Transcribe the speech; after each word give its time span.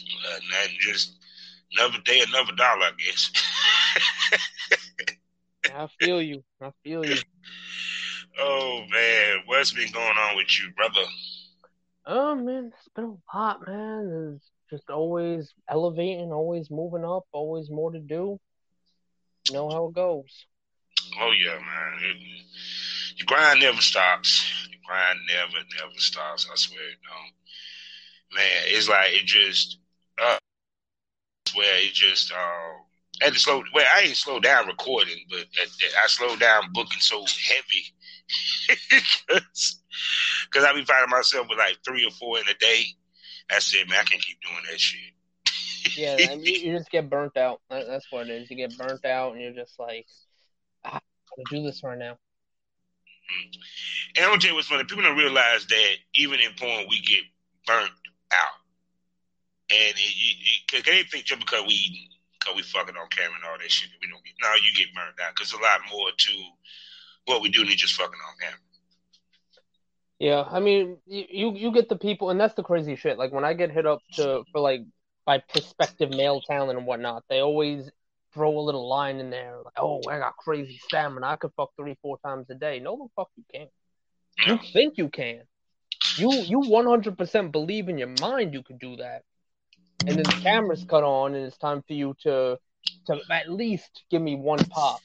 Uh, 0.00 0.38
nothing, 0.50 0.76
just 0.80 1.16
another 1.76 1.98
day, 2.04 2.22
another 2.28 2.52
dollar, 2.52 2.86
I 2.86 2.90
guess. 2.98 3.30
I 5.74 5.88
feel 6.00 6.20
you. 6.22 6.44
I 6.60 6.70
feel 6.82 7.04
you. 7.04 7.16
oh 8.38 8.82
man, 8.90 9.38
what's 9.46 9.72
been 9.72 9.92
going 9.92 10.16
on 10.16 10.36
with 10.36 10.58
you, 10.58 10.70
brother? 10.72 11.06
Oh 12.06 12.34
man, 12.34 12.70
it's 12.72 12.88
been 12.94 13.04
a 13.04 13.36
lot, 13.36 13.66
man. 13.66 14.34
It's 14.36 14.50
just 14.70 14.90
always 14.90 15.54
elevating, 15.68 16.32
always 16.32 16.70
moving 16.70 17.04
up, 17.04 17.24
always 17.32 17.70
more 17.70 17.90
to 17.92 18.00
do. 18.00 18.38
You 19.48 19.54
know 19.54 19.70
how 19.70 19.86
it 19.86 19.94
goes. 19.94 20.46
Oh 21.20 21.32
yeah, 21.32 21.54
man. 21.54 21.98
It, 22.02 22.16
your 23.16 23.26
grind 23.26 23.60
never 23.60 23.80
stops. 23.80 24.68
Your 24.70 24.80
grind 24.86 25.18
never, 25.28 25.64
never 25.78 25.98
stops. 25.98 26.48
I 26.50 26.56
swear 26.56 26.80
it 26.80 26.98
don't. 27.08 28.36
Man, 28.36 28.62
it's 28.66 28.88
like 28.88 29.12
it 29.12 29.26
just 29.26 29.78
uh 30.22 30.38
where 31.54 31.78
it 31.78 31.92
just 31.92 32.32
um 32.32 32.84
had 33.20 33.32
to 33.32 33.38
slow 33.38 33.62
well, 33.72 33.86
I 33.94 34.02
ain't 34.02 34.16
slow 34.16 34.40
down 34.40 34.66
recording, 34.66 35.24
but 35.30 35.46
I 36.02 36.06
slowed 36.08 36.40
down 36.40 36.72
booking 36.72 37.00
so 37.00 37.20
heavy 37.20 37.94
because 38.90 39.80
cause 40.52 40.64
I 40.64 40.72
be 40.74 40.84
finding 40.84 41.10
myself 41.10 41.46
with 41.48 41.58
like 41.58 41.78
three 41.84 42.04
or 42.04 42.10
four 42.10 42.38
in 42.38 42.48
a 42.48 42.54
day. 42.58 42.84
I 43.50 43.58
said, 43.58 43.88
man, 43.88 44.00
I 44.00 44.04
can't 44.04 44.22
keep 44.22 44.38
doing 44.40 44.62
that 44.70 44.80
shit. 44.80 45.96
yeah, 45.96 46.16
I 46.32 46.36
mean, 46.36 46.64
you 46.64 46.76
just 46.78 46.90
get 46.90 47.10
burnt 47.10 47.36
out. 47.36 47.60
That's 47.68 48.06
what 48.10 48.28
it 48.28 48.42
is. 48.42 48.50
You 48.50 48.56
get 48.56 48.76
burnt 48.78 49.04
out, 49.04 49.32
and 49.32 49.42
you're 49.42 49.52
just 49.52 49.78
like, 49.78 50.06
ah, 50.84 50.96
I 50.96 51.42
do 51.50 51.62
this 51.62 51.82
right 51.84 51.98
now. 51.98 52.16
And 54.16 54.24
I'm 54.24 54.30
gonna 54.30 54.40
tell 54.40 54.50
you 54.50 54.56
what's 54.56 54.68
funny. 54.68 54.84
People 54.84 55.04
don't 55.04 55.16
realize 55.16 55.66
that 55.66 55.92
even 56.14 56.40
in 56.40 56.52
porn, 56.58 56.86
we 56.88 57.00
get 57.00 57.22
burnt 57.66 57.90
out. 58.32 58.63
And 59.74 59.94
because 60.70 60.84
they 60.84 61.02
think 61.04 61.24
just 61.24 61.40
because 61.40 61.64
we 61.66 62.08
because 62.38 62.56
we 62.56 62.62
fucking 62.62 62.96
on 62.96 63.08
camera 63.10 63.34
and 63.34 63.44
all 63.44 63.58
that 63.58 63.70
shit, 63.70 63.90
we 64.00 64.08
don't 64.08 64.22
get. 64.22 64.34
No, 64.40 64.48
you 64.54 64.72
get 64.76 64.94
burned 64.94 65.18
out 65.24 65.34
because 65.34 65.52
a 65.52 65.56
lot 65.56 65.80
more 65.90 66.10
to 66.16 66.32
what 67.26 67.42
we 67.42 67.48
do 67.48 67.64
than 67.64 67.76
just 67.76 67.94
fucking 67.94 68.12
on 68.12 68.34
camera. 68.40 68.58
Yeah, 70.18 70.44
I 70.48 70.60
mean, 70.60 70.98
you 71.06 71.54
you 71.54 71.72
get 71.72 71.88
the 71.88 71.96
people, 71.96 72.30
and 72.30 72.40
that's 72.40 72.54
the 72.54 72.62
crazy 72.62 72.96
shit. 72.96 73.18
Like 73.18 73.32
when 73.32 73.44
I 73.44 73.54
get 73.54 73.70
hit 73.70 73.86
up 73.86 74.00
to 74.14 74.44
for 74.52 74.60
like 74.60 74.82
by 75.24 75.38
prospective 75.38 76.10
male 76.10 76.40
talent 76.40 76.78
and 76.78 76.86
whatnot, 76.86 77.24
they 77.28 77.40
always 77.40 77.90
throw 78.32 78.58
a 78.58 78.60
little 78.60 78.88
line 78.88 79.18
in 79.18 79.30
there, 79.30 79.56
like, 79.64 79.74
"Oh, 79.78 80.00
I 80.08 80.18
got 80.18 80.36
crazy 80.36 80.78
stamina. 80.84 81.26
I 81.26 81.36
could 81.36 81.52
fuck 81.56 81.70
three, 81.76 81.96
four 82.00 82.18
times 82.24 82.46
a 82.50 82.54
day." 82.54 82.78
No, 82.78 82.96
the 82.96 83.08
fuck 83.16 83.30
you 83.36 83.44
can't. 83.52 83.70
You 84.46 84.58
think 84.72 84.98
you 84.98 85.08
can. 85.08 85.42
You 86.16 86.32
you 86.32 86.60
one 86.60 86.86
hundred 86.86 87.18
percent 87.18 87.52
believe 87.52 87.88
in 87.88 87.98
your 87.98 88.14
mind 88.20 88.54
you 88.54 88.62
could 88.62 88.78
do 88.78 88.96
that, 88.96 89.22
and 90.00 90.18
then 90.18 90.24
the 90.24 90.40
camera's 90.42 90.84
cut 90.84 91.04
on, 91.04 91.34
and 91.34 91.46
it's 91.46 91.58
time 91.58 91.82
for 91.86 91.94
you 91.94 92.14
to 92.22 92.58
to 93.06 93.20
at 93.30 93.50
least 93.50 94.04
give 94.10 94.22
me 94.22 94.36
one 94.36 94.58
pop, 94.58 95.00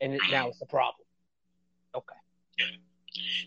and 0.00 0.14
it, 0.14 0.20
now 0.30 0.48
it's 0.48 0.60
a 0.60 0.66
problem. 0.66 1.06
Okay. 1.94 2.14
Yeah. 2.58 2.66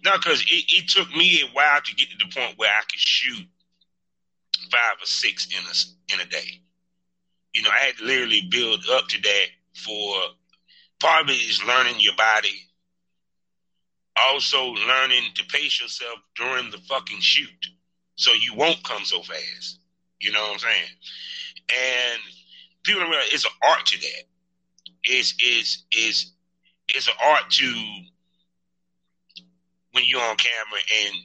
No, 0.04 0.18
because 0.18 0.42
it, 0.42 0.64
it 0.68 0.90
took 0.90 1.10
me 1.16 1.42
a 1.42 1.48
while 1.54 1.82
to 1.82 1.96
get 1.96 2.10
to 2.10 2.18
the 2.18 2.34
point 2.34 2.58
where 2.58 2.70
I 2.70 2.82
could 2.90 3.00
shoot 3.00 3.48
five 4.72 4.96
or 5.02 5.06
six 5.06 5.48
in 5.48 5.64
a 5.64 6.16
in 6.16 6.28
a 6.28 6.30
day. 6.30 6.62
You 7.54 7.64
know, 7.64 7.70
I 7.70 7.86
had 7.86 7.98
to 7.98 8.06
literally 8.06 8.48
build 8.50 8.84
up 8.92 9.08
to 9.10 9.22
that 9.22 9.46
for 9.76 10.16
part 11.00 11.24
of 11.24 11.30
it 11.30 11.34
is 11.34 11.64
learning 11.64 11.96
your 12.00 12.16
body. 12.16 12.68
Also 14.16 14.66
learning 14.66 15.24
to 15.36 15.46
pace 15.46 15.82
yourself 15.82 16.20
during 16.36 16.70
the 16.72 16.78
fucking 16.90 17.20
shoot. 17.20 17.50
So 18.16 18.32
you 18.34 18.54
won't 18.56 18.84
come 18.84 19.04
so 19.04 19.22
fast. 19.22 19.80
You 20.22 20.32
know 20.32 20.42
what 20.42 20.54
I'm 20.54 20.60
saying? 20.60 20.90
And 21.70 22.22
people 22.84 23.02
don't 23.02 23.10
realize 23.10 23.34
it's 23.34 23.46
an 23.46 23.52
art 23.64 23.86
to 23.88 24.00
that. 24.00 24.24
It's 25.04 25.34
it's 25.40 25.86
it's 25.92 26.34
it's 26.88 27.08
an 27.08 27.14
art 27.24 27.50
to 27.50 27.74
when 29.94 30.04
you're 30.06 30.22
on 30.22 30.36
camera 30.38 30.80
and 31.06 31.16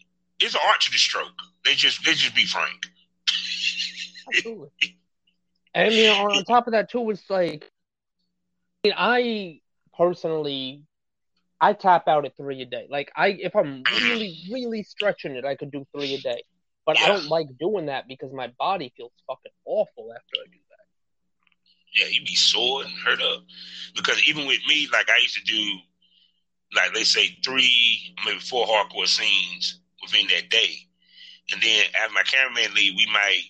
it's 0.41 0.55
an 0.55 0.61
art 0.67 0.81
to 0.81 0.91
the 0.91 0.99
stroke. 0.99 1.29
They 1.65 1.75
just 1.75 2.05
they 2.05 2.13
just 2.13 2.35
be 2.35 2.47
frank. 2.47 2.87
Absolutely. 4.35 4.71
And 5.75 5.93
you 5.93 6.07
know, 6.07 6.31
on 6.31 6.45
top 6.45 6.67
of 6.69 6.73
that 6.73 6.91
too, 6.91 7.11
it's 7.11 7.29
like 7.29 7.71
I, 8.83 8.89
mean, 8.89 8.95
I 8.97 9.61
personally 9.95 10.85
I 11.61 11.75
tap 11.75 12.09
out 12.09 12.25
at 12.25 12.35
three 12.35 12.63
a 12.63 12.65
day. 12.65 12.87
Like 12.89 13.13
I 13.15 13.29
if 13.29 13.55
I'm 13.55 13.83
really, 14.01 14.39
really 14.51 14.83
stretching 14.83 15.37
it, 15.37 15.45
I 15.45 15.55
could 15.55 15.71
do 15.71 15.87
three 15.95 16.15
a 16.15 16.21
day. 16.23 16.43
But 16.87 16.99
yeah. 16.99 17.07
I 17.07 17.09
don't 17.09 17.29
like 17.29 17.49
doing 17.59 17.87
that 17.87 18.09
because 18.09 18.33
my 18.33 18.49
body 18.59 18.93
feels 18.97 19.13
fucking 19.27 19.53
awful 19.67 20.13
after 20.15 20.37
I 20.41 20.47
do 20.47 20.59
that. 20.71 22.01
Yeah, 22.01 22.07
you 22.09 22.25
be 22.25 22.37
sore 22.37 22.83
and 22.83 22.93
hurt 23.05 23.21
up. 23.21 23.43
Because 23.95 24.23
even 24.29 24.47
with 24.47 24.61
me, 24.69 24.89
like 24.93 25.11
I 25.11 25.19
used 25.19 25.35
to 25.35 25.43
do 25.43 25.79
like 26.75 26.95
let's 26.95 27.13
say 27.13 27.37
three, 27.45 28.15
maybe 28.25 28.39
four 28.39 28.67
hardcore 28.67 29.07
scenes 29.07 29.81
within 30.03 30.27
that 30.29 30.51
day. 30.51 30.87
And 31.53 31.63
then 31.63 31.85
after 32.03 32.15
my 32.15 32.23
cameraman 32.23 32.75
leave, 32.75 32.95
we 32.97 33.07
might, 33.13 33.43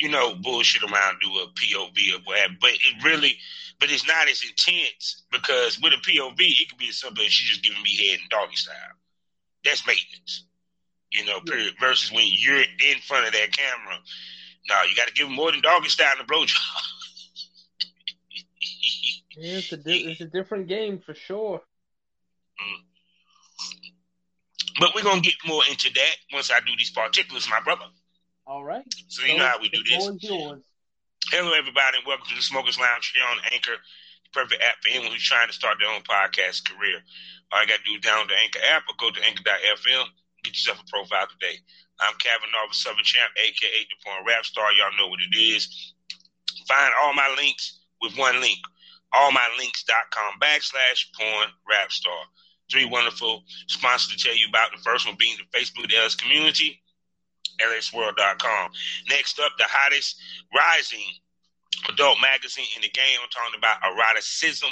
you 0.00 0.08
know, 0.08 0.34
bullshit 0.34 0.82
around, 0.82 1.18
do 1.22 1.28
a 1.38 1.48
POV 1.48 2.14
or 2.14 2.22
whatever. 2.24 2.54
But 2.60 2.70
it 2.70 3.04
really, 3.04 3.36
but 3.78 3.90
it's 3.90 4.06
not 4.06 4.28
as 4.28 4.42
intense 4.42 5.24
because 5.30 5.78
with 5.80 5.92
a 5.92 5.96
POV, 5.96 6.36
it 6.38 6.68
could 6.70 6.78
be 6.78 6.90
something 6.90 7.24
she's 7.28 7.50
just 7.50 7.62
giving 7.62 7.82
me 7.82 7.96
head 7.96 8.20
and 8.20 8.30
doggy 8.30 8.56
style. 8.56 8.74
That's 9.64 9.86
maintenance, 9.86 10.44
you 11.14 11.24
know, 11.24 11.40
period. 11.40 11.74
Versus 11.80 12.12
when 12.12 12.26
you're 12.28 12.60
in 12.60 12.98
front 13.06 13.26
of 13.26 13.32
that 13.32 13.52
camera, 13.52 13.98
no, 14.68 14.82
you 14.88 14.96
got 14.96 15.08
to 15.08 15.14
give 15.14 15.26
them 15.26 15.36
more 15.36 15.52
than 15.52 15.60
doggy 15.60 15.88
style 15.88 16.14
and 16.18 16.28
blowjob. 16.28 16.58
yeah, 19.36 19.58
it's 19.58 19.72
a, 19.72 19.76
di- 19.76 20.10
it's 20.10 20.20
a 20.20 20.26
different 20.26 20.68
game 20.68 20.98
for 20.98 21.14
sure. 21.14 21.60
Mm. 22.60 22.80
But 24.80 24.94
we're 24.94 25.04
gonna 25.04 25.20
get 25.20 25.34
more 25.46 25.62
into 25.70 25.88
that 25.94 26.16
once 26.32 26.50
I 26.50 26.58
do 26.60 26.72
these 26.76 26.90
particulars, 26.90 27.48
my 27.48 27.60
brother. 27.60 27.86
All 28.46 28.64
right. 28.64 28.84
So 29.08 29.24
you 29.24 29.32
so 29.32 29.38
know 29.38 29.46
how 29.46 29.60
we 29.60 29.68
do 29.68 29.82
this. 29.84 30.04
Hello, 31.30 31.52
everybody, 31.56 31.98
and 31.98 32.06
welcome 32.06 32.26
to 32.28 32.34
the 32.34 32.42
Smokers 32.42 32.78
Lounge 32.78 33.12
here 33.14 33.24
on 33.24 33.38
Anchor, 33.52 33.78
the 33.78 34.30
perfect 34.32 34.62
app 34.62 34.82
for 34.82 34.90
anyone 34.90 35.12
who's 35.12 35.24
trying 35.24 35.46
to 35.46 35.54
start 35.54 35.78
their 35.80 35.88
own 35.88 36.02
podcast 36.02 36.68
career. 36.68 37.00
All 37.52 37.62
you 37.62 37.68
got 37.68 37.78
to 37.78 37.84
do 37.86 37.96
is 37.96 38.02
download 38.02 38.28
the 38.28 38.36
Anchor 38.36 38.58
app 38.74 38.82
or 38.88 38.94
go 38.98 39.10
to 39.10 39.24
Anchor.fm. 39.24 40.04
Get 40.44 40.54
yourself 40.54 40.80
a 40.80 40.90
profile 40.90 41.26
today. 41.26 41.56
I'm 42.00 42.14
Kevin 42.20 42.52
Nova 42.52 42.74
Southern 42.74 43.04
Champ, 43.04 43.32
aka 43.36 43.80
the 43.88 43.96
Porn 44.04 44.24
Rap 44.26 44.44
Star. 44.44 44.72
Y'all 44.72 44.96
know 44.96 45.08
what 45.08 45.20
it 45.20 45.34
is. 45.36 45.94
Find 46.68 46.92
all 47.02 47.14
my 47.14 47.32
links 47.36 47.80
with 48.00 48.16
one 48.16 48.40
link. 48.40 48.58
Allmylinks.com 49.14 50.40
backslash 50.42 51.06
porn 51.16 51.48
rap 51.68 51.92
star 51.92 52.18
three 52.70 52.84
wonderful 52.84 53.44
sponsors 53.68 54.16
to 54.16 54.22
tell 54.22 54.36
you 54.36 54.48
about. 54.48 54.70
The 54.72 54.82
first 54.82 55.06
one 55.06 55.16
being 55.18 55.36
the 55.38 55.58
Facebook 55.58 55.92
LS 55.94 56.14
community, 56.14 56.82
lsworld.com. 57.60 58.70
Next 59.08 59.38
up, 59.38 59.52
the 59.58 59.66
hottest 59.68 60.20
rising 60.56 61.06
adult 61.88 62.18
magazine 62.20 62.66
in 62.76 62.82
the 62.82 62.88
game. 62.88 63.18
I'm 63.22 63.28
talking 63.30 63.58
about 63.58 63.78
Eroticism 63.84 64.70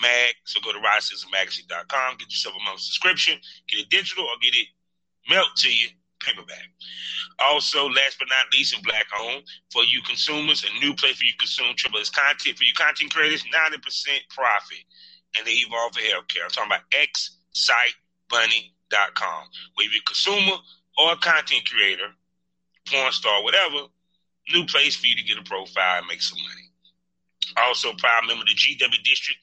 Mag. 0.00 0.34
So 0.44 0.60
go 0.60 0.72
to 0.72 0.78
eroticismmagazine.com, 0.78 2.16
get 2.18 2.28
yourself 2.28 2.56
a 2.58 2.64
monthly 2.64 2.82
subscription, 2.82 3.38
get 3.68 3.80
it 3.80 3.90
digital 3.90 4.24
or 4.24 4.36
get 4.42 4.54
it 4.54 4.68
mailed 5.28 5.54
to 5.56 5.72
you 5.72 5.88
paperback. 6.20 6.68
Also, 7.38 7.88
last 7.88 8.18
but 8.18 8.28
not 8.28 8.52
least, 8.52 8.74
in 8.74 8.82
black 8.82 9.06
owned 9.20 9.44
for 9.72 9.84
you 9.84 10.02
consumers, 10.02 10.64
a 10.64 10.80
new 10.84 10.94
place 10.94 11.16
for 11.16 11.24
you 11.24 11.32
consume 11.38 11.74
triple 11.76 12.00
S 12.00 12.10
content 12.10 12.58
for 12.58 12.64
you 12.64 12.74
content 12.74 13.14
creators, 13.14 13.44
90% 13.44 14.28
profit 14.34 14.84
and 15.36 15.46
they 15.46 15.52
evolve 15.52 15.92
for 15.94 16.00
healthcare. 16.00 16.44
I'm 16.44 16.50
talking 16.50 16.72
about 16.72 16.88
xsitebunny.com. 18.32 19.42
Whether 19.74 19.90
you're 19.90 20.00
a 20.00 20.06
consumer 20.06 20.56
or 20.98 21.12
a 21.12 21.16
content 21.16 21.68
creator, 21.68 22.08
porn 22.88 23.12
star, 23.12 23.42
whatever, 23.42 23.88
new 24.52 24.64
place 24.66 24.96
for 24.96 25.06
you 25.06 25.16
to 25.16 25.22
get 25.22 25.38
a 25.38 25.42
profile 25.42 25.98
and 25.98 26.06
make 26.06 26.22
some 26.22 26.38
money. 26.38 26.70
Also, 27.56 27.92
proud 27.94 28.26
member 28.26 28.42
of 28.42 28.48
the 28.48 28.54
GW 28.54 29.02
District 29.04 29.40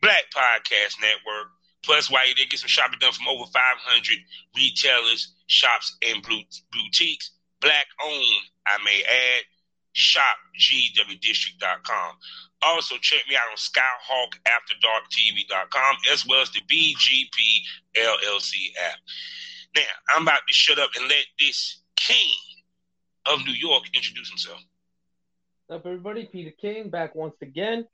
Black 0.00 0.24
Podcast 0.34 1.00
Network. 1.00 1.48
Plus, 1.86 2.10
while 2.10 2.26
you're 2.26 2.34
there, 2.36 2.44
get 2.50 2.58
some 2.58 2.68
shopping 2.68 2.98
done 2.98 3.12
from 3.12 3.28
over 3.28 3.46
500 3.46 4.18
retailers, 4.56 5.34
shops, 5.46 5.96
and 6.02 6.20
boutiques. 6.72 7.30
Black 7.60 7.86
owned, 8.04 8.50
I 8.66 8.78
may 8.84 9.04
add. 9.04 9.44
shopgwdistrict.com. 9.94 12.16
Also, 12.62 12.96
check 12.98 13.20
me 13.28 13.36
out 13.36 13.48
on 13.50 13.56
skyhawkafterdarktv.com 13.56 15.96
as 16.12 16.26
well 16.26 16.42
as 16.42 16.50
the 16.50 16.60
BGP 16.62 17.62
LLC 17.96 18.74
app. 18.84 18.98
Now, 19.76 19.82
I'm 20.14 20.22
about 20.22 20.44
to 20.48 20.52
shut 20.52 20.80
up 20.80 20.90
and 20.98 21.08
let 21.08 21.24
this 21.38 21.82
king 21.94 22.34
of 23.26 23.46
New 23.46 23.52
York 23.52 23.84
introduce 23.94 24.28
himself. 24.28 24.60
What's 25.66 25.80
up, 25.80 25.86
everybody? 25.86 26.26
Peter 26.26 26.50
King 26.50 26.90
back 26.90 27.14
once 27.14 27.36
again. 27.42 27.86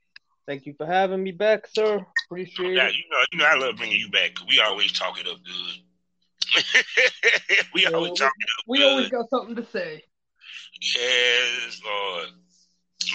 Thank 0.45 0.65
you 0.65 0.73
for 0.77 0.85
having 0.85 1.23
me 1.23 1.31
back, 1.31 1.67
sir. 1.67 2.05
Appreciate 2.27 2.75
yeah, 2.75 2.87
it. 2.87 2.95
You 2.95 3.03
know, 3.09 3.17
you 3.31 3.39
know, 3.39 3.45
I 3.45 3.55
love 3.55 3.77
bringing 3.77 3.97
you 3.97 4.09
back 4.09 4.31
because 4.35 4.47
we 4.49 4.59
always 4.59 4.91
talk 4.91 5.19
it 5.19 5.27
up 5.27 5.37
good. 5.43 6.83
we 7.73 7.85
always 7.85 8.19
talk 8.19 8.33
it 8.37 8.49
up 8.59 8.65
We 8.67 8.79
good. 8.79 8.87
always 8.87 9.09
got 9.09 9.29
something 9.29 9.55
to 9.55 9.65
say. 9.65 10.03
Yes, 10.81 11.81
Lord. 11.85 12.27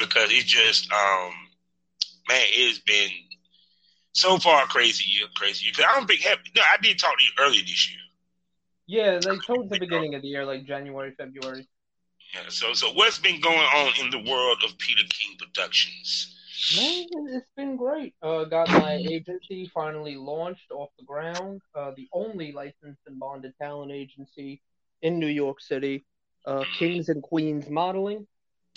Because 0.01 0.31
it's 0.33 0.45
just, 0.45 0.91
um, 0.93 1.33
man, 2.29 2.43
it's 2.53 2.79
been 2.81 3.11
so 4.13 4.39
far 4.39 4.67
crazy 4.67 5.05
year, 5.11 5.27
crazy 5.35 5.67
year. 5.67 5.73
Because 5.77 5.91
I 5.93 5.99
don't 5.99 6.07
think, 6.07 6.23
no, 6.57 6.63
I 6.63 6.77
did 6.81 6.99
talk 6.99 7.17
to 7.19 7.25
you 7.25 7.31
earlier 7.39 7.63
this 7.63 7.91
year. 7.91 8.01
Yeah, 8.87 9.21
like 9.23 9.41
towards 9.47 9.69
the 9.69 9.79
beginning 9.79 10.15
of 10.15 10.23
the 10.23 10.29
year, 10.29 10.47
like 10.47 10.65
January, 10.65 11.13
February. 11.19 11.69
Yeah, 12.35 12.49
so 12.49 12.73
so 12.73 12.93
what's 12.93 13.19
been 13.19 13.41
going 13.41 13.59
on 13.59 13.93
in 14.01 14.11
the 14.11 14.31
world 14.31 14.63
of 14.65 14.77
Peter 14.79 15.03
King 15.11 15.37
Productions? 15.39 16.38
Man, 16.58 17.06
it's 17.28 17.50
been 17.56 17.76
great. 17.76 18.14
Uh, 18.20 18.44
got 18.44 18.69
my 18.69 18.94
agency 18.94 19.70
finally 19.72 20.16
launched 20.16 20.70
off 20.72 20.90
the 20.99 21.05
ground. 21.05 21.62
Uh, 21.75 21.93
the 21.96 22.08
only 22.12 22.52
licensed 22.52 23.00
and 23.06 23.19
bonded 23.19 23.55
talent 23.60 23.93
agency 23.93 24.60
in 25.02 25.19
New 25.19 25.28
York 25.28 25.60
City. 25.60 26.05
Uh, 26.44 26.64
Kings 26.78 27.08
and 27.08 27.22
Queens 27.22 27.69
Modeling, 27.70 28.26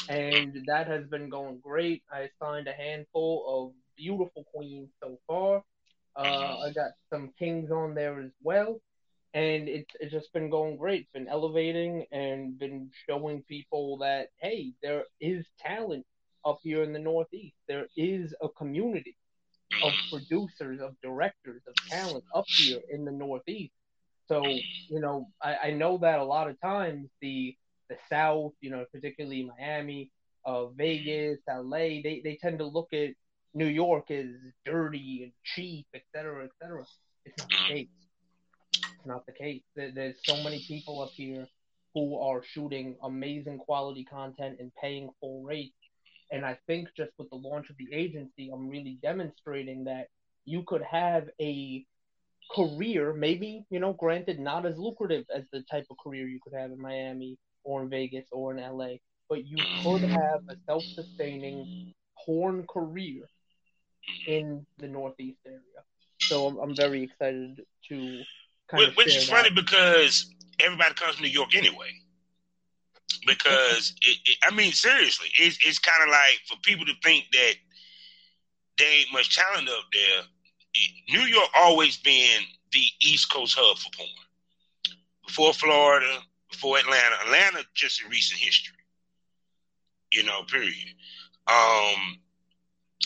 and 0.09 0.63
that 0.67 0.87
has 0.87 1.07
been 1.07 1.29
going 1.29 1.59
great. 1.59 2.03
I 2.11 2.29
signed 2.41 2.67
a 2.67 2.73
handful 2.73 3.45
of 3.47 3.73
beautiful 3.97 4.45
queens 4.53 4.89
so 5.01 5.17
far. 5.27 5.63
Uh, 6.15 6.59
I 6.59 6.71
got 6.73 6.91
some 7.09 7.31
kings 7.39 7.71
on 7.71 7.95
there 7.95 8.21
as 8.21 8.31
well, 8.43 8.79
and 9.33 9.67
it's 9.67 9.91
it's 9.99 10.11
just 10.11 10.31
been 10.33 10.49
going 10.49 10.77
great. 10.77 11.01
It's 11.01 11.11
been 11.13 11.27
elevating 11.27 12.05
and 12.11 12.57
been 12.59 12.91
showing 13.07 13.43
people 13.43 13.97
that 13.99 14.27
hey, 14.37 14.73
there 14.83 15.05
is 15.19 15.45
talent 15.59 16.05
up 16.45 16.59
here 16.63 16.83
in 16.83 16.93
the 16.93 16.99
Northeast. 16.99 17.55
There 17.67 17.87
is 17.95 18.33
a 18.41 18.49
community 18.49 19.15
of 19.83 19.93
producers, 20.09 20.81
of 20.81 20.95
directors, 21.01 21.61
of 21.67 21.73
talent 21.89 22.23
up 22.35 22.45
here 22.47 22.79
in 22.89 23.05
the 23.05 23.11
Northeast. 23.11 23.73
So, 24.27 24.45
you 24.45 24.99
know, 24.99 25.27
I, 25.41 25.55
I 25.55 25.71
know 25.71 25.97
that 25.99 26.19
a 26.19 26.23
lot 26.23 26.49
of 26.49 26.59
times 26.61 27.09
the 27.21 27.55
the 27.89 27.97
South, 28.09 28.53
you 28.61 28.71
know, 28.71 28.85
particularly 28.93 29.43
Miami, 29.43 30.11
uh, 30.45 30.67
Vegas, 30.67 31.39
LA, 31.49 31.99
they, 32.01 32.21
they 32.23 32.39
tend 32.41 32.59
to 32.59 32.65
look 32.65 32.93
at 32.93 33.09
New 33.53 33.67
York 33.67 34.09
as 34.09 34.27
dirty 34.65 35.23
and 35.23 35.33
cheap, 35.43 35.85
et 35.93 36.03
cetera, 36.15 36.45
et 36.45 36.51
cetera. 36.61 36.85
It's 37.25 37.37
not 37.37 37.49
the 37.49 37.73
case. 37.73 37.87
It's 38.73 39.05
not 39.05 39.25
the 39.25 39.33
case. 39.33 39.61
There, 39.75 39.91
there's 39.93 40.15
so 40.23 40.41
many 40.41 40.63
people 40.65 41.01
up 41.01 41.09
here 41.09 41.45
who 41.93 42.17
are 42.17 42.41
shooting 42.43 42.95
amazing 43.03 43.57
quality 43.57 44.05
content 44.05 44.57
and 44.59 44.71
paying 44.81 45.09
full 45.19 45.43
rates. 45.43 45.75
And 46.31 46.45
I 46.45 46.57
think 46.67 46.87
just 46.95 47.11
with 47.17 47.29
the 47.29 47.35
launch 47.35 47.69
of 47.69 47.75
the 47.77 47.93
agency, 47.93 48.49
I'm 48.53 48.69
really 48.69 48.97
demonstrating 49.01 49.83
that 49.85 50.07
you 50.45 50.63
could 50.65 50.81
have 50.83 51.29
a 51.41 51.85
career, 52.55 53.13
maybe, 53.13 53.65
you 53.69 53.79
know, 53.79 53.93
granted, 53.93 54.39
not 54.39 54.65
as 54.65 54.77
lucrative 54.77 55.25
as 55.33 55.43
the 55.51 55.61
type 55.63 55.85
of 55.89 55.97
career 55.97 56.27
you 56.27 56.39
could 56.41 56.53
have 56.53 56.71
in 56.71 56.81
Miami 56.81 57.37
or 57.63 57.83
in 57.83 57.89
Vegas 57.89 58.25
or 58.31 58.55
in 58.55 58.57
LA, 58.57 58.95
but 59.29 59.45
you 59.45 59.57
could 59.83 60.01
have 60.01 60.41
a 60.49 60.55
self 60.65 60.83
sustaining 60.83 61.93
porn 62.25 62.65
career 62.67 63.23
in 64.27 64.65
the 64.77 64.87
Northeast 64.87 65.39
area. 65.45 65.59
So 66.19 66.47
I'm, 66.47 66.57
I'm 66.57 66.75
very 66.75 67.03
excited 67.03 67.61
to 67.89 68.21
kind 68.69 68.83
of 68.83 68.95
Which 68.95 69.15
is 69.15 69.29
funny 69.29 69.49
that. 69.49 69.55
because 69.55 70.29
everybody 70.59 70.93
comes 70.95 71.15
from 71.15 71.25
New 71.25 71.31
York 71.31 71.55
anyway. 71.55 71.91
Because 73.25 73.93
it, 74.01 74.17
it, 74.25 74.37
I 74.43 74.53
mean, 74.53 74.71
seriously, 74.71 75.27
it's 75.39 75.57
it's 75.65 75.79
kind 75.79 76.03
of 76.03 76.09
like 76.09 76.39
for 76.47 76.57
people 76.63 76.85
to 76.85 76.93
think 77.03 77.25
that 77.33 77.53
there 78.77 78.91
ain't 78.91 79.13
much 79.13 79.35
talent 79.35 79.69
up 79.69 79.85
there. 79.93 80.23
New 81.09 81.25
York 81.27 81.49
always 81.55 81.97
been 81.97 82.41
the 82.71 82.85
East 83.01 83.31
Coast 83.31 83.55
hub 83.57 83.77
for 83.77 83.91
porn. 83.95 84.09
Before 85.27 85.53
Florida, 85.53 86.19
before 86.49 86.77
Atlanta, 86.77 87.15
Atlanta 87.25 87.63
just 87.73 88.01
in 88.03 88.09
recent 88.09 88.39
history. 88.39 88.75
You 90.11 90.23
know, 90.23 90.43
period. 90.43 90.95
Um, 91.47 92.19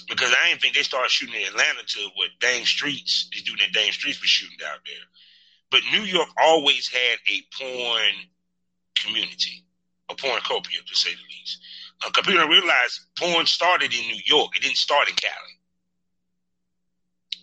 because 0.08 0.32
I 0.32 0.50
didn't 0.50 0.62
think 0.62 0.76
they 0.76 0.82
started 0.82 1.12
shooting 1.12 1.42
in 1.42 1.48
Atlanta 1.48 1.82
till 1.88 2.10
what 2.16 2.30
Dame 2.40 2.66
Streets 2.66 3.30
is 3.34 3.44
doing. 3.44 3.60
That 3.60 3.74
Dame 3.74 3.92
Streets 3.92 4.22
was 4.22 4.30
shooting 4.30 4.58
out 4.66 4.80
there. 4.86 5.04
But 5.72 5.82
New 5.92 6.06
York 6.06 6.30
always 6.42 6.88
had 6.88 7.18
a 7.28 7.42
porn 7.58 8.14
community, 8.96 9.65
a 10.10 10.16
pornocopia 10.16 10.86
to 10.86 10.96
say 10.96 11.12
the 11.12 11.22
least. 11.40 11.60
Uh, 12.06 12.10
computer 12.12 12.48
realized 12.48 13.02
porn 13.18 13.46
started 13.46 13.94
in 13.94 14.02
New 14.02 14.22
York. 14.26 14.56
It 14.56 14.62
didn't 14.64 14.78
start 14.78 15.10
in 15.10 15.16
Cali. 15.16 15.36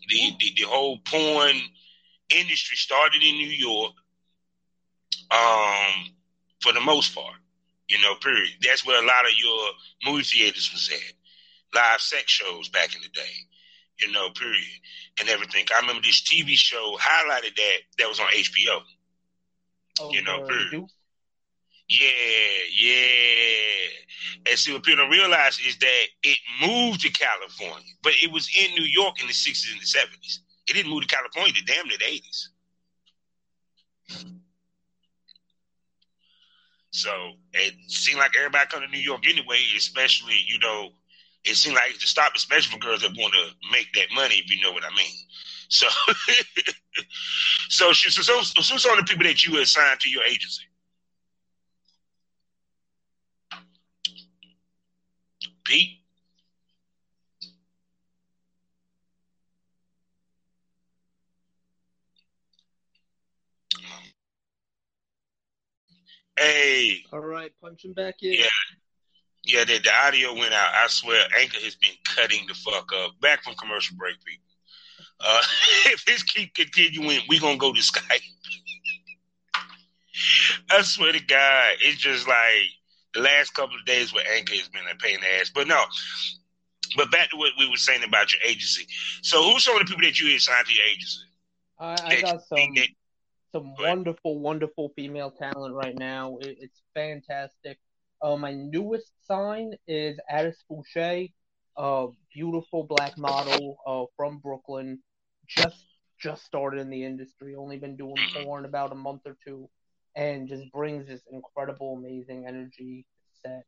The, 0.09 0.37
the 0.39 0.53
the 0.57 0.69
whole 0.69 0.99
porn 1.05 1.57
industry 2.29 2.77
started 2.77 3.23
in 3.23 3.37
New 3.37 3.49
York. 3.49 3.93
Um, 5.31 6.13
for 6.61 6.73
the 6.73 6.81
most 6.81 7.15
part, 7.15 7.37
you 7.89 8.01
know, 8.01 8.15
period. 8.17 8.53
That's 8.63 8.87
where 8.87 9.03
a 9.03 9.07
lot 9.07 9.27
of 9.27 9.33
your 9.37 9.71
movie 10.05 10.23
theaters 10.23 10.71
was 10.73 10.91
at, 10.91 11.75
live 11.75 12.01
sex 12.01 12.31
shows 12.31 12.69
back 12.69 12.95
in 12.95 13.03
the 13.03 13.09
day, 13.09 13.33
you 14.01 14.13
know, 14.13 14.31
period, 14.31 14.81
and 15.19 15.29
everything. 15.29 15.67
I 15.75 15.81
remember 15.81 16.03
this 16.03 16.23
TV 16.23 16.55
show 16.55 16.97
highlighted 17.01 17.57
that 17.57 17.79
that 17.99 18.09
was 18.09 18.21
on 18.21 18.29
HBO. 18.29 18.81
Oh, 20.01 20.11
you 20.13 20.23
know, 20.23 20.41
period. 20.47 20.87
Yeah, 21.89 22.09
yeah. 22.75 24.49
And 24.49 24.59
see 24.59 24.73
what 24.73 24.83
people 24.83 25.05
don't 25.05 25.11
realize 25.11 25.59
is 25.61 25.77
that 25.79 26.05
it 26.23 26.39
moved 26.61 27.01
to 27.03 27.11
California, 27.11 27.93
but 28.03 28.15
it 28.23 28.33
was 28.33 28.49
in 28.59 28.75
New 28.75 28.85
York 28.85 29.21
in 29.21 29.27
the 29.27 29.35
sixties 29.35 29.73
and 29.73 29.81
the 29.81 29.87
seventies. 29.87 30.41
It 30.69 30.75
didn't 30.75 30.91
move 30.91 31.03
to 31.03 31.09
California 31.15 31.53
to 31.53 31.65
damn 31.65 31.87
near 31.89 31.99
the 31.99 32.07
eighties. 32.07 32.51
So 36.91 37.33
it 37.53 37.75
seemed 37.89 38.19
like 38.19 38.33
everybody 38.37 38.69
come 38.69 38.83
to 38.83 38.89
New 38.89 38.99
York 38.99 39.23
anyway, 39.29 39.59
especially, 39.77 40.37
you 40.47 40.59
know, 40.59 40.91
it 41.45 41.57
seemed 41.57 41.75
like 41.75 41.99
to 41.99 42.07
stop, 42.07 42.33
especially 42.37 42.73
for 42.73 42.79
girls 42.79 43.03
that 43.03 43.13
want 43.17 43.33
to 43.35 43.51
make 43.73 43.93
that 43.95 44.07
money, 44.15 44.37
if 44.37 44.51
you 44.51 44.63
know 44.63 44.73
what 44.73 44.85
I 44.85 44.95
mean. 44.95 45.15
So, 45.69 45.89
so, 47.69 47.93
so, 47.93 48.09
so, 48.11 48.43
so, 48.43 48.61
so, 48.63 48.77
some 48.77 48.99
of 48.99 48.99
the 48.99 49.11
people 49.11 49.25
that 49.25 49.43
you 49.45 49.59
assigned 49.61 50.01
to 50.01 50.11
your 50.11 50.23
agency. 50.23 50.65
Pete? 55.65 55.99
Hey, 66.39 67.05
All 67.13 67.21
right, 67.21 67.53
punching 67.61 67.93
back 67.93 68.17
in. 68.23 68.33
Yeah. 68.33 68.45
yeah, 69.45 69.65
the, 69.65 69.79
the 69.79 69.91
audio 70.05 70.33
went 70.35 70.55
out. 70.55 70.71
I 70.75 70.87
swear, 70.89 71.25
Anchor 71.39 71.61
has 71.61 71.77
been 71.77 71.93
cutting 72.05 72.47
the 72.49 72.55
fuck 72.55 72.91
up. 72.97 73.13
Back 73.21 73.45
from 73.45 73.55
commercial 73.55 73.97
break, 73.97 74.17
people. 74.25 74.49
Uh, 75.21 75.41
if 75.87 76.05
this 76.05 76.23
keep 76.23 76.55
continuing, 76.55 77.21
we 77.29 77.39
gonna 77.39 77.59
go 77.59 77.73
to 77.73 77.81
Skype. 77.81 78.21
I 80.71 80.83
swear 80.83 81.13
to 81.13 81.21
God, 81.21 81.75
it's 81.81 82.01
just 82.01 82.27
like 82.27 82.71
the 83.15 83.21
last 83.21 83.55
couple 83.55 83.77
of 83.77 83.85
days 83.85 84.13
where 84.13 84.25
Anchor 84.35 84.55
has 84.55 84.69
been 84.69 84.83
a 84.91 84.97
pain 84.97 85.17
in 85.17 85.21
the 85.21 85.41
ass. 85.41 85.51
But 85.55 85.69
no, 85.69 85.83
but 86.97 87.11
back 87.11 87.31
to 87.31 87.37
what 87.37 87.53
we 87.59 87.69
were 87.69 87.77
saying 87.77 88.03
about 88.05 88.33
your 88.33 88.43
agency. 88.43 88.87
So, 89.23 89.43
who's 89.43 89.65
some 89.65 89.75
of 89.77 89.81
the 89.81 89.87
people 89.87 90.05
that 90.05 90.19
you 90.21 90.35
assigned 90.35 90.67
to 90.67 90.73
your 90.73 90.85
agency? 90.87 91.19
I, 91.79 91.97
I 92.05 92.21
got 92.21 92.43
some 92.47 92.75
That- 92.75 92.89
some 93.53 93.75
Go 93.77 93.85
wonderful, 93.85 94.39
wonderful 94.39 94.93
female 94.97 95.31
talent 95.31 95.75
right 95.75 95.97
now. 95.99 96.39
It, 96.41 96.57
it's 96.61 96.81
fantastic. 96.95 97.79
Uh, 98.23 98.37
my 98.37 98.53
newest 98.53 99.13
sign 99.27 99.75
is 99.87 100.19
Addis 100.31 100.57
Boucher, 100.71 101.27
a 101.77 102.07
beautiful 102.33 102.85
black 102.85 103.19
model 103.19 103.77
uh, 103.87 104.05
from 104.17 104.39
Brooklyn. 104.39 105.01
Just 105.47 105.85
just 106.19 106.45
started 106.45 106.81
in 106.81 106.89
the 106.89 107.05
industry, 107.05 107.57
only 107.57 107.77
been 107.79 107.97
doing 107.97 108.15
porn 108.33 108.65
about 108.65 108.93
a 108.93 108.95
month 108.95 109.23
or 109.27 109.37
two, 109.45 109.69
and 110.15 110.49
just 110.49 110.71
brings 110.73 111.07
this 111.07 111.23
incredible, 111.31 111.97
amazing 111.97 112.47
energy 112.47 113.07
set. 113.43 113.65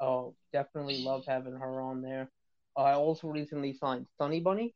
Uh, 0.00 0.24
definitely 0.52 1.02
love 1.02 1.24
having 1.26 1.54
her 1.54 1.80
on 1.80 2.02
there. 2.02 2.30
Uh, 2.76 2.82
I 2.82 2.92
also 2.94 3.28
recently 3.28 3.72
signed 3.74 4.06
Sunny 4.16 4.40
Bunny. 4.40 4.74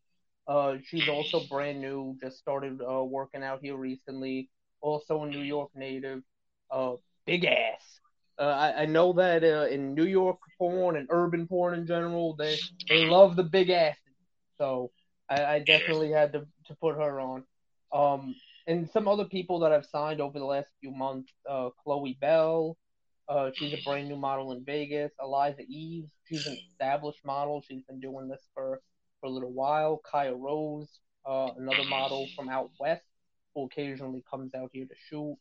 Uh, 0.48 0.76
she's 0.84 1.08
also 1.08 1.40
brand 1.48 1.80
new, 1.80 2.16
just 2.20 2.38
started 2.38 2.80
uh, 2.82 3.04
working 3.04 3.44
out 3.44 3.60
here 3.62 3.76
recently. 3.76 4.50
Also 4.80 5.22
a 5.22 5.26
New 5.28 5.42
York 5.42 5.70
native, 5.76 6.22
uh, 6.70 6.94
big 7.24 7.44
ass. 7.44 8.00
Uh, 8.36 8.42
I, 8.42 8.82
I 8.82 8.86
know 8.86 9.12
that 9.12 9.44
in 9.44 9.94
New 9.94 10.06
York 10.06 10.38
porn 10.58 10.96
and 10.96 11.06
urban 11.10 11.46
porn 11.46 11.74
in 11.74 11.86
general, 11.86 12.34
they 12.34 12.58
they 12.88 13.04
love 13.04 13.36
the 13.36 13.44
big 13.44 13.70
ass. 13.70 13.96
So 14.58 14.90
I, 15.30 15.44
I 15.44 15.58
definitely 15.60 16.10
had 16.10 16.32
to, 16.32 16.46
to 16.66 16.74
put 16.80 16.96
her 16.96 17.20
on. 17.20 17.44
Um, 17.92 18.34
and 18.66 18.88
some 18.90 19.08
other 19.08 19.24
people 19.24 19.60
that 19.60 19.72
I've 19.72 19.86
signed 19.86 20.20
over 20.20 20.38
the 20.38 20.44
last 20.44 20.68
few 20.80 20.90
months, 20.90 21.32
uh, 21.48 21.70
Chloe 21.82 22.16
Bell, 22.20 22.76
uh, 23.28 23.50
she's 23.54 23.72
a 23.72 23.82
brand 23.84 24.08
new 24.08 24.16
model 24.16 24.52
in 24.52 24.64
Vegas. 24.64 25.12
Eliza 25.20 25.62
Eves, 25.68 26.10
she's 26.24 26.46
an 26.46 26.58
established 26.70 27.24
model. 27.24 27.62
She's 27.66 27.82
been 27.82 28.00
doing 28.00 28.28
this 28.28 28.42
for, 28.54 28.80
for 29.20 29.26
a 29.26 29.30
little 29.30 29.52
while. 29.52 30.00
Kaya 30.04 30.34
Rose, 30.34 30.88
uh, 31.24 31.50
another 31.56 31.84
model 31.84 32.28
from 32.36 32.48
out 32.48 32.70
west, 32.78 33.04
who 33.54 33.64
occasionally 33.64 34.24
comes 34.30 34.54
out 34.54 34.70
here 34.72 34.86
to 34.86 34.94
shoot. 35.08 35.36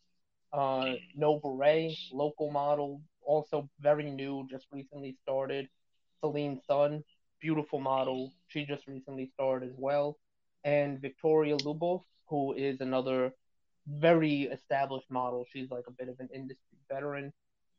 Uh, 0.54 0.94
Nova 1.16 1.50
Ray, 1.50 1.98
local 2.12 2.52
model, 2.52 3.02
also 3.26 3.70
very 3.80 4.10
new, 4.12 4.48
just 4.50 4.68
recently 4.72 5.18
started. 5.24 5.68
Celine 6.20 6.62
Sun, 6.68 7.04
beautiful 7.42 7.80
model. 7.80 8.32
She 8.48 8.66
just 8.66 8.88
recently 8.88 9.32
started 9.34 9.70
as 9.70 9.76
well. 9.78 10.18
And 10.64 11.02
Victoria 11.02 11.58
Lubov, 11.58 12.04
who 12.32 12.54
is 12.54 12.80
another 12.80 13.34
very 13.86 14.44
established 14.44 15.12
model. 15.12 15.46
She's 15.52 15.70
like 15.70 15.84
a 15.88 15.92
bit 15.92 16.08
of 16.08 16.20
an 16.20 16.30
industry 16.34 16.78
veteran. 16.90 17.34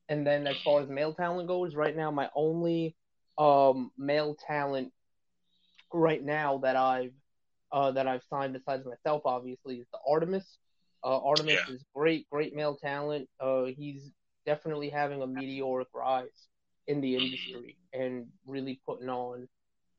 And 0.08 0.26
then 0.26 0.46
as 0.46 0.56
far 0.62 0.82
as 0.82 0.88
male 0.88 1.14
talent 1.14 1.48
goes, 1.48 1.74
right 1.74 1.96
now 1.96 2.10
my 2.10 2.28
only 2.36 2.94
um, 3.38 3.90
male 3.96 4.36
talent 4.46 4.92
right 5.92 6.22
now 6.22 6.58
that 6.58 6.76
I've 6.76 7.14
uh, 7.72 7.92
that 7.92 8.06
I've 8.06 8.22
signed 8.28 8.52
besides 8.52 8.84
myself 8.84 9.22
obviously 9.24 9.76
is 9.76 9.86
the 9.90 9.98
Artemis. 10.06 10.58
Uh, 11.02 11.18
Artemis 11.18 11.60
yeah. 11.66 11.74
is 11.74 11.84
great, 11.94 12.28
great 12.30 12.54
male 12.54 12.76
talent. 12.76 13.28
Uh, 13.40 13.64
he's 13.64 14.10
definitely 14.44 14.90
having 14.90 15.22
a 15.22 15.26
meteoric 15.26 15.88
rise 15.94 16.48
in 16.86 17.00
the 17.00 17.16
industry 17.16 17.76
and 17.94 18.26
really 18.46 18.80
putting 18.86 19.08
on 19.08 19.48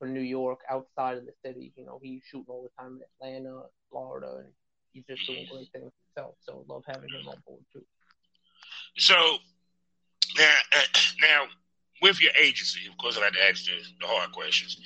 New 0.07 0.21
York 0.21 0.59
outside 0.69 1.17
of 1.17 1.25
the 1.25 1.33
city. 1.45 1.73
You 1.75 1.85
know, 1.85 1.99
he's 2.01 2.21
shooting 2.29 2.45
all 2.49 2.63
the 2.63 2.81
time 2.81 2.99
in 2.99 3.27
Atlanta, 3.27 3.63
Florida, 3.89 4.37
and 4.39 4.53
he's 4.91 5.05
just 5.05 5.25
doing 5.27 5.47
great 5.51 5.71
things 5.71 5.91
himself. 6.15 6.35
So 6.41 6.65
love 6.67 6.83
having 6.87 7.09
him 7.09 7.27
on 7.27 7.37
board 7.45 7.63
too. 7.71 7.83
So 8.97 9.15
now, 10.37 10.55
uh, 10.75 10.99
now 11.21 11.45
with 12.01 12.21
your 12.21 12.31
agency, 12.39 12.81
of 12.89 12.97
course, 12.97 13.17
I 13.17 13.23
had 13.23 13.33
to 13.33 13.49
ask 13.49 13.65
the, 13.65 13.71
the 13.99 14.07
hard 14.07 14.31
questions. 14.31 14.77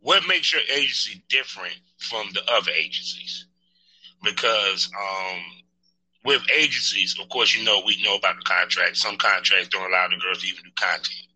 What 0.00 0.22
makes 0.26 0.52
your 0.52 0.62
agency 0.72 1.22
different 1.28 1.74
from 1.98 2.28
the 2.32 2.42
other 2.50 2.70
agencies? 2.70 3.46
Because 4.22 4.90
um, 4.98 5.40
with 6.24 6.42
agencies, 6.54 7.16
of 7.20 7.28
course, 7.28 7.54
you 7.54 7.64
know 7.64 7.82
we 7.84 8.02
know 8.02 8.16
about 8.16 8.36
the 8.36 8.42
contracts. 8.42 9.02
Some 9.02 9.16
contracts 9.16 9.68
don't 9.68 9.90
allow 9.90 10.08
the 10.08 10.16
girls 10.16 10.40
to 10.40 10.48
even 10.48 10.64
do 10.64 10.70
content. 10.76 11.26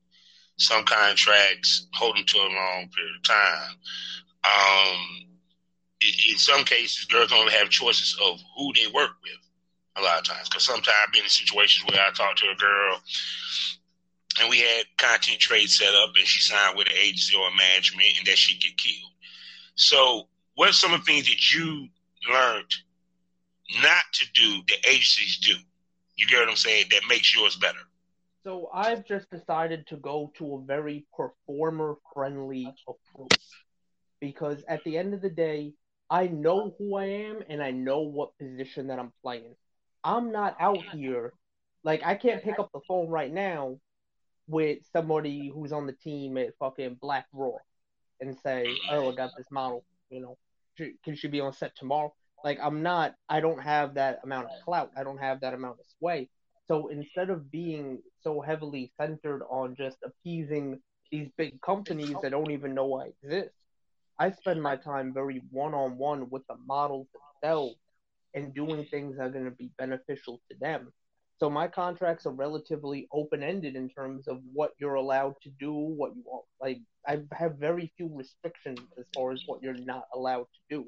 Some 0.57 0.85
contracts 0.85 1.87
hold 1.95 2.17
them 2.17 2.25
to 2.27 2.39
a 2.39 2.43
long 2.43 2.89
period 2.95 3.17
of 3.17 3.23
time. 3.25 3.77
Um, 4.45 5.27
in 6.01 6.39
some 6.39 6.65
cases, 6.65 7.07
girls 7.07 7.31
don't 7.31 7.51
have 7.51 7.71
choices 7.71 8.17
of 8.23 8.39
who 8.57 8.73
they 8.75 8.87
work 8.93 9.13
with. 9.23 9.39
A 9.97 10.03
lot 10.03 10.19
of 10.19 10.25
times, 10.25 10.49
because 10.49 10.65
sometimes 10.65 10.97
I've 11.07 11.13
been 11.13 11.23
in 11.23 11.31
situations 11.31 11.89
where 11.89 12.01
I 12.05 12.11
talk 12.11 12.35
to 12.37 12.51
a 12.51 12.57
girl 12.57 13.01
and 14.41 14.51
we 14.51 14.59
had 14.59 14.85
content 14.97 15.39
trade 15.39 15.71
set 15.71 15.95
up, 15.95 16.11
and 16.17 16.27
she 16.27 16.41
signed 16.41 16.77
with 16.77 16.89
an 16.89 16.97
agency 17.01 17.37
or 17.37 17.49
management, 17.57 18.09
and 18.19 18.27
that 18.27 18.39
she 18.39 18.59
get 18.59 18.77
killed. 18.77 19.13
So, 19.77 20.29
what 20.55 20.71
are 20.71 20.73
some 20.73 20.93
of 20.93 21.01
the 21.01 21.05
things 21.05 21.27
that 21.27 21.53
you 21.53 21.89
learned 22.31 22.75
not 23.83 24.05
to 24.13 24.27
do 24.35 24.63
that 24.69 24.89
agencies 24.89 25.39
do? 25.39 25.55
You 26.17 26.27
get 26.27 26.41
what 26.41 26.49
I'm 26.49 26.57
saying? 26.57 26.87
That 26.91 27.03
makes 27.09 27.35
yours 27.35 27.57
better. 27.57 27.79
So 28.45 28.69
I've 28.73 29.07
just 29.07 29.31
decided 29.31 29.87
to 29.87 29.97
go 29.97 30.31
to 30.37 30.57
a 30.57 30.65
very 30.65 31.07
performer 31.17 31.97
friendly 32.13 32.69
approach 32.87 33.41
because 34.21 34.63
at 34.69 34.85
the 34.85 34.99
end 34.99 35.15
of 35.15 35.23
the 35.23 35.31
day, 35.31 35.73
I 36.11 36.27
know 36.27 36.75
who 36.79 36.97
I 36.97 37.07
am 37.07 37.43
and 37.49 37.63
I 37.63 37.71
know 37.71 38.01
what 38.01 38.37
position 38.39 38.89
that 38.89 38.99
I'm 38.99 39.13
playing. 39.23 39.55
I'm 40.05 40.31
not 40.31 40.57
out 40.61 40.83
here 40.93 41.33
like 41.85 42.03
I 42.05 42.15
can't 42.15 42.43
pick 42.43 42.59
up 42.59 42.71
the 42.73 42.81
phone 42.87 43.09
right 43.09 43.33
now 43.33 43.79
with 44.47 44.81
somebody 44.93 45.51
who's 45.53 45.73
on 45.73 45.87
the 45.87 45.95
team 45.95 46.37
at 46.37 46.55
fucking 46.59 46.99
Blacked 47.01 47.31
Raw 47.33 47.57
and 48.21 48.37
say, 48.43 48.67
"Oh, 48.91 49.11
I 49.11 49.15
got 49.15 49.31
this 49.37 49.51
model. 49.51 49.85
You 50.11 50.21
know, 50.21 50.37
can 51.03 51.17
she 51.17 51.29
be 51.29 51.41
on 51.41 51.55
set 51.55 51.75
tomorrow?" 51.77 52.15
Like 52.45 52.59
I'm 52.61 52.83
not. 52.83 53.15
I 53.29 53.41
don't 53.41 53.61
have 53.61 53.95
that 53.95 54.21
amount 54.23 54.47
of 54.47 54.65
clout. 54.65 54.91
I 54.97 55.03
don't 55.03 55.19
have 55.19 55.41
that 55.41 55.55
amount 55.55 55.81
of 55.81 55.87
sway. 55.99 56.29
So 56.69 56.89
instead 56.89 57.31
of 57.31 57.51
being 57.51 58.03
so 58.25 58.41
heavily 58.41 58.93
centered 59.01 59.43
on 59.51 59.77
just 59.77 59.99
appeasing 60.05 60.81
these 61.13 61.31
big 61.39 61.61
companies 61.63 62.17
that 62.23 62.33
don't 62.33 62.51
even 62.53 62.75
know 62.75 63.01
I 63.01 63.13
exist, 63.23 63.55
I 64.19 64.33
spend 64.33 64.63
my 64.63 64.77
time 64.77 65.15
very 65.15 65.43
one 65.51 65.75
on 65.75 65.99
one 65.99 66.31
with 66.31 66.47
the 66.49 66.57
models 66.67 67.09
themselves 67.43 67.77
and 68.35 68.55
doing 68.55 68.87
things 68.87 69.17
that 69.17 69.25
are 69.25 69.31
going 69.31 69.45
to 69.47 69.53
be 69.53 69.71
beneficial 69.79 70.41
to 70.51 70.59
them. 70.61 70.93
So 71.41 71.51
my 71.51 71.69
contracts 71.69 72.27
are 72.27 72.33
relatively 72.33 73.09
open 73.13 73.43
ended 73.43 73.77
in 73.77 73.89
terms 73.91 74.29
of 74.29 74.41
what 74.53 74.73
you're 74.79 74.95
allowed 74.95 75.35
to 75.43 75.51
do, 75.61 75.73
what 75.73 76.15
you 76.17 76.23
want. 76.25 76.47
Like 76.61 76.81
I 77.07 77.23
have 77.33 77.57
very 77.59 77.93
few 77.97 78.11
restrictions 78.15 78.81
as 78.99 79.05
far 79.15 79.33
as 79.33 79.43
what 79.47 79.63
you're 79.63 79.75
not 79.75 80.05
allowed 80.15 80.47
to 80.55 80.77
do. 80.77 80.87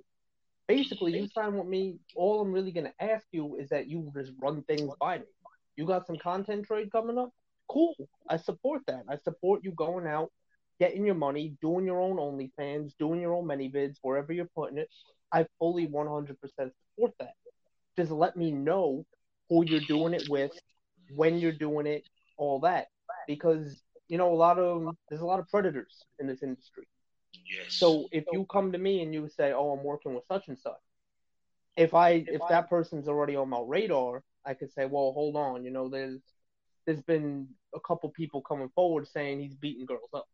Basically, 0.69 1.13
you 1.19 1.29
sign 1.29 1.57
with 1.57 1.67
me. 1.67 1.99
All 2.17 2.41
I'm 2.41 2.53
really 2.53 2.73
gonna 2.73 2.95
ask 3.01 3.27
you 3.33 3.57
is 3.57 3.69
that 3.71 3.89
you 3.89 4.11
just 4.17 4.33
run 4.41 4.63
things 4.65 4.93
by 5.01 5.19
me. 5.19 5.25
You 5.77 5.87
got 5.87 6.07
some 6.07 6.19
content 6.19 6.67
trade 6.67 6.91
coming 6.91 7.19
up? 7.19 7.31
Cool. 7.69 7.95
I 8.29 8.37
support 8.37 8.83
that. 8.87 9.05
I 9.09 9.17
support 9.19 9.63
you 9.65 9.73
going 9.73 10.07
out, 10.07 10.31
getting 10.81 11.05
your 11.05 11.15
money, 11.15 11.55
doing 11.61 11.85
your 11.85 12.01
own 12.01 12.17
OnlyFans, 12.17 12.93
doing 12.99 13.21
your 13.21 13.35
own 13.35 13.47
many 13.47 13.69
ManyVids, 13.69 13.97
wherever 14.03 14.33
you're 14.33 14.51
putting 14.55 14.79
it. 14.79 14.89
I 15.33 15.47
fully 15.59 15.87
100% 15.87 16.37
support 16.39 17.13
that. 17.19 17.35
Just 17.97 18.11
let 18.11 18.37
me 18.37 18.51
know 18.51 19.05
who 19.49 19.65
you're 19.65 19.81
doing 19.81 20.15
it 20.15 20.29
with, 20.29 20.53
when 21.15 21.39
you're 21.39 21.53
doing 21.53 21.87
it, 21.87 22.05
all 22.37 22.61
that. 22.61 22.87
Because, 23.27 23.83
you 24.09 24.19
know, 24.19 24.33
a 24.33 24.37
lot 24.37 24.59
of, 24.59 24.95
there's 25.09 25.21
a 25.21 25.27
lot 25.27 25.41
of 25.41 25.49
predators 25.49 26.05
in 26.19 26.27
this 26.27 26.43
industry. 26.43 26.87
Yes. 27.45 27.75
So 27.75 28.07
if 28.13 28.25
you 28.33 28.47
come 28.51 28.73
to 28.73 28.79
me 28.79 29.03
and 29.03 29.13
you 29.13 29.29
say, 29.29 29.53
"Oh, 29.53 29.71
I'm 29.73 29.85
working 29.85 30.15
with 30.15 30.25
such 30.27 30.49
and 30.49 30.59
such," 30.59 30.73
if 31.77 31.95
I 31.95 32.25
if 32.27 32.41
that 32.49 32.69
person's 32.69 33.09
already 33.09 33.37
on 33.37 33.49
my 33.49 33.61
radar, 33.65 34.23
I 34.47 34.55
could 34.55 34.73
say, 34.73 34.87
well, 34.87 35.13
hold 35.13 35.37
on, 35.37 35.65
you 35.65 35.71
know, 35.71 35.89
there's 35.89 36.21
there's 36.87 37.03
been 37.03 37.49
a 37.75 37.81
couple 37.81 38.09
people 38.11 38.41
coming 38.41 38.71
forward 38.75 39.09
saying 39.09 39.41
he's 39.41 39.55
beating 39.55 39.87
girls 39.87 40.11
up. 40.15 40.29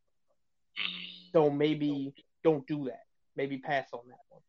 So 1.33 1.49
maybe 1.51 2.13
don't 2.45 2.67
do 2.67 2.85
that. 2.85 3.05
Maybe 3.37 3.59
pass 3.59 3.89
on 3.93 4.01
that 4.09 4.19
one. 4.29 4.43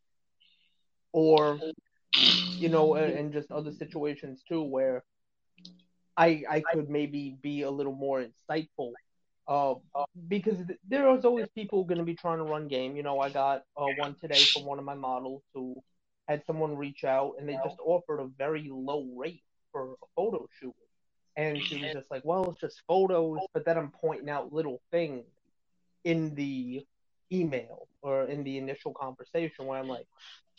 Or, 1.12 1.60
you 2.58 2.68
know, 2.68 2.94
and 2.94 3.32
just 3.32 3.50
other 3.50 3.72
situations 3.72 4.42
too 4.46 4.62
where 4.62 5.02
I 6.16 6.44
I 6.48 6.62
could 6.72 6.90
maybe 6.90 7.36
be 7.42 7.62
a 7.62 7.70
little 7.70 7.94
more 7.94 8.22
insightful. 8.22 8.92
Uh, 9.46 9.74
because 10.28 10.56
there's 10.88 11.24
always 11.24 11.46
people 11.54 11.84
going 11.84 11.98
to 11.98 12.04
be 12.04 12.14
trying 12.14 12.38
to 12.38 12.44
run 12.44 12.66
game. 12.66 12.96
You 12.96 13.02
know, 13.02 13.20
I 13.20 13.28
got 13.28 13.64
uh, 13.76 13.86
one 13.98 14.14
today 14.14 14.38
from 14.38 14.64
one 14.64 14.78
of 14.78 14.84
my 14.86 14.94
models 14.94 15.42
who 15.52 15.82
had 16.28 16.42
someone 16.46 16.76
reach 16.76 17.04
out 17.04 17.34
and 17.38 17.48
they 17.48 17.54
just 17.64 17.76
offered 17.84 18.20
a 18.20 18.26
very 18.38 18.70
low 18.70 19.06
rate 19.16 19.42
for 19.74 19.92
a 19.92 20.06
photo 20.14 20.46
shoot. 20.60 20.72
And 21.36 21.60
she 21.60 21.82
was 21.82 21.92
just 21.92 22.10
like, 22.12 22.24
well, 22.24 22.48
it's 22.50 22.60
just 22.60 22.82
photos. 22.86 23.40
But 23.52 23.64
then 23.64 23.76
I'm 23.76 23.90
pointing 23.90 24.30
out 24.30 24.52
little 24.52 24.80
things 24.92 25.24
in 26.04 26.34
the 26.36 26.86
email 27.32 27.88
or 28.02 28.24
in 28.24 28.44
the 28.44 28.56
initial 28.56 28.94
conversation 28.94 29.66
where 29.66 29.80
I'm 29.80 29.88
like, 29.88 30.06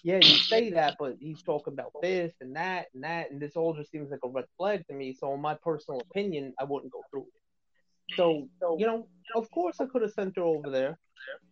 yeah, 0.04 0.18
you 0.18 0.36
say 0.36 0.72
that, 0.72 0.98
but 1.00 1.16
he's 1.20 1.42
talking 1.42 1.74
about 1.74 1.94
this 2.02 2.34
and 2.42 2.56
that 2.58 2.88
and 2.94 3.04
that. 3.06 3.32
And 3.32 3.42
this 3.42 3.56
all 3.56 3.74
just 3.74 3.90
seems 3.90 4.12
like 4.12 4.20
a 4.24 4.28
red 4.28 4.46
flag 4.58 4.86
to 4.88 4.94
me. 4.94 5.16
So, 5.18 5.34
in 5.34 5.42
my 5.42 5.56
personal 5.56 6.02
opinion, 6.02 6.54
I 6.60 6.66
wouldn't 6.66 6.92
go 6.92 7.02
through 7.10 7.24
it. 7.24 8.16
So, 8.16 8.48
you 8.78 8.86
know, 8.86 9.08
of 9.34 9.50
course, 9.52 9.78
I 9.80 9.86
could 9.86 10.02
have 10.02 10.12
sent 10.12 10.36
her 10.36 10.44
over 10.44 10.70
there 10.70 11.00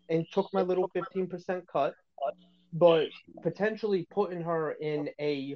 and 0.09 0.25
took 0.31 0.53
my 0.53 0.61
little 0.61 0.91
15% 0.95 1.65
cut, 1.71 1.95
but 2.73 3.07
potentially 3.41 4.05
putting 4.11 4.41
her 4.41 4.73
in 4.73 5.09
a 5.19 5.55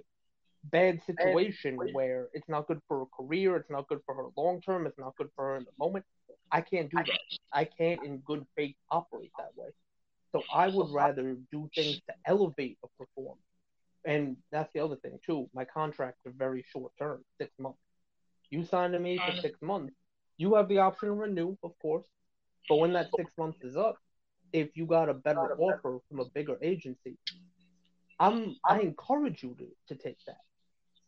bad 0.71 1.01
situation 1.05 1.77
where 1.93 2.27
it's 2.33 2.47
not 2.47 2.67
good 2.67 2.81
for 2.87 2.99
her 2.99 3.05
career, 3.17 3.55
it's 3.57 3.69
not 3.69 3.87
good 3.87 4.01
for 4.05 4.15
her 4.15 4.27
long 4.37 4.61
term, 4.61 4.85
it's 4.87 4.97
not 4.97 5.15
good 5.17 5.29
for 5.35 5.45
her 5.45 5.57
in 5.57 5.63
the 5.63 5.71
moment. 5.77 6.05
I 6.51 6.61
can't 6.61 6.89
do 6.89 6.97
that. 6.97 7.19
I 7.51 7.65
can't, 7.65 8.03
in 8.03 8.17
good 8.19 8.45
faith, 8.55 8.75
operate 8.91 9.31
that 9.37 9.51
way. 9.55 9.69
So 10.31 10.43
I 10.53 10.67
would 10.67 10.91
rather 10.91 11.35
do 11.51 11.69
things 11.75 12.01
to 12.07 12.13
elevate 12.25 12.77
a 12.83 12.87
performer. 12.97 13.39
And 14.05 14.37
that's 14.51 14.71
the 14.73 14.79
other 14.79 14.95
thing 14.95 15.19
too. 15.25 15.49
My 15.53 15.65
contracts 15.65 16.25
are 16.25 16.31
very 16.31 16.65
short 16.71 16.91
term, 16.97 17.23
six 17.39 17.51
months. 17.59 17.79
You 18.49 18.63
signed 18.63 18.93
to 18.93 18.99
me 18.99 19.17
for 19.17 19.41
six 19.41 19.61
months. 19.61 19.93
You 20.37 20.55
have 20.55 20.69
the 20.69 20.79
option 20.79 21.09
to 21.09 21.13
renew, 21.13 21.57
of 21.63 21.71
course. 21.81 22.05
But 22.69 22.77
when 22.77 22.93
that 22.93 23.09
six 23.15 23.31
months 23.37 23.59
is 23.63 23.75
up, 23.75 23.97
if 24.53 24.69
you 24.75 24.85
got 24.85 25.09
a 25.09 25.13
better 25.13 25.55
offer 25.59 25.99
from 26.07 26.19
a 26.19 26.25
bigger 26.25 26.57
agency, 26.61 27.17
I'm 28.19 28.55
I 28.63 28.79
encourage 28.79 29.43
you 29.43 29.55
to, 29.59 29.95
to 29.95 30.01
take 30.01 30.17
that 30.25 30.37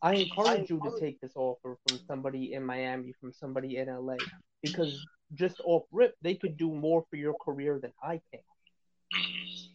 I 0.02 0.14
encourage 0.14 0.70
you 0.70 0.80
to 0.80 0.98
take 0.98 1.20
this 1.20 1.32
offer 1.36 1.76
from 1.86 2.00
somebody 2.06 2.54
in 2.54 2.64
Miami, 2.64 3.12
from 3.20 3.32
somebody 3.32 3.76
in 3.76 3.88
LA, 3.88 4.16
because 4.62 5.06
just 5.34 5.60
off 5.64 5.84
rip, 5.92 6.14
they 6.22 6.34
could 6.34 6.56
do 6.56 6.72
more 6.72 7.04
for 7.10 7.16
your 7.16 7.34
career 7.34 7.78
than 7.80 7.92
I 8.02 8.20
can. 8.32 8.40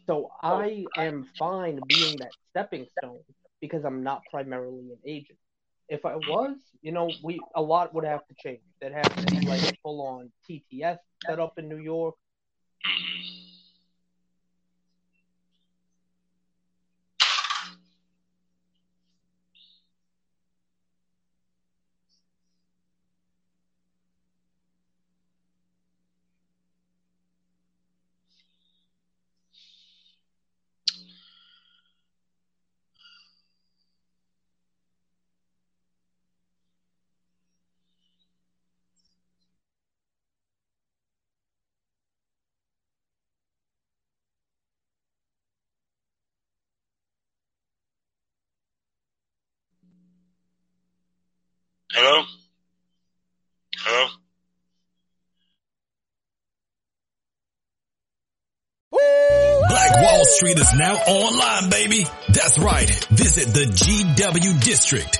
So 0.07 0.31
oh, 0.43 0.59
I 0.59 0.85
am 0.97 1.27
fine 1.39 1.79
being 1.87 2.19
that 2.19 2.31
stepping 2.51 2.85
stone 2.97 3.19
because 3.61 3.85
I'm 3.85 4.03
not 4.03 4.23
primarily 4.31 4.91
an 4.91 4.97
agent. 5.05 5.39
If 5.89 6.05
I 6.05 6.15
was, 6.15 6.57
you 6.81 6.91
know, 6.91 7.11
we 7.23 7.39
a 7.55 7.61
lot 7.61 7.93
would 7.93 8.05
have 8.05 8.25
to 8.27 8.35
change. 8.35 8.61
There'd 8.81 8.93
have 8.93 9.15
to 9.15 9.31
be 9.31 9.45
like 9.45 9.61
a 9.61 9.75
full 9.83 10.01
on 10.01 10.31
TTS 10.49 10.97
set 11.25 11.39
up 11.39 11.57
in 11.57 11.69
New 11.69 11.77
York. 11.77 12.15
Hello? 51.95 52.25
Hello? 53.77 54.07
Black 59.69 60.03
Wall 60.03 60.25
Street 60.25 60.59
is 60.59 60.73
now 60.73 60.95
online, 60.95 61.69
baby. 61.69 62.05
That's 62.27 62.59
right. 62.59 62.89
Visit 63.11 63.53
the 63.53 63.65
GW 63.65 64.61
District. 64.61 65.19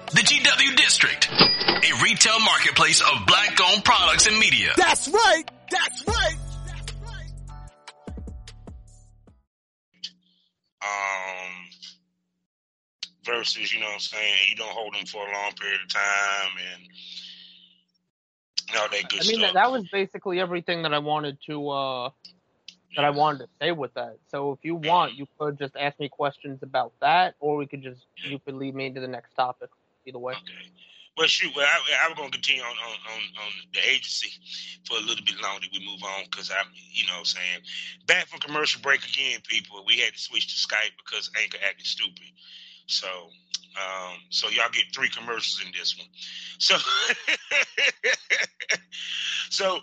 The 0.13 0.21
GW 0.21 0.75
District, 0.75 1.29
a 1.31 2.03
retail 2.03 2.39
marketplace 2.41 3.01
of 3.01 3.25
black 3.25 3.57
owned 3.61 3.85
products 3.85 4.27
and 4.27 4.37
media. 4.37 4.71
That's 4.75 5.07
right. 5.07 5.43
That's 5.69 6.07
right. 6.07 6.35
Um, 10.83 11.51
versus, 13.25 13.73
you 13.73 13.79
know 13.79 13.85
what 13.85 13.93
I'm 13.93 13.99
saying, 13.99 14.35
you 14.49 14.55
don't 14.57 14.71
hold 14.71 14.93
them 14.95 15.05
for 15.05 15.21
a 15.21 15.31
long 15.31 15.53
period 15.53 15.79
of 15.81 15.93
time 15.93 16.51
and 16.73 16.87
all 18.77 18.87
that 18.89 19.09
good 19.09 19.21
I 19.21 19.27
mean, 19.27 19.35
stuff. 19.35 19.41
that, 19.41 19.53
that 19.53 19.71
was 19.71 19.87
basically 19.89 20.39
everything 20.39 20.83
that 20.83 20.93
I 20.93 20.99
wanted 20.99 21.37
to 21.47 21.69
uh 21.69 22.09
that 22.95 23.05
I 23.05 23.11
wanted 23.11 23.45
to 23.45 23.47
say 23.61 23.71
with 23.71 23.93
that. 23.93 24.17
So 24.29 24.51
if 24.51 24.59
you 24.63 24.75
want, 24.75 25.15
you 25.15 25.25
could 25.39 25.57
just 25.57 25.77
ask 25.77 25.97
me 25.99 26.09
questions 26.09 26.59
about 26.61 26.91
that, 26.99 27.35
or 27.39 27.55
we 27.55 27.65
could 27.65 27.81
just 27.81 28.05
you 28.15 28.39
could 28.39 28.55
lead 28.55 28.75
me 28.75 28.87
into 28.87 28.99
the 28.99 29.07
next 29.07 29.33
topic. 29.35 29.69
Either 30.05 30.19
way. 30.19 30.33
Okay. 30.33 30.71
Well, 31.17 31.27
shoot. 31.27 31.51
Well, 31.55 31.67
I, 31.67 32.05
I 32.05 32.09
was 32.09 32.17
gonna 32.17 32.31
continue 32.31 32.63
on, 32.63 32.71
on 32.71 32.95
on 33.13 33.21
on 33.43 33.51
the 33.73 33.79
agency 33.87 34.31
for 34.87 34.97
a 34.97 35.01
little 35.01 35.23
bit 35.25 35.39
longer. 35.41 35.67
We 35.71 35.85
move 35.85 36.01
on 36.03 36.23
because 36.31 36.49
I'm, 36.49 36.65
you 36.73 37.05
know, 37.07 37.13
what 37.13 37.19
I'm 37.19 37.25
saying 37.25 37.61
back 38.07 38.27
from 38.27 38.39
commercial 38.39 38.81
break 38.81 39.03
again. 39.05 39.39
People, 39.47 39.83
we 39.85 39.99
had 39.99 40.13
to 40.13 40.19
switch 40.19 40.47
to 40.47 40.67
Skype 40.67 40.91
because 41.03 41.29
Anchor 41.41 41.57
acted 41.67 41.85
stupid. 41.85 42.23
So, 42.87 43.07
um, 43.07 44.17
so 44.29 44.49
y'all 44.49 44.69
get 44.71 44.85
three 44.93 45.09
commercials 45.09 45.61
in 45.65 45.71
this 45.77 45.97
one. 45.97 46.07
So, 46.59 46.77
so, 49.49 49.79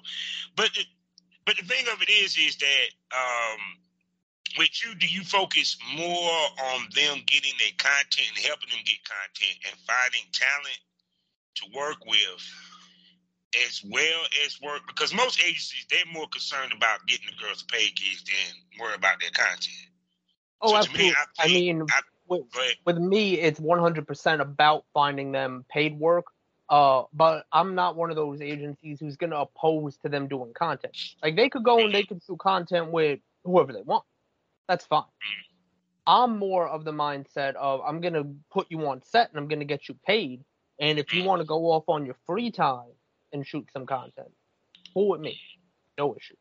but 0.56 0.70
but 1.46 1.56
the 1.56 1.64
thing 1.64 1.86
of 1.92 2.02
it 2.02 2.10
is, 2.10 2.36
is 2.36 2.56
that 2.58 2.88
um, 3.16 3.58
with 4.56 4.70
you, 4.82 4.94
do 4.94 5.06
you 5.06 5.22
focus 5.22 5.76
more 5.96 6.30
on 6.74 6.88
them 6.94 7.22
getting 7.26 7.52
their 7.58 7.74
content 7.78 8.28
and 8.36 8.44
helping 8.46 8.70
them 8.70 8.80
get 8.84 8.98
content 9.04 9.58
and 9.66 9.74
finding 9.86 10.22
talent 10.32 10.78
to 11.56 11.64
work 11.76 12.04
with 12.06 12.42
as 13.66 13.82
well 13.84 14.20
as 14.44 14.60
work? 14.60 14.82
Because 14.86 15.12
most 15.12 15.40
agencies, 15.42 15.86
they're 15.90 16.12
more 16.12 16.28
concerned 16.28 16.72
about 16.72 17.06
getting 17.06 17.26
the 17.26 17.42
girls 17.42 17.62
to 17.62 17.66
pay 17.66 17.86
gigs 17.88 18.24
than 18.24 18.80
worry 18.80 18.94
about 18.94 19.20
their 19.20 19.30
content. 19.30 19.76
Oh, 20.60 20.68
So 20.70 20.74
to 20.74 20.78
absolutely. 20.78 21.06
me, 21.08 21.14
I 21.38 21.44
I 21.44 21.48
mean, 21.48 21.82
I- 21.90 22.00
with, 22.28 22.42
with 22.84 22.98
me, 22.98 23.34
it's 23.38 23.60
100% 23.60 24.40
about 24.40 24.84
finding 24.92 25.32
them 25.32 25.64
paid 25.68 25.98
work. 25.98 26.26
Uh, 26.68 27.04
but 27.14 27.46
I'm 27.52 27.74
not 27.74 27.96
one 27.96 28.10
of 28.10 28.16
those 28.16 28.42
agencies 28.42 29.00
who's 29.00 29.16
gonna 29.16 29.36
oppose 29.36 29.96
to 29.98 30.08
them 30.08 30.28
doing 30.28 30.52
content. 30.52 30.94
Like 31.22 31.36
they 31.36 31.48
could 31.48 31.64
go 31.64 31.78
and 31.78 31.94
they 31.94 32.04
could 32.04 32.20
do 32.28 32.36
content 32.36 32.90
with 32.90 33.20
whoever 33.44 33.72
they 33.72 33.80
want. 33.82 34.04
That's 34.68 34.84
fine. 34.84 35.04
I'm 36.06 36.38
more 36.38 36.68
of 36.68 36.84
the 36.84 36.92
mindset 36.92 37.54
of 37.56 37.80
I'm 37.86 38.00
gonna 38.00 38.24
put 38.50 38.66
you 38.70 38.86
on 38.86 39.02
set 39.02 39.30
and 39.30 39.38
I'm 39.38 39.48
gonna 39.48 39.64
get 39.64 39.88
you 39.88 39.96
paid. 40.06 40.44
And 40.80 40.98
if 40.98 41.12
you 41.12 41.24
want 41.24 41.40
to 41.40 41.46
go 41.46 41.70
off 41.72 41.84
on 41.88 42.06
your 42.06 42.16
free 42.26 42.50
time 42.50 42.92
and 43.32 43.46
shoot 43.46 43.66
some 43.72 43.84
content, 43.84 44.30
cool 44.94 45.08
with 45.08 45.20
me. 45.20 45.40
No 45.98 46.14
issue. 46.14 46.36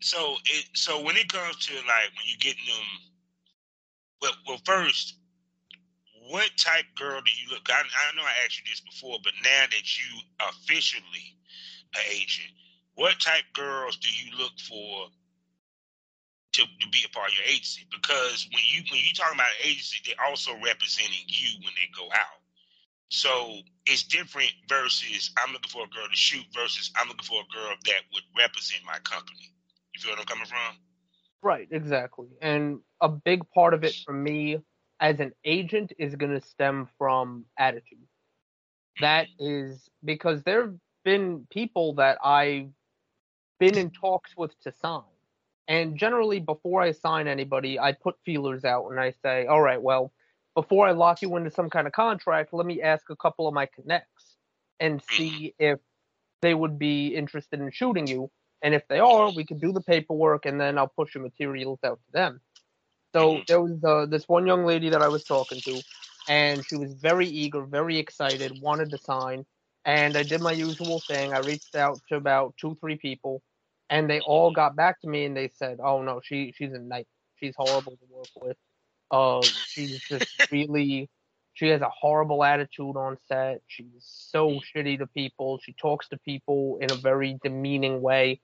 so 0.00 0.36
it 0.44 0.66
so 0.74 1.02
when 1.02 1.16
it 1.16 1.32
comes 1.32 1.56
to 1.66 1.74
like 1.74 2.10
when 2.16 2.26
you're 2.26 2.38
getting 2.38 2.66
them, 2.66 2.84
well, 4.20 4.32
well, 4.46 4.60
first, 4.64 5.16
what 6.28 6.50
type 6.58 6.84
girl 6.96 7.20
do 7.20 7.30
you 7.42 7.50
look? 7.50 7.68
I, 7.68 7.80
I 7.80 8.16
know 8.16 8.22
I 8.22 8.44
asked 8.44 8.58
you 8.58 8.64
this 8.70 8.80
before, 8.80 9.18
but 9.24 9.32
now 9.42 9.64
that 9.70 9.98
you 9.98 10.20
officially 10.48 11.36
an 11.94 12.02
agent, 12.10 12.50
what 12.94 13.18
type 13.18 13.44
girls 13.54 13.96
do 13.96 14.08
you 14.08 14.36
look 14.36 14.52
for 14.68 15.08
to, 16.58 16.64
to 16.66 16.86
be 16.90 17.06
a 17.06 17.10
part 17.14 17.30
of 17.30 17.36
your 17.38 17.46
agency? 17.46 17.86
Because 17.90 18.48
when 18.50 18.62
you 18.74 18.82
when 18.90 19.00
you 19.00 19.14
talking 19.14 19.38
about 19.38 19.54
an 19.62 19.70
agency, 19.70 20.02
they're 20.04 20.26
also 20.26 20.52
representing 20.58 21.24
you 21.30 21.62
when 21.62 21.72
they 21.78 21.86
go 21.94 22.10
out. 22.10 22.42
So 23.10 23.62
it's 23.86 24.02
different 24.02 24.52
versus 24.68 25.30
I'm 25.38 25.52
looking 25.52 25.70
for 25.70 25.84
a 25.84 25.88
girl 25.88 26.08
to 26.10 26.16
shoot 26.16 26.44
versus 26.54 26.90
I'm 26.96 27.08
looking 27.08 27.24
for 27.24 27.40
a 27.40 27.48
girl 27.54 27.74
that 27.86 28.02
would 28.12 28.26
represent 28.36 28.82
my 28.84 28.98
company. 29.00 29.54
You 29.94 30.00
feel 30.00 30.12
what 30.12 30.20
I'm 30.20 30.26
coming 30.26 30.46
from? 30.46 30.76
Right, 31.42 31.68
exactly. 31.70 32.28
And 32.42 32.80
a 33.00 33.08
big 33.08 33.48
part 33.50 33.72
of 33.72 33.84
it 33.84 33.94
for 34.04 34.12
me 34.12 34.58
as 35.00 35.20
an 35.20 35.32
agent 35.44 35.92
is 35.98 36.16
going 36.16 36.32
to 36.32 36.40
stem 36.40 36.88
from 36.98 37.46
attitude. 37.58 38.06
That 39.00 39.28
is 39.38 39.88
because 40.04 40.42
there 40.42 40.62
have 40.62 40.74
been 41.04 41.46
people 41.50 41.94
that 41.94 42.18
I've 42.22 42.68
been 43.58 43.78
in 43.78 43.90
talks 43.90 44.36
with 44.36 44.58
to 44.62 44.72
sign. 44.72 45.02
And 45.68 45.98
generally, 45.98 46.40
before 46.40 46.80
I 46.80 46.92
sign 46.92 47.28
anybody, 47.28 47.78
I 47.78 47.92
put 47.92 48.16
feelers 48.24 48.64
out 48.64 48.88
and 48.88 48.98
I 48.98 49.12
say, 49.22 49.46
all 49.46 49.60
right, 49.60 49.80
well, 49.80 50.12
before 50.54 50.88
I 50.88 50.92
lock 50.92 51.20
you 51.22 51.36
into 51.36 51.50
some 51.50 51.68
kind 51.68 51.86
of 51.86 51.92
contract, 51.92 52.54
let 52.54 52.66
me 52.66 52.80
ask 52.82 53.10
a 53.10 53.16
couple 53.16 53.46
of 53.46 53.54
my 53.54 53.66
connects 53.66 54.36
and 54.80 55.02
see 55.02 55.54
if 55.58 55.78
they 56.40 56.54
would 56.54 56.78
be 56.78 57.08
interested 57.08 57.60
in 57.60 57.70
shooting 57.70 58.06
you. 58.06 58.30
And 58.62 58.74
if 58.74 58.88
they 58.88 58.98
are, 58.98 59.30
we 59.30 59.44
can 59.44 59.58
do 59.58 59.72
the 59.72 59.82
paperwork 59.82 60.46
and 60.46 60.60
then 60.60 60.78
I'll 60.78 60.88
push 60.88 61.14
your 61.14 61.22
materials 61.22 61.78
out 61.84 62.00
to 62.06 62.12
them. 62.12 62.40
So 63.14 63.42
there 63.46 63.60
was 63.60 63.82
uh, 63.84 64.06
this 64.06 64.28
one 64.28 64.46
young 64.46 64.64
lady 64.64 64.90
that 64.90 65.02
I 65.02 65.08
was 65.08 65.24
talking 65.24 65.60
to, 65.60 65.80
and 66.28 66.64
she 66.64 66.76
was 66.76 66.92
very 66.92 67.28
eager, 67.28 67.62
very 67.62 67.98
excited, 67.98 68.60
wanted 68.60 68.90
to 68.90 68.98
sign. 68.98 69.46
And 69.84 70.16
I 70.16 70.22
did 70.22 70.42
my 70.42 70.52
usual 70.52 71.00
thing. 71.08 71.32
I 71.32 71.38
reached 71.38 71.74
out 71.74 72.00
to 72.08 72.16
about 72.16 72.54
two, 72.58 72.76
three 72.80 72.96
people, 72.96 73.42
and 73.90 74.08
they 74.08 74.20
all 74.20 74.52
got 74.52 74.76
back 74.76 75.00
to 75.00 75.08
me 75.08 75.24
and 75.24 75.36
they 75.36 75.48
said, 75.48 75.78
"Oh 75.82 76.02
no, 76.02 76.20
she 76.22 76.52
she's 76.56 76.72
a 76.72 76.78
night. 76.78 77.06
She's 77.36 77.54
horrible 77.56 77.92
to 77.92 78.04
work 78.10 78.28
with. 78.36 78.56
Uh, 79.10 79.42
she's 79.42 80.00
just 80.00 80.26
really." 80.52 81.08
She 81.54 81.66
has 81.70 81.80
a 81.80 81.88
horrible 81.88 82.44
attitude 82.44 82.96
on 82.96 83.16
set. 83.26 83.62
She's 83.66 84.04
so 84.04 84.60
shitty 84.60 85.00
to 85.00 85.08
people. 85.08 85.58
She 85.60 85.72
talks 85.72 86.08
to 86.10 86.16
people 86.18 86.78
in 86.80 86.92
a 86.92 86.94
very 86.94 87.36
demeaning 87.42 88.00
way. 88.00 88.40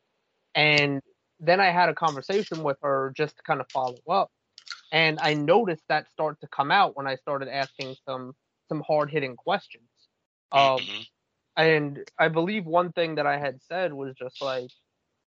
And 0.53 1.01
then 1.39 1.61
I 1.61 1.71
had 1.71 1.89
a 1.89 1.95
conversation 1.95 2.65
with 2.65 2.77
her 2.83 3.13
just 3.17 3.37
to 3.37 3.43
kind 3.45 3.61
of 3.61 3.67
follow 3.71 3.99
up. 4.11 4.33
And 4.91 5.19
I 5.21 5.35
noticed 5.35 5.85
that 5.89 6.11
start 6.11 6.41
to 6.41 6.49
come 6.49 6.73
out 6.73 6.97
when 6.97 7.07
I 7.07 7.15
started 7.15 7.49
asking 7.49 7.95
some 8.05 8.35
some 8.69 8.83
hard 8.87 9.11
hitting 9.11 9.37
questions. 9.37 9.85
Um, 10.51 10.79
mm-hmm. 10.79 11.03
and 11.57 12.11
I 12.19 12.29
believe 12.29 12.65
one 12.65 12.93
thing 12.93 13.17
that 13.17 13.27
I 13.27 13.39
had 13.39 13.61
said 13.63 13.93
was 13.93 14.15
just 14.15 14.41
like, 14.41 14.71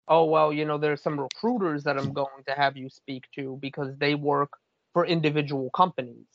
oh 0.08 0.24
well, 0.24 0.52
you 0.52 0.64
know, 0.64 0.78
there's 0.78 1.02
some 1.02 1.18
recruiters 1.18 1.84
that 1.84 1.98
I'm 1.98 2.12
going 2.12 2.44
to 2.48 2.54
have 2.54 2.76
you 2.76 2.88
speak 2.88 3.24
to 3.36 3.58
because 3.60 3.96
they 3.98 4.14
work 4.14 4.50
for 4.92 5.06
individual 5.06 5.70
companies, 5.70 6.26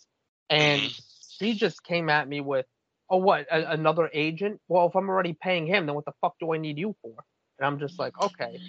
and 0.49 0.81
mm-hmm. 0.81 1.01
she 1.37 1.53
just 1.53 1.83
came 1.83 2.09
at 2.09 2.27
me 2.27 2.41
with, 2.41 2.65
oh 3.09 3.17
what, 3.17 3.47
a- 3.51 3.71
another 3.71 4.09
agent? 4.13 4.59
Well, 4.67 4.87
if 4.87 4.95
I'm 4.95 5.09
already 5.09 5.33
paying 5.33 5.67
him, 5.67 5.85
then 5.85 5.95
what 5.95 6.05
the 6.05 6.13
fuck 6.21 6.35
do 6.39 6.53
I 6.53 6.57
need 6.57 6.77
you 6.77 6.95
for? 7.01 7.13
And 7.59 7.65
I'm 7.65 7.79
just 7.79 7.99
like, 7.99 8.19
okay, 8.21 8.59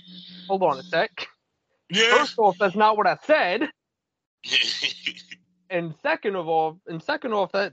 hold 0.46 0.62
on 0.62 0.78
a 0.78 0.82
sec. 0.82 1.28
Yeah. 1.90 2.18
First 2.18 2.38
off, 2.38 2.56
that's 2.58 2.76
not 2.76 2.96
what 2.96 3.06
I 3.06 3.16
said. 3.24 3.68
and 5.70 5.94
second 6.02 6.36
of 6.36 6.48
all, 6.48 6.80
and 6.86 7.02
second 7.02 7.32
off, 7.32 7.52
that 7.52 7.72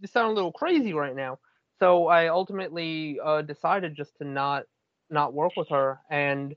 you 0.00 0.08
sound 0.08 0.30
a 0.30 0.34
little 0.34 0.52
crazy 0.52 0.92
right 0.92 1.14
now. 1.14 1.38
So 1.78 2.06
I 2.06 2.28
ultimately 2.28 3.18
uh, 3.22 3.42
decided 3.42 3.94
just 3.94 4.16
to 4.18 4.24
not 4.24 4.64
not 5.10 5.34
work 5.34 5.52
with 5.56 5.68
her, 5.68 6.00
and 6.10 6.54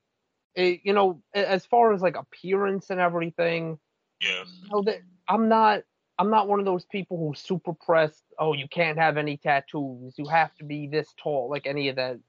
it, 0.59 0.81
you 0.83 0.93
know, 0.93 1.21
as 1.33 1.65
far 1.65 1.93
as 1.93 2.01
like 2.01 2.17
appearance 2.17 2.89
and 2.89 2.99
everything, 2.99 3.79
yeah, 4.21 4.43
you 4.61 4.69
know, 4.69 4.83
that 4.83 4.99
I'm 5.27 5.47
not 5.47 5.83
I'm 6.17 6.29
not 6.29 6.49
one 6.49 6.59
of 6.59 6.65
those 6.65 6.85
people 6.85 7.17
who 7.17 7.33
super 7.33 7.73
pressed. 7.73 8.23
Oh, 8.37 8.53
you 8.53 8.67
can't 8.67 8.97
have 8.97 9.17
any 9.17 9.37
tattoos. 9.37 10.15
You 10.17 10.27
have 10.27 10.53
to 10.55 10.65
be 10.65 10.87
this 10.87 11.07
tall. 11.17 11.49
Like 11.49 11.65
any 11.65 11.87
of 11.87 11.95
that. 11.95 12.15
Mm. 12.15 12.21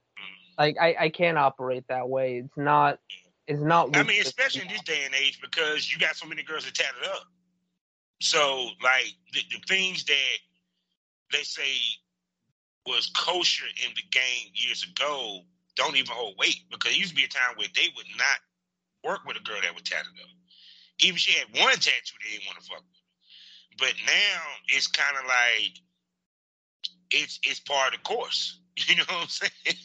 Like 0.59 0.77
I, 0.81 0.95
I 0.99 1.09
can't 1.09 1.37
operate 1.37 1.85
that 1.89 2.09
way. 2.09 2.37
It's 2.45 2.57
not. 2.57 3.01
It's 3.49 3.61
not. 3.61 3.97
I 3.97 4.05
mean, 4.05 4.23
especially 4.23 4.63
in 4.63 4.69
this 4.69 4.83
day 4.83 5.03
and 5.05 5.15
age, 5.15 5.41
because 5.43 5.93
you 5.93 5.99
got 5.99 6.15
so 6.15 6.27
many 6.27 6.45
girls 6.45 6.65
that 6.67 6.75
tatted 6.75 7.05
up. 7.13 7.25
So, 8.21 8.69
like 8.81 9.13
the, 9.33 9.41
the 9.51 9.61
things 9.67 10.05
that 10.05 10.39
they 11.33 11.43
say 11.43 11.73
was 12.87 13.11
kosher 13.17 13.67
in 13.85 13.93
the 13.97 14.03
game 14.11 14.53
years 14.55 14.87
ago 14.89 15.41
don't 15.81 15.97
even 15.97 16.13
hold 16.13 16.37
weight 16.39 16.61
because 16.71 16.93
it 16.93 16.99
used 16.99 17.11
to 17.11 17.17
be 17.17 17.25
a 17.25 17.29
time 17.29 17.57
where 17.57 17.69
they 17.75 17.89
would 17.97 18.07
not 18.19 18.39
work 19.03 19.25
with 19.27 19.39
a 19.39 19.41
girl 19.41 19.57
that 19.63 19.75
was 19.75 19.83
tatted 19.83 20.13
up. 20.21 20.29
Even 21.01 21.17
if 21.17 21.21
she 21.21 21.39
had 21.39 21.49
one 21.59 21.73
tattoo, 21.73 22.21
they 22.21 22.37
didn't 22.37 22.47
want 22.47 22.61
to 22.61 22.67
fuck 22.69 22.85
with. 22.85 23.01
Her. 23.01 23.89
But 23.89 23.95
now 24.07 24.41
it's 24.69 24.87
kind 24.87 25.17
of 25.17 25.25
like 25.25 25.73
it's 27.11 27.41
it's 27.43 27.61
part 27.61 27.95
of 27.95 28.01
the 28.01 28.05
course. 28.05 28.59
You 28.89 28.97
know 28.97 29.05
what 29.09 29.23
I'm 29.23 29.29
saying? 29.29 29.77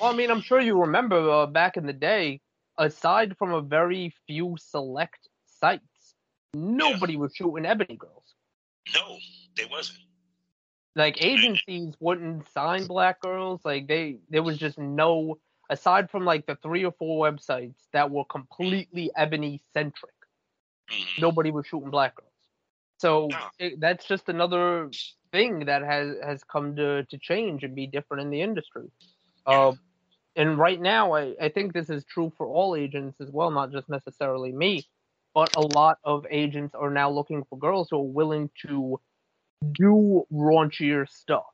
well, 0.00 0.12
I 0.12 0.14
mean, 0.14 0.30
I'm 0.30 0.40
sure 0.40 0.60
you 0.60 0.80
remember 0.80 1.28
uh, 1.28 1.46
back 1.46 1.76
in 1.76 1.86
the 1.86 1.92
day, 1.92 2.40
aside 2.78 3.36
from 3.36 3.52
a 3.52 3.60
very 3.60 4.14
few 4.28 4.54
select 4.60 5.28
sites, 5.60 6.14
nobody 6.54 7.14
yeah. 7.14 7.18
was 7.18 7.34
shooting 7.34 7.66
ebony 7.66 7.96
girls. 7.96 8.34
No, 8.94 9.16
they 9.56 9.64
wasn't. 9.64 9.98
Like 10.96 11.22
agencies 11.22 11.94
wouldn't 12.00 12.50
sign 12.52 12.86
black 12.86 13.20
girls. 13.20 13.60
Like 13.64 13.86
they, 13.86 14.16
there 14.30 14.42
was 14.42 14.56
just 14.56 14.78
no 14.78 15.38
aside 15.68 16.10
from 16.10 16.24
like 16.24 16.46
the 16.46 16.56
three 16.56 16.84
or 16.84 16.92
four 16.92 17.30
websites 17.30 17.74
that 17.92 18.10
were 18.10 18.24
completely 18.24 19.10
ebony 19.14 19.60
centric. 19.72 20.14
Mm-hmm. 20.90 21.20
Nobody 21.20 21.50
was 21.50 21.66
shooting 21.66 21.90
black 21.90 22.16
girls. 22.16 22.30
So 22.98 23.28
it, 23.58 23.78
that's 23.78 24.06
just 24.06 24.28
another 24.30 24.90
thing 25.32 25.66
that 25.66 25.82
has 25.82 26.16
has 26.24 26.42
come 26.44 26.76
to 26.76 27.04
to 27.04 27.18
change 27.18 27.62
and 27.62 27.74
be 27.74 27.86
different 27.86 28.22
in 28.22 28.30
the 28.30 28.40
industry. 28.40 28.90
Uh, 29.44 29.72
and 30.34 30.58
right 30.58 30.80
now, 30.80 31.12
I, 31.14 31.34
I 31.40 31.48
think 31.50 31.72
this 31.72 31.90
is 31.90 32.04
true 32.04 32.32
for 32.36 32.46
all 32.46 32.74
agents 32.74 33.20
as 33.20 33.30
well, 33.30 33.50
not 33.50 33.70
just 33.70 33.88
necessarily 33.88 34.52
me, 34.52 34.84
but 35.34 35.54
a 35.56 35.60
lot 35.60 35.98
of 36.04 36.26
agents 36.30 36.74
are 36.74 36.90
now 36.90 37.10
looking 37.10 37.44
for 37.48 37.58
girls 37.58 37.88
who 37.90 37.96
are 37.96 38.02
willing 38.02 38.50
to 38.66 39.00
do 39.72 40.26
raunchier 40.32 41.08
stuff 41.08 41.46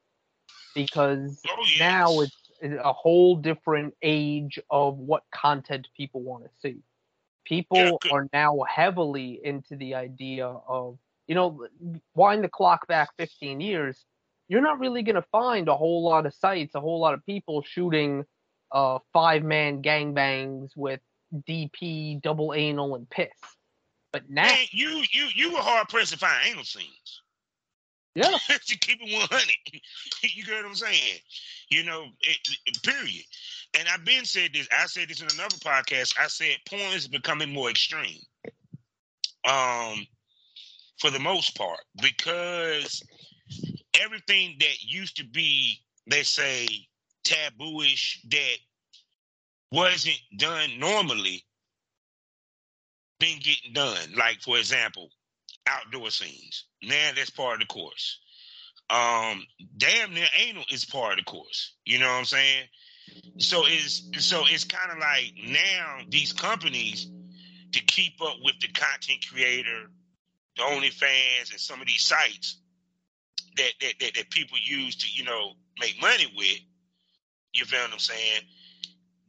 because 0.75 1.41
oh, 1.49 1.65
yes. 1.69 1.79
now 1.79 2.21
it's 2.21 2.37
a 2.63 2.93
whole 2.93 3.37
different 3.37 3.95
age 4.03 4.59
of 4.71 4.99
what 4.99 5.23
content 5.35 5.89
people 5.97 6.23
want 6.23 6.45
to 6.45 6.51
see. 6.61 6.79
People 7.45 7.99
yeah, 8.05 8.13
are 8.13 8.29
now 8.33 8.61
heavily 8.69 9.41
into 9.43 9.77
the 9.77 9.97
idea 9.97 10.47
of, 10.47 10.99
you 11.27 11.35
know, 11.35 11.67
wind 12.15 12.45
the 12.45 12.49
clock 12.49 12.87
back 12.87 13.11
15 13.19 13.61
years, 13.61 14.05
you're 14.49 14.61
not 14.61 14.79
really 14.79 15.03
going 15.03 15.17
to 15.17 15.27
find 15.33 15.69
a 15.69 15.77
whole 15.77 16.05
lot 16.05 16.27
of 16.27 16.35
sites, 16.35 16.75
a 16.75 16.81
whole 16.81 17.01
lot 17.01 17.15
of 17.15 17.25
people 17.27 17.63
shooting 17.63 18.25
uh, 18.71 18.99
five 19.13 19.43
man 19.43 19.83
gangbangs 19.83 20.71
with 20.77 21.01
DP, 21.49 22.21
double 22.23 22.55
anal, 22.55 22.95
and 22.95 23.09
piss. 23.11 23.29
But 24.13 24.29
now. 24.31 24.43
Man, 24.43 24.67
you, 24.71 25.03
you, 25.11 25.29
you 25.35 25.53
were 25.53 25.61
hard 25.61 25.89
pressed 25.89 26.13
to 26.13 26.19
find 26.19 26.47
anal 26.47 26.65
scenes. 26.65 27.23
Yeah. 28.15 28.37
to 28.67 28.79
keep 28.79 29.01
it 29.01 29.13
100. 29.13 29.47
you 30.23 30.45
get 30.45 30.57
what 30.57 30.67
I'm 30.67 30.75
saying? 30.75 31.19
You 31.71 31.85
know, 31.85 32.05
it, 32.21 32.39
it, 32.67 32.83
period. 32.83 33.25
And 33.79 33.89
I've 33.89 34.05
been 34.05 34.25
said 34.25 34.51
this. 34.53 34.69
I 34.79 34.87
said 34.87 35.09
this 35.09 35.23
in 35.23 35.29
another 35.35 35.57
podcast. 35.57 36.15
I 36.21 36.27
said 36.29 36.57
porn 36.69 36.95
is 36.95 37.09
becoming 37.09 37.53
more 37.53 37.71
extreme. 37.71 38.21
Um, 39.49 40.07
for 41.01 41.11
the 41.11 41.19
most 41.19 41.57
part, 41.57 41.81
because 42.01 43.03
everything 44.01 44.57
that 44.61 44.83
used 44.83 45.17
to 45.17 45.25
be, 45.25 45.79
they 46.07 46.23
say, 46.23 46.69
tabooish 47.25 48.19
that 48.31 48.57
wasn't 49.73 50.21
done 50.37 50.79
normally, 50.79 51.45
been 53.19 53.39
getting 53.39 53.73
done. 53.73 54.15
Like, 54.17 54.41
for 54.43 54.59
example, 54.59 55.09
outdoor 55.67 56.11
scenes. 56.11 56.65
Now 56.83 57.11
that's 57.15 57.31
part 57.31 57.55
of 57.55 57.61
the 57.61 57.67
course. 57.67 58.19
Um, 58.91 59.47
damn 59.79 60.13
near 60.13 60.27
anal 60.39 60.65
is 60.71 60.85
part 60.85 61.19
of 61.19 61.25
the 61.25 61.31
course. 61.31 61.75
You 61.85 61.99
know 61.99 62.07
what 62.07 62.19
I'm 62.19 62.25
saying? 62.25 62.65
So 63.39 63.65
it's 63.67 64.03
so 64.19 64.45
it's 64.47 64.65
kind 64.65 64.91
of 64.93 64.99
like 64.99 65.33
now 65.47 66.01
these 66.09 66.33
companies 66.33 67.11
to 67.73 67.81
keep 67.81 68.21
up 68.23 68.37
with 68.43 68.55
the 68.61 68.69
content 68.69 69.25
creator, 69.31 69.91
the 70.57 70.63
OnlyFans, 70.63 71.51
and 71.51 71.61
some 71.61 71.81
of 71.81 71.87
these 71.87 72.03
sites 72.03 72.59
that 73.57 73.73
that, 73.81 73.95
that, 74.01 74.15
that 74.15 74.31
people 74.31 74.59
use 74.63 74.97
to 74.97 75.09
you 75.13 75.25
know 75.25 75.53
make 75.81 76.01
money 76.01 76.33
with. 76.37 76.59
You 77.55 77.65
feel 77.65 77.81
what 77.81 77.93
I'm 77.93 77.99
saying? 77.99 78.43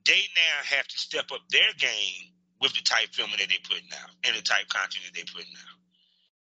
They 0.05 0.13
now 0.35 0.77
have 0.77 0.87
to 0.87 0.97
step 0.97 1.25
up 1.33 1.41
their 1.49 1.73
game 1.77 2.33
with 2.61 2.73
the 2.73 2.81
type 2.81 3.09
filming 3.11 3.37
that 3.37 3.47
they're 3.49 3.67
putting 3.67 3.89
out 4.01 4.09
and 4.23 4.35
the 4.35 4.41
type 4.41 4.67
content 4.69 5.03
that 5.05 5.13
they're 5.13 5.33
putting 5.33 5.51
out. 5.51 5.72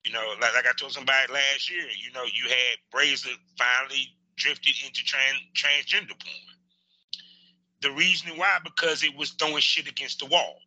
You 0.03 0.11
know, 0.11 0.33
like, 0.41 0.53
like 0.55 0.65
I 0.67 0.73
told 0.77 0.93
somebody 0.93 1.31
last 1.31 1.69
year, 1.69 1.83
you 2.03 2.11
know, 2.13 2.23
you 2.23 2.49
had 2.49 2.77
Brazzers 2.93 3.37
finally 3.57 4.07
drifted 4.35 4.73
into 4.85 5.03
trans, 5.03 5.37
transgender 5.53 6.19
porn. 6.19 6.51
The 7.81 7.91
reason 7.91 8.31
why, 8.37 8.57
because 8.63 9.03
it 9.03 9.15
was 9.15 9.31
throwing 9.31 9.59
shit 9.59 9.87
against 9.87 10.19
the 10.19 10.25
wall 10.25 10.57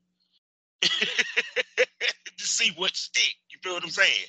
to 0.83 0.89
see 2.39 2.73
what 2.77 2.97
stick. 2.97 3.35
You 3.51 3.59
feel 3.63 3.75
what 3.75 3.85
I'm 3.85 3.91
saying? 3.91 4.27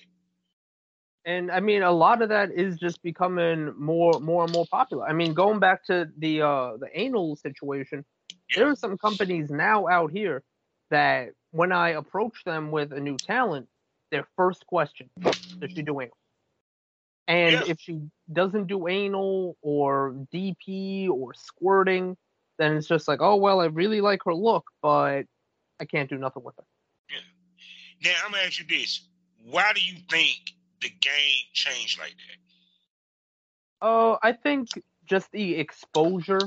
And 1.25 1.51
I 1.51 1.59
mean, 1.59 1.81
a 1.81 1.91
lot 1.91 2.21
of 2.21 2.29
that 2.29 2.51
is 2.51 2.77
just 2.77 3.01
becoming 3.01 3.73
more, 3.77 4.19
more 4.19 4.43
and 4.43 4.53
more 4.53 4.67
popular. 4.69 5.07
I 5.07 5.13
mean, 5.13 5.33
going 5.33 5.59
back 5.59 5.83
to 5.85 6.07
the 6.17 6.43
uh, 6.43 6.77
the 6.77 6.87
anal 6.93 7.35
situation, 7.35 8.05
yeah. 8.49 8.57
there 8.57 8.69
are 8.69 8.75
some 8.75 8.97
companies 8.97 9.49
now 9.49 9.87
out 9.87 10.11
here 10.11 10.43
that 10.91 11.29
when 11.51 11.71
I 11.71 11.89
approach 11.89 12.43
them 12.45 12.69
with 12.69 12.93
a 12.93 12.99
new 12.99 13.17
talent, 13.17 13.67
their 14.11 14.27
first 14.35 14.65
question 14.65 15.09
does 15.19 15.71
she 15.71 15.81
do 15.81 16.01
anal. 16.01 16.17
And 17.27 17.53
yeah. 17.53 17.63
if 17.67 17.79
she 17.79 18.01
doesn't 18.31 18.67
do 18.67 18.87
anal 18.87 19.57
or 19.61 20.15
dp 20.33 21.09
or 21.09 21.33
squirting 21.33 22.15
then 22.57 22.77
it's 22.77 22.87
just 22.87 23.07
like 23.07 23.19
oh 23.21 23.35
well 23.35 23.59
i 23.59 23.65
really 23.65 24.01
like 24.01 24.21
her 24.25 24.33
look 24.33 24.65
but 24.81 25.23
i 25.79 25.85
can't 25.85 26.09
do 26.09 26.17
nothing 26.17 26.43
with 26.43 26.55
her. 26.57 26.63
Yeah. 27.09 28.11
now 28.11 28.17
i'm 28.25 28.31
gonna 28.31 28.43
ask 28.43 28.59
you 28.59 28.65
this. 28.67 29.07
Why 29.43 29.71
do 29.73 29.81
you 29.81 29.97
think 30.09 30.39
the 30.81 30.89
game 30.89 31.43
changed 31.53 31.99
like 31.99 32.15
that? 33.81 33.87
Uh 33.87 34.17
i 34.21 34.31
think 34.31 34.69
just 35.05 35.31
the 35.31 35.55
exposure 35.55 36.39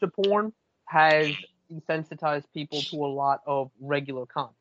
to 0.00 0.08
porn 0.08 0.52
has 0.86 1.34
desensitized 1.72 2.44
people 2.54 2.80
to 2.80 2.96
a 2.96 3.08
lot 3.08 3.40
of 3.46 3.70
regular 3.80 4.26
content. 4.26 4.54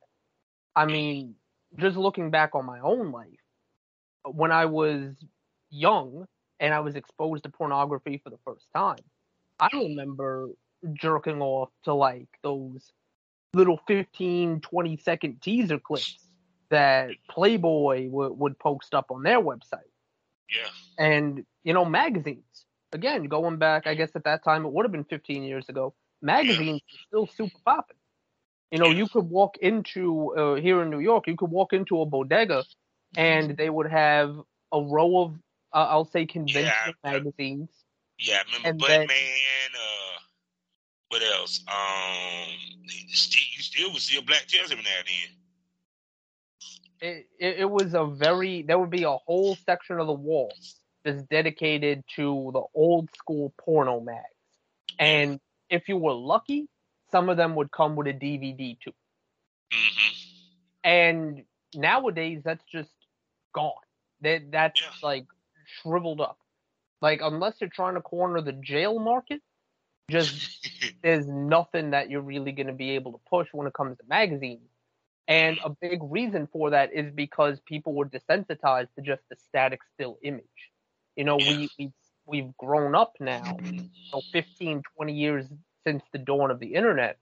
I 0.75 0.85
mean 0.85 1.35
just 1.77 1.97
looking 1.97 2.31
back 2.31 2.55
on 2.55 2.65
my 2.65 2.79
own 2.79 3.11
life, 3.11 3.27
when 4.23 4.51
I 4.51 4.65
was 4.65 5.15
young 5.69 6.25
and 6.59 6.73
I 6.73 6.79
was 6.79 6.95
exposed 6.95 7.43
to 7.43 7.49
pornography 7.49 8.19
for 8.23 8.29
the 8.29 8.39
first 8.45 8.65
time, 8.75 8.99
I 9.59 9.69
remember 9.73 10.49
jerking 10.93 11.41
off 11.41 11.69
to 11.83 11.93
like 11.93 12.27
those 12.43 12.91
little 13.53 13.79
15, 13.88 14.61
20 14.61 14.97
second 14.97 15.41
teaser 15.41 15.79
clips 15.79 16.19
that 16.69 17.11
Playboy 17.29 18.05
w- 18.09 18.33
would 18.33 18.59
post 18.59 18.93
up 18.93 19.11
on 19.11 19.23
their 19.23 19.41
website. 19.41 19.91
Yeah. 20.49 20.69
And, 20.97 21.45
you 21.63 21.73
know, 21.73 21.85
magazines. 21.85 22.65
Again, 22.91 23.23
going 23.25 23.57
back, 23.57 23.88
I 23.88 23.95
guess 23.95 24.11
at 24.15 24.23
that 24.25 24.43
time 24.43 24.65
it 24.65 24.71
would 24.71 24.85
have 24.85 24.91
been 24.91 25.05
15 25.05 25.43
years 25.43 25.67
ago. 25.69 25.93
Magazines 26.21 26.81
yeah. 26.88 26.99
still 27.07 27.27
super 27.27 27.57
popping. 27.65 27.97
You 28.71 28.80
know, 28.80 28.89
you 28.89 29.08
could 29.08 29.30
walk 29.30 29.58
into 29.58 30.36
uh, 30.36 30.56
here 30.56 30.82
in 30.82 30.89
New 30.89 30.99
York, 30.99 31.28
you 31.28 31.36
could 31.38 31.51
walk 31.51 31.73
into 31.73 32.01
a 32.01 32.06
bodega, 32.06 32.63
and 33.15 33.56
they 33.56 33.69
would 33.69 33.89
have 33.89 34.36
a 34.71 34.82
row 34.82 35.21
of, 35.21 35.36
uh, 35.73 35.88
I'll 35.89 36.06
say, 36.06 36.25
conventional 36.25 36.93
yeah. 37.04 37.12
magazines, 37.12 37.69
Yeah, 38.19 38.38
I 38.38 38.58
remember 38.58 38.91
and 38.91 39.10
Buttman. 39.10 39.15
Uh, 39.75 40.19
what 41.10 41.21
else? 41.21 41.63
Um, 41.67 42.54
you 42.84 43.15
still 43.15 43.91
would 43.91 44.01
see 44.01 44.17
a 44.17 44.21
black 44.21 44.45
now 44.54 44.62
and 44.63 44.71
then. 44.71 45.06
It, 47.01 47.28
it, 47.39 47.60
it 47.60 47.69
was 47.69 47.93
a 47.93 48.06
very 48.06 48.63
there 48.63 48.80
would 48.80 48.89
be 48.89 49.04
a 49.04 49.12
whole 49.12 49.56
section 49.56 49.99
of 49.99 50.08
the 50.08 50.13
wall 50.13 50.51
that's 51.04 51.21
dedicated 51.23 52.04
to 52.15 52.49
the 52.54 52.63
old 52.73 53.10
school 53.15 53.54
porno 53.58 53.99
mags, 53.99 54.23
and 54.97 55.39
if 55.69 55.88
you 55.88 55.97
were 55.97 56.13
lucky, 56.13 56.67
some 57.15 57.30
of 57.30 57.38
them 57.38 57.56
would 57.56 57.71
come 57.71 57.95
with 57.95 58.08
a 58.08 58.13
DVD 58.13 58.78
too. 58.78 58.91
Mm-hmm. 59.71 60.12
And 60.84 61.43
nowadays, 61.73 62.41
that's 62.43 62.63
just 62.69 62.91
gone. 63.54 63.71
That 64.21 64.51
that's 64.51 64.82
yeah. 64.82 64.89
like 65.01 65.25
shriveled 65.82 66.19
up. 66.19 66.38
Like 67.01 67.21
unless 67.23 67.56
you're 67.62 67.69
trying 67.69 67.95
to 67.95 68.01
corner 68.01 68.41
the 68.41 68.51
jail 68.51 68.99
market, 68.99 69.41
just 70.12 70.67
there's 71.04 71.25
nothing 71.25 71.91
that 71.91 72.10
you're 72.10 72.21
really 72.21 72.51
going 72.51 72.67
to 72.67 72.73
be 72.73 72.91
able 72.91 73.13
to 73.13 73.19
push 73.30 73.47
when 73.54 73.65
it 73.65 73.73
comes 73.73 73.97
to 73.97 74.04
magazines. 74.10 74.67
And 75.28 75.58
a 75.63 75.69
big 75.69 75.99
reason 76.04 76.47
for 76.51 76.71
that 76.71 76.93
is 76.93 77.12
because 77.12 77.60
people 77.65 77.93
were 77.93 78.06
desensitized 78.06 78.89
to 78.95 79.01
just 79.01 79.21
the 79.30 79.38
static 79.47 79.80
still 79.93 80.19
image. 80.21 80.43
You 81.15 81.23
know, 81.23 81.38
we, 81.38 81.69
we 81.80 81.91
we've 82.28 82.56
grown 82.58 82.93
up 82.93 83.13
now, 83.19 83.58
so 84.12 84.21
15, 84.34 84.84
20 84.97 85.13
years 85.13 85.45
since 85.85 86.03
the 86.11 86.17
dawn 86.17 86.51
of 86.51 86.59
the 86.59 86.73
internet, 86.73 87.17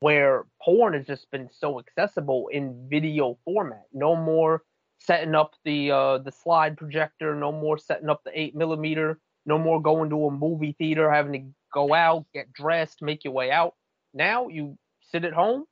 where 0.00 0.46
porn 0.62 0.94
has 0.94 1.06
just 1.06 1.30
been 1.30 1.48
so 1.58 1.78
accessible 1.78 2.48
in 2.52 2.88
video 2.88 3.38
format. 3.44 3.84
No 3.92 4.16
more 4.16 4.62
setting 5.00 5.34
up 5.34 5.54
the 5.64 5.90
uh, 5.90 6.18
the 6.18 6.32
slide 6.32 6.76
projector, 6.76 7.34
no 7.34 7.52
more 7.52 7.78
setting 7.78 8.08
up 8.08 8.22
the 8.24 8.38
eight 8.38 8.54
millimeter, 8.54 9.18
no 9.46 9.58
more 9.58 9.80
going 9.80 10.10
to 10.10 10.26
a 10.26 10.30
movie 10.30 10.74
theater, 10.78 11.10
having 11.10 11.32
to 11.32 11.54
go 11.72 11.94
out, 11.94 12.26
get 12.34 12.52
dressed, 12.52 13.02
make 13.02 13.24
your 13.24 13.32
way 13.32 13.50
out. 13.50 13.74
Now 14.14 14.48
you 14.48 14.78
sit 15.10 15.24
at 15.24 15.32
home, 15.32 15.64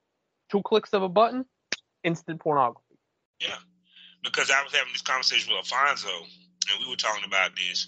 two 0.50 0.62
clicks 0.62 0.92
of 0.92 1.02
a 1.02 1.08
button, 1.08 1.44
instant 2.04 2.40
pornography. 2.40 2.98
Yeah, 3.40 3.58
because 4.22 4.50
I 4.50 4.62
was 4.62 4.72
having 4.72 4.92
this 4.92 5.02
conversation 5.02 5.52
with 5.52 5.58
Alfonso, 5.58 6.08
and 6.08 6.84
we 6.84 6.88
were 6.90 6.96
talking 6.96 7.24
about 7.26 7.50
this 7.56 7.86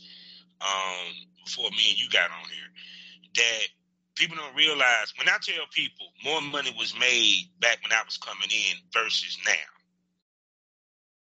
um, 0.61 1.12
before 1.44 1.70
me 1.70 1.90
and 1.90 1.98
you 1.98 2.08
got 2.11 2.30
on 2.30 2.48
here. 2.50 2.70
That 3.34 3.66
people 4.18 4.37
don't 4.37 4.57
realize 4.57 5.14
when 5.16 5.28
I 5.28 5.38
tell 5.40 5.64
people 5.72 6.07
more 6.24 6.42
money 6.42 6.74
was 6.76 6.92
made 6.98 7.48
back 7.61 7.78
when 7.83 7.92
I 7.92 8.02
was 8.04 8.18
coming 8.18 8.50
in 8.50 8.76
versus 8.92 9.38
now. 9.46 9.70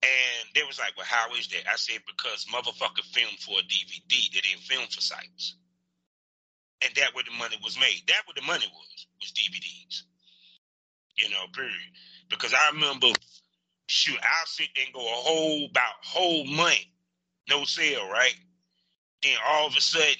And 0.01 0.49
they 0.53 0.63
was 0.63 0.79
like, 0.79 0.93
well, 0.95 1.05
how 1.05 1.33
is 1.35 1.47
that? 1.49 1.67
I 1.67 1.75
said, 1.75 1.99
because 2.07 2.45
motherfucker 2.45 3.03
filmed 3.11 3.39
for 3.39 3.59
a 3.59 3.63
DVD. 3.63 4.33
They 4.33 4.39
didn't 4.39 4.61
film 4.61 4.85
for 4.85 5.01
sites. 5.01 5.55
And 6.83 6.93
that 6.95 7.13
where 7.13 7.23
the 7.23 7.37
money 7.37 7.57
was 7.63 7.79
made. 7.79 8.03
That 8.07 8.21
where 8.25 8.35
the 8.35 8.45
money 8.45 8.67
was, 8.71 9.07
was 9.19 9.31
DVDs. 9.31 10.03
You 11.17 11.29
know, 11.31 11.45
period. 11.53 11.73
Because 12.29 12.53
I 12.53 12.71
remember, 12.73 13.07
shoot, 13.87 14.17
I'll 14.21 14.45
sit 14.45 14.69
there 14.75 14.85
and 14.85 14.93
go 14.93 15.01
a 15.01 15.15
whole, 15.15 15.65
about 15.71 15.93
whole 16.03 16.45
month, 16.45 16.85
no 17.49 17.63
sale, 17.63 18.07
right? 18.09 18.35
Then 19.23 19.37
all 19.47 19.67
of 19.67 19.75
a 19.75 19.81
sudden, 19.81 20.15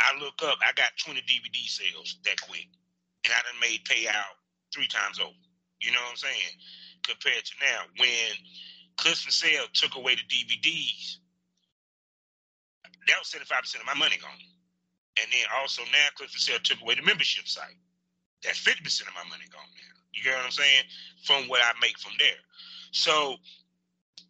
I 0.00 0.18
look 0.18 0.40
up, 0.42 0.58
I 0.62 0.72
got 0.72 0.96
20 1.04 1.20
DVD 1.20 1.56
sales 1.68 2.18
that 2.24 2.40
quick. 2.40 2.66
And 3.24 3.34
I 3.34 3.40
done 3.44 3.60
made 3.60 3.84
payout 3.84 4.34
three 4.72 4.88
times 4.88 5.20
over. 5.20 5.36
You 5.80 5.92
know 5.92 6.00
what 6.00 6.10
I'm 6.10 6.16
saying? 6.16 6.52
Compared 7.04 7.44
to 7.44 7.52
now, 7.60 7.80
when 7.98 8.32
Clips4Sale 8.96 9.72
took 9.72 9.96
away 9.96 10.16
the 10.16 10.24
DVDs, 10.24 11.20
that 13.08 13.16
was 13.18 13.28
75% 13.28 13.80
of 13.80 13.86
my 13.86 13.94
money 13.94 14.16
gone. 14.16 14.30
And 15.20 15.28
then 15.32 15.44
also 15.60 15.82
now 15.92 16.08
Clips4Sale 16.16 16.62
took 16.62 16.80
away 16.80 16.94
the 16.94 17.02
membership 17.02 17.46
site. 17.46 17.76
That's 18.42 18.60
50% 18.60 19.02
of 19.02 19.14
my 19.14 19.28
money 19.28 19.44
gone 19.52 19.68
now. 19.76 19.96
You 20.12 20.22
get 20.24 20.36
what 20.36 20.46
I'm 20.46 20.50
saying? 20.50 20.84
From 21.24 21.48
what 21.48 21.60
I 21.60 21.72
make 21.80 21.98
from 21.98 22.12
there. 22.18 22.40
So 22.92 23.36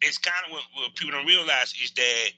it's 0.01 0.17
kind 0.17 0.35
of 0.47 0.51
what, 0.51 0.63
what 0.75 0.95
people 0.95 1.13
don't 1.13 1.25
realize 1.25 1.73
is 1.81 1.91
that 1.91 2.29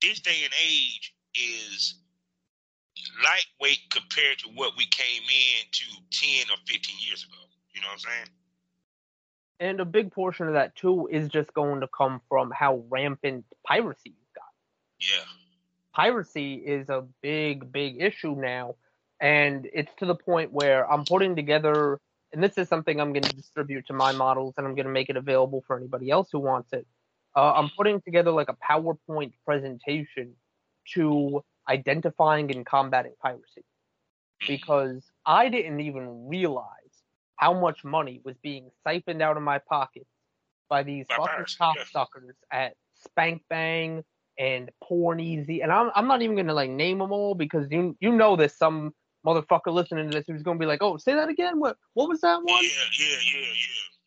this 0.00 0.20
day 0.20 0.40
and 0.44 0.52
age 0.66 1.14
is 1.34 1.99
lightweight 3.22 3.80
compared 3.90 4.38
to 4.38 4.48
what 4.54 4.76
we 4.76 4.86
came 4.86 5.22
in 5.22 5.66
to 5.72 5.84
10 6.10 6.50
or 6.50 6.58
15 6.66 6.96
years 7.06 7.24
ago. 7.24 7.38
You 7.72 7.80
know 7.80 7.88
what 7.88 7.94
I'm 7.94 7.98
saying? 7.98 8.28
And 9.60 9.80
a 9.80 9.84
big 9.84 10.10
portion 10.10 10.46
of 10.48 10.54
that 10.54 10.74
too 10.74 11.08
is 11.10 11.28
just 11.28 11.52
going 11.52 11.80
to 11.80 11.88
come 11.88 12.20
from 12.28 12.50
how 12.50 12.82
rampant 12.88 13.44
piracy 13.66 14.14
you've 14.16 14.34
got. 14.34 14.44
Yeah. 14.98 15.24
Piracy 15.94 16.54
is 16.54 16.88
a 16.88 17.04
big, 17.22 17.70
big 17.70 18.00
issue 18.00 18.34
now. 18.36 18.76
And 19.20 19.68
it's 19.72 19.92
to 19.98 20.06
the 20.06 20.14
point 20.14 20.50
where 20.50 20.90
I'm 20.90 21.04
putting 21.04 21.36
together, 21.36 22.00
and 22.32 22.42
this 22.42 22.56
is 22.56 22.68
something 22.68 22.98
I'm 22.98 23.12
going 23.12 23.24
to 23.24 23.36
distribute 23.36 23.86
to 23.88 23.92
my 23.92 24.12
models 24.12 24.54
and 24.56 24.66
I'm 24.66 24.74
going 24.74 24.86
to 24.86 24.92
make 24.92 25.10
it 25.10 25.16
available 25.16 25.62
for 25.66 25.76
anybody 25.76 26.10
else 26.10 26.28
who 26.32 26.38
wants 26.38 26.72
it. 26.72 26.86
Uh, 27.36 27.52
I'm 27.52 27.70
putting 27.76 28.00
together 28.00 28.30
like 28.30 28.48
a 28.48 28.56
PowerPoint 28.56 29.32
presentation 29.44 30.34
to 30.94 31.44
identifying 31.70 32.50
and 32.50 32.66
combating 32.66 33.14
piracy 33.22 33.64
because 34.46 35.10
I 35.24 35.48
didn't 35.48 35.80
even 35.80 36.28
realize 36.28 36.66
how 37.36 37.54
much 37.54 37.84
money 37.84 38.20
was 38.24 38.36
being 38.42 38.70
siphoned 38.86 39.22
out 39.22 39.36
of 39.36 39.42
my 39.42 39.58
pocket 39.58 40.06
by 40.68 40.82
these 40.82 41.06
by 41.08 41.16
fucking 41.16 41.44
cocksuckers 41.44 42.34
at 42.52 42.74
Spank 42.94 43.42
Bang 43.48 44.04
and 44.38 44.70
Porn 44.82 45.20
Easy, 45.20 45.60
and 45.60 45.72
I'm 45.72 45.90
I'm 45.94 46.06
not 46.06 46.22
even 46.22 46.36
gonna 46.36 46.54
like 46.54 46.70
name 46.70 46.98
them 46.98 47.12
all 47.12 47.34
because 47.34 47.66
you 47.70 47.96
you 48.00 48.12
know 48.12 48.36
there's 48.36 48.56
some 48.56 48.92
motherfucker 49.26 49.72
listening 49.72 50.10
to 50.10 50.16
this 50.16 50.26
who's 50.26 50.42
gonna 50.42 50.58
be 50.58 50.66
like, 50.66 50.82
oh, 50.82 50.96
say 50.96 51.14
that 51.14 51.28
again. 51.28 51.60
What 51.60 51.76
what 51.94 52.08
was 52.08 52.20
that 52.22 52.36
one? 52.36 52.46
Yeah, 52.62 52.68
yeah, 52.98 53.06
yeah, 53.34 53.40
yeah. 53.40 53.99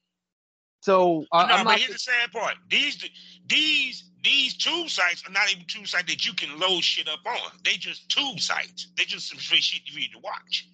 So 0.83 1.25
uh, 1.31 1.45
no, 1.45 1.53
I'm 1.55 1.65
but 1.65 1.79
here's 1.79 1.93
the 1.93 1.97
sad 1.97 2.33
part. 2.33 2.55
These 2.69 3.09
these 3.47 4.11
these 4.21 4.53
tube 4.57 4.89
sites 4.89 5.23
are 5.25 5.31
not 5.31 5.49
even 5.49 5.63
tube 5.65 5.87
sites 5.87 6.11
that 6.11 6.25
you 6.25 6.33
can 6.33 6.59
load 6.59 6.83
shit 6.83 7.07
up 7.07 7.21
on. 7.25 7.51
They 7.63 7.77
just 7.77 8.09
tube 8.09 8.41
sites. 8.41 8.89
They 8.97 9.05
just 9.05 9.29
some 9.29 9.37
free 9.37 9.61
shit 9.61 9.83
you 9.85 9.97
need 9.97 10.11
to 10.11 10.19
watch. 10.19 10.67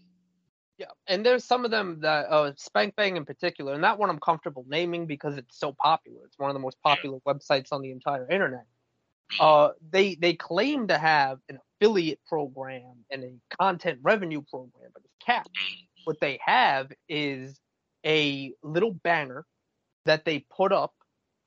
Yeah, 0.80 0.88
and 1.06 1.24
there's 1.24 1.44
some 1.44 1.64
of 1.64 1.70
them 1.70 2.00
that 2.02 2.26
uh, 2.28 2.54
Spank 2.58 2.96
Bang 2.96 3.18
in 3.18 3.26
particular, 3.26 3.74
and 3.74 3.84
that 3.84 4.00
one 4.00 4.10
I'm 4.10 4.20
comfortable 4.20 4.66
naming 4.68 5.06
because 5.06 5.38
it's 5.38 5.60
so 5.60 5.76
popular. 5.80 6.22
It's 6.26 6.40
one 6.40 6.50
of 6.50 6.56
the 6.56 6.60
most 6.60 6.82
popular 6.84 7.20
yeah. 7.24 7.32
websites 7.32 7.68
on 7.72 7.84
the 7.84 7.92
entire 7.92 8.28
internet. 8.32 8.66
Uh, 9.40 9.70
they 9.92 10.16
they 10.16 10.34
claim 10.34 10.88
to 10.88 10.98
have 10.98 11.38
an 11.50 11.60
affiliate 11.80 12.20
program 12.28 13.06
and 13.12 13.24
a 13.24 13.56
content 13.62 14.00
revenue 14.02 14.42
program, 14.50 14.90
but 14.92 15.04
it's 15.06 15.24
capped. 15.24 15.56
Mm-hmm. 15.56 16.02
What 16.06 16.20
they 16.20 16.40
have 16.44 16.92
is 17.08 17.60
a 18.04 18.54
little 18.64 18.92
banner 18.92 19.46
that 20.06 20.26
they 20.26 20.46
put 20.56 20.72
up 20.72 20.94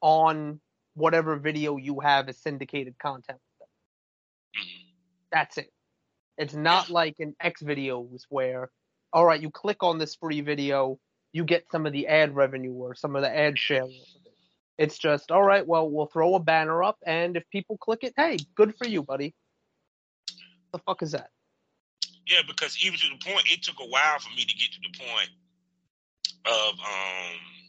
on 0.00 0.60
whatever 0.94 1.36
video 1.36 1.76
you 1.76 2.00
have 2.00 2.28
as 2.28 2.38
syndicated 2.38 2.98
content. 2.98 3.38
That's 5.30 5.58
it. 5.58 5.70
It's 6.36 6.54
not 6.54 6.90
like 6.90 7.16
in 7.18 7.34
X 7.40 7.62
videos 7.62 8.22
where, 8.28 8.70
all 9.12 9.24
right, 9.24 9.40
you 9.40 9.50
click 9.50 9.82
on 9.82 9.98
this 9.98 10.14
free 10.14 10.40
video, 10.40 10.98
you 11.32 11.44
get 11.44 11.66
some 11.70 11.86
of 11.86 11.92
the 11.92 12.06
ad 12.08 12.34
revenue 12.34 12.72
or 12.72 12.94
some 12.94 13.16
of 13.16 13.22
the 13.22 13.34
ad 13.34 13.58
share. 13.58 13.86
It's 14.78 14.98
just, 14.98 15.30
all 15.30 15.42
right, 15.42 15.66
well, 15.66 15.88
we'll 15.88 16.06
throw 16.06 16.34
a 16.34 16.40
banner 16.40 16.82
up, 16.82 16.98
and 17.06 17.36
if 17.36 17.44
people 17.50 17.78
click 17.78 18.00
it, 18.02 18.14
hey, 18.16 18.38
good 18.54 18.74
for 18.76 18.86
you, 18.86 19.02
buddy. 19.02 19.34
The 20.72 20.78
fuck 20.78 21.02
is 21.02 21.12
that? 21.12 21.28
Yeah, 22.26 22.40
because 22.46 22.76
even 22.82 22.98
to 22.98 23.06
the 23.10 23.30
point, 23.30 23.46
it 23.50 23.62
took 23.62 23.76
a 23.80 23.86
while 23.86 24.18
for 24.18 24.30
me 24.30 24.44
to 24.44 24.54
get 24.56 24.72
to 24.72 24.80
the 24.80 24.98
point 24.98 25.28
of 26.44 26.74
um 26.80 27.61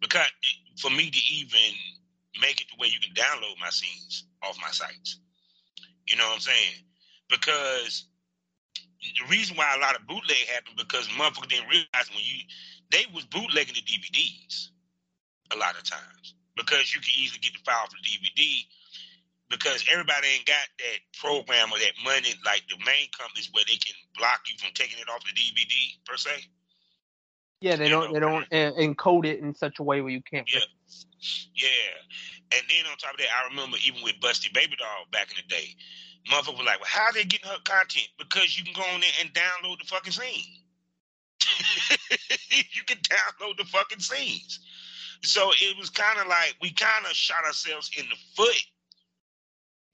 because 0.00 0.26
for 0.78 0.90
me 0.90 1.10
to 1.10 1.20
even 1.32 1.72
make 2.40 2.60
it 2.60 2.68
to 2.68 2.74
where 2.76 2.88
you 2.88 3.00
can 3.00 3.14
download 3.14 3.58
my 3.60 3.70
scenes 3.70 4.24
off 4.42 4.58
my 4.60 4.70
sites. 4.70 5.20
You 6.06 6.16
know 6.16 6.26
what 6.26 6.34
I'm 6.34 6.40
saying? 6.40 6.74
Because 7.30 8.06
the 9.00 9.26
reason 9.30 9.56
why 9.56 9.74
a 9.76 9.80
lot 9.80 9.96
of 9.96 10.06
bootleg 10.06 10.46
happened 10.52 10.76
because 10.76 11.08
motherfuckers 11.08 11.48
didn't 11.48 11.68
realize 11.68 12.08
when 12.10 12.24
you 12.24 12.42
they 12.90 13.06
was 13.14 13.24
bootlegging 13.26 13.74
the 13.74 13.82
DVDs 13.82 14.68
a 15.52 15.56
lot 15.56 15.76
of 15.76 15.82
times 15.84 16.34
because 16.56 16.94
you 16.94 17.00
can 17.00 17.12
easily 17.18 17.40
get 17.40 17.52
the 17.52 17.62
file 17.64 17.86
for 17.86 17.96
the 17.98 18.06
DVD 18.06 18.62
because 19.50 19.84
everybody 19.90 20.26
ain't 20.38 20.46
got 20.46 20.66
that 20.78 20.98
program 21.18 21.70
or 21.72 21.78
that 21.78 21.94
money 22.04 22.34
like 22.44 22.62
the 22.68 22.78
main 22.84 23.06
companies 23.16 23.50
where 23.52 23.64
they 23.66 23.76
can 23.78 23.94
block 24.16 24.42
you 24.50 24.58
from 24.58 24.70
taking 24.74 24.98
it 24.98 25.08
off 25.10 25.22
the 25.24 25.34
DVD 25.34 25.74
per 26.06 26.16
se. 26.16 26.30
Yeah, 27.60 27.76
they 27.76 27.88
don't. 27.88 28.08
Know, 28.08 28.12
they 28.12 28.20
don't 28.20 28.50
encode 28.50 29.26
it 29.26 29.40
in 29.40 29.54
such 29.54 29.78
a 29.78 29.82
way 29.82 30.00
where 30.00 30.10
you 30.10 30.22
can't. 30.22 30.48
Yeah, 30.52 30.60
yeah. 31.54 31.68
And 32.52 32.62
then 32.68 32.90
on 32.90 32.96
top 32.98 33.14
of 33.14 33.18
that, 33.18 33.28
I 33.32 33.48
remember 33.48 33.76
even 33.84 34.02
with 34.02 34.20
Busty 34.20 34.52
Baby 34.52 34.76
Doll 34.78 35.06
back 35.10 35.30
in 35.30 35.36
the 35.36 35.54
day, 35.54 35.74
motherfucker 36.30 36.58
was 36.58 36.66
like, 36.66 36.80
"Well, 36.80 36.90
how 36.90 37.04
are 37.04 37.12
they 37.12 37.24
getting 37.24 37.48
her 37.48 37.58
content? 37.64 38.08
Because 38.18 38.58
you 38.58 38.64
can 38.64 38.74
go 38.74 38.82
on 38.82 39.00
there 39.00 39.10
and 39.20 39.32
download 39.32 39.78
the 39.78 39.86
fucking 39.86 40.12
scene. 40.12 40.44
you 42.50 42.84
can 42.86 42.98
download 42.98 43.56
the 43.56 43.64
fucking 43.64 44.00
scenes." 44.00 44.60
So 45.22 45.50
it 45.60 45.76
was 45.78 45.90
kind 45.90 46.18
of 46.18 46.26
like 46.26 46.56
we 46.60 46.72
kind 46.72 47.06
of 47.06 47.12
shot 47.12 47.44
ourselves 47.44 47.90
in 47.98 48.04
the 48.08 48.16
foot 48.36 48.62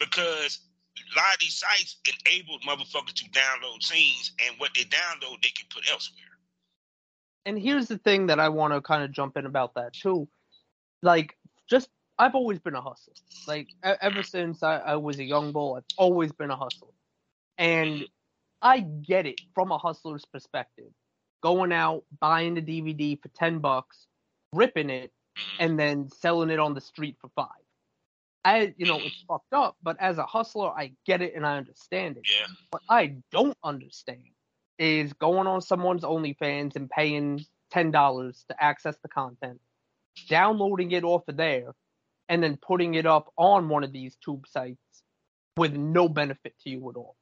because 0.00 0.60
a 0.98 1.16
lot 1.16 1.34
of 1.34 1.40
these 1.40 1.54
sites 1.54 1.96
enabled 2.04 2.62
motherfuckers 2.62 3.14
to 3.14 3.24
download 3.30 3.82
scenes, 3.82 4.32
and 4.46 4.58
what 4.58 4.72
they 4.74 4.82
download, 4.82 5.42
they 5.42 5.50
can 5.50 5.66
put 5.70 5.88
elsewhere. 5.90 6.31
And 7.44 7.58
here's 7.58 7.88
the 7.88 7.98
thing 7.98 8.26
that 8.26 8.38
I 8.38 8.48
want 8.48 8.72
to 8.72 8.80
kind 8.80 9.02
of 9.02 9.10
jump 9.12 9.36
in 9.36 9.46
about 9.46 9.74
that 9.74 9.92
too. 9.92 10.28
Like, 11.02 11.36
just 11.68 11.88
I've 12.18 12.34
always 12.34 12.58
been 12.58 12.74
a 12.74 12.80
hustler. 12.80 13.14
Like 13.46 13.68
ever 13.82 14.22
since 14.22 14.62
I, 14.62 14.76
I 14.78 14.96
was 14.96 15.18
a 15.18 15.24
young 15.24 15.52
bull, 15.52 15.74
I've 15.74 15.84
always 15.96 16.32
been 16.32 16.50
a 16.50 16.56
hustler. 16.56 16.88
And 17.58 18.06
I 18.60 18.80
get 18.80 19.26
it 19.26 19.40
from 19.54 19.72
a 19.72 19.78
hustler's 19.78 20.24
perspective. 20.24 20.92
Going 21.42 21.72
out, 21.72 22.04
buying 22.20 22.54
the 22.54 22.62
DVD 22.62 23.20
for 23.20 23.28
ten 23.28 23.58
bucks, 23.58 24.06
ripping 24.52 24.90
it, 24.90 25.12
Mm-hmm. 25.32 25.64
and 25.64 25.78
then 25.78 26.10
selling 26.10 26.50
it 26.50 26.58
on 26.58 26.74
the 26.74 26.80
street 26.82 27.16
for 27.18 27.30
five. 27.34 27.48
I, 28.44 28.74
you 28.76 28.84
know, 28.84 28.98
it's 29.00 29.24
fucked 29.26 29.54
up, 29.54 29.76
but 29.82 29.96
as 29.98 30.18
a 30.18 30.26
hustler, 30.26 30.68
I 30.68 30.92
get 31.06 31.22
it 31.22 31.34
and 31.34 31.46
I 31.46 31.56
understand 31.56 32.18
it. 32.18 32.28
Yeah. 32.28 32.46
What 32.70 32.82
I 32.90 33.14
don't 33.30 33.56
understand 33.64 34.20
is 34.78 35.12
going 35.14 35.46
on 35.46 35.60
someone's 35.60 36.02
OnlyFans 36.02 36.76
and 36.76 36.88
paying 36.90 37.44
ten 37.70 37.90
dollars 37.90 38.44
to 38.48 38.62
access 38.62 38.96
the 39.02 39.08
content, 39.08 39.60
downloading 40.28 40.92
it 40.92 41.04
off 41.04 41.26
of 41.28 41.36
there, 41.36 41.74
and 42.28 42.42
then 42.42 42.56
putting 42.56 42.94
it 42.94 43.06
up 43.06 43.32
on 43.36 43.68
one 43.68 43.84
of 43.84 43.92
these 43.92 44.16
tube 44.24 44.46
sites 44.48 44.78
with 45.56 45.74
no 45.74 46.08
benefit 46.08 46.54
to 46.62 46.70
you 46.70 46.88
at 46.90 46.96
all. 46.96 47.16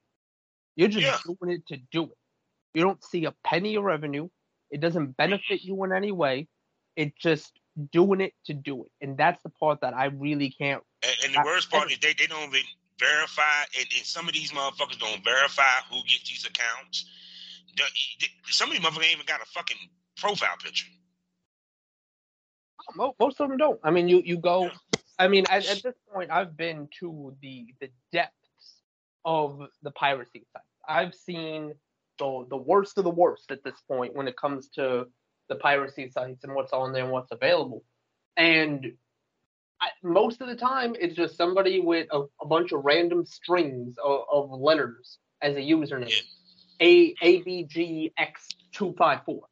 You're 0.76 0.88
just 0.88 1.04
Yeah. 1.06 1.18
doing 1.40 1.54
it 1.56 1.66
to 1.68 1.76
do 1.90 2.04
it. 2.04 2.18
You 2.74 2.82
don't 2.82 3.02
see 3.02 3.24
a 3.24 3.32
penny 3.44 3.74
of 3.74 3.82
revenue. 3.84 4.28
It 4.70 4.80
doesn't 4.80 5.16
benefit 5.16 5.62
you 5.62 5.82
in 5.84 5.92
any 5.92 6.12
way. 6.12 6.46
It's 6.96 7.16
just 7.20 7.58
doing 7.92 8.20
it 8.20 8.34
to 8.46 8.54
do 8.54 8.84
it. 8.84 8.92
And 9.00 9.16
that's 9.16 9.42
the 9.42 9.48
part 9.50 9.80
that 9.80 9.94
I 9.94 10.06
really 10.06 10.50
can't 10.50 10.82
And, 11.02 11.16
and 11.24 11.34
the 11.34 11.40
I- 11.40 11.44
worst 11.44 11.70
part 11.70 11.90
is 11.90 11.98
they, 11.98 12.12
they 12.14 12.26
don't 12.26 12.48
even 12.48 12.62
verify, 12.98 13.62
and, 13.78 13.86
and 13.96 14.06
some 14.06 14.28
of 14.28 14.34
these 14.34 14.52
motherfuckers 14.52 14.98
don't 14.98 15.24
verify 15.24 15.80
who 15.90 15.96
gets 16.04 16.28
these 16.28 16.44
accounts. 16.46 17.06
Some 18.46 18.70
of 18.70 18.76
these 18.76 18.85
motherfuckers 18.85 19.04
ain't 19.04 19.14
even 19.14 19.26
got 19.26 19.40
a 19.40 19.46
fucking 19.46 19.76
profile 20.16 20.56
picture. 20.62 20.87
Most 22.96 23.40
of 23.40 23.48
them 23.48 23.56
don't. 23.56 23.80
I 23.85 23.90
mean, 23.90 24.09
you 24.09 24.22
you 24.24 24.38
go. 24.38 24.64
Yeah. 24.64 24.70
I 25.18 25.28
mean, 25.28 25.44
at, 25.50 25.66
at 25.68 25.83
this 25.83 25.94
point, 26.12 26.30
I've 26.30 26.56
been 26.56 26.88
to 27.00 27.37
the 27.40 27.74
the 27.80 27.90
depths 28.11 28.35
of 29.24 29.66
the 29.83 29.90
piracy 29.92 30.46
site. 30.52 30.62
I've 30.88 31.14
seen 31.14 31.74
the 32.18 32.46
the 32.48 32.56
worst 32.56 32.98
of 32.98 33.04
the 33.04 33.11
worst 33.11 33.50
at 33.50 33.62
this 33.62 33.78
point 33.87 34.14
when 34.16 34.26
it 34.26 34.37
comes 34.37 34.68
to 34.70 35.06
the 35.48 35.56
piracy 35.56 36.11
sites 36.11 36.44
and 36.44 36.54
what's 36.54 36.72
on 36.72 36.92
there 36.92 37.04
and 37.04 37.12
what's 37.12 37.33
available. 37.33 37.85
And 38.37 38.92
I, 39.80 39.88
most 40.02 40.40
of 40.40 40.48
the 40.48 40.56
time, 40.56 40.94
it's 40.98 41.16
just 41.16 41.37
somebody 41.37 41.80
with 41.80 42.06
a, 42.12 42.22
a 42.40 42.46
bunch 42.46 42.72
of 42.72 42.85
random 42.85 43.24
strings 43.24 43.96
of, 44.02 44.22
of 44.33 44.50
letters 44.50 45.18
as 45.42 45.56
a 45.56 45.61
username. 45.61 46.22
A 46.80 47.14
ABGX 47.14 48.12
two 48.72 48.94
five 48.96 49.24
four, 49.24 49.42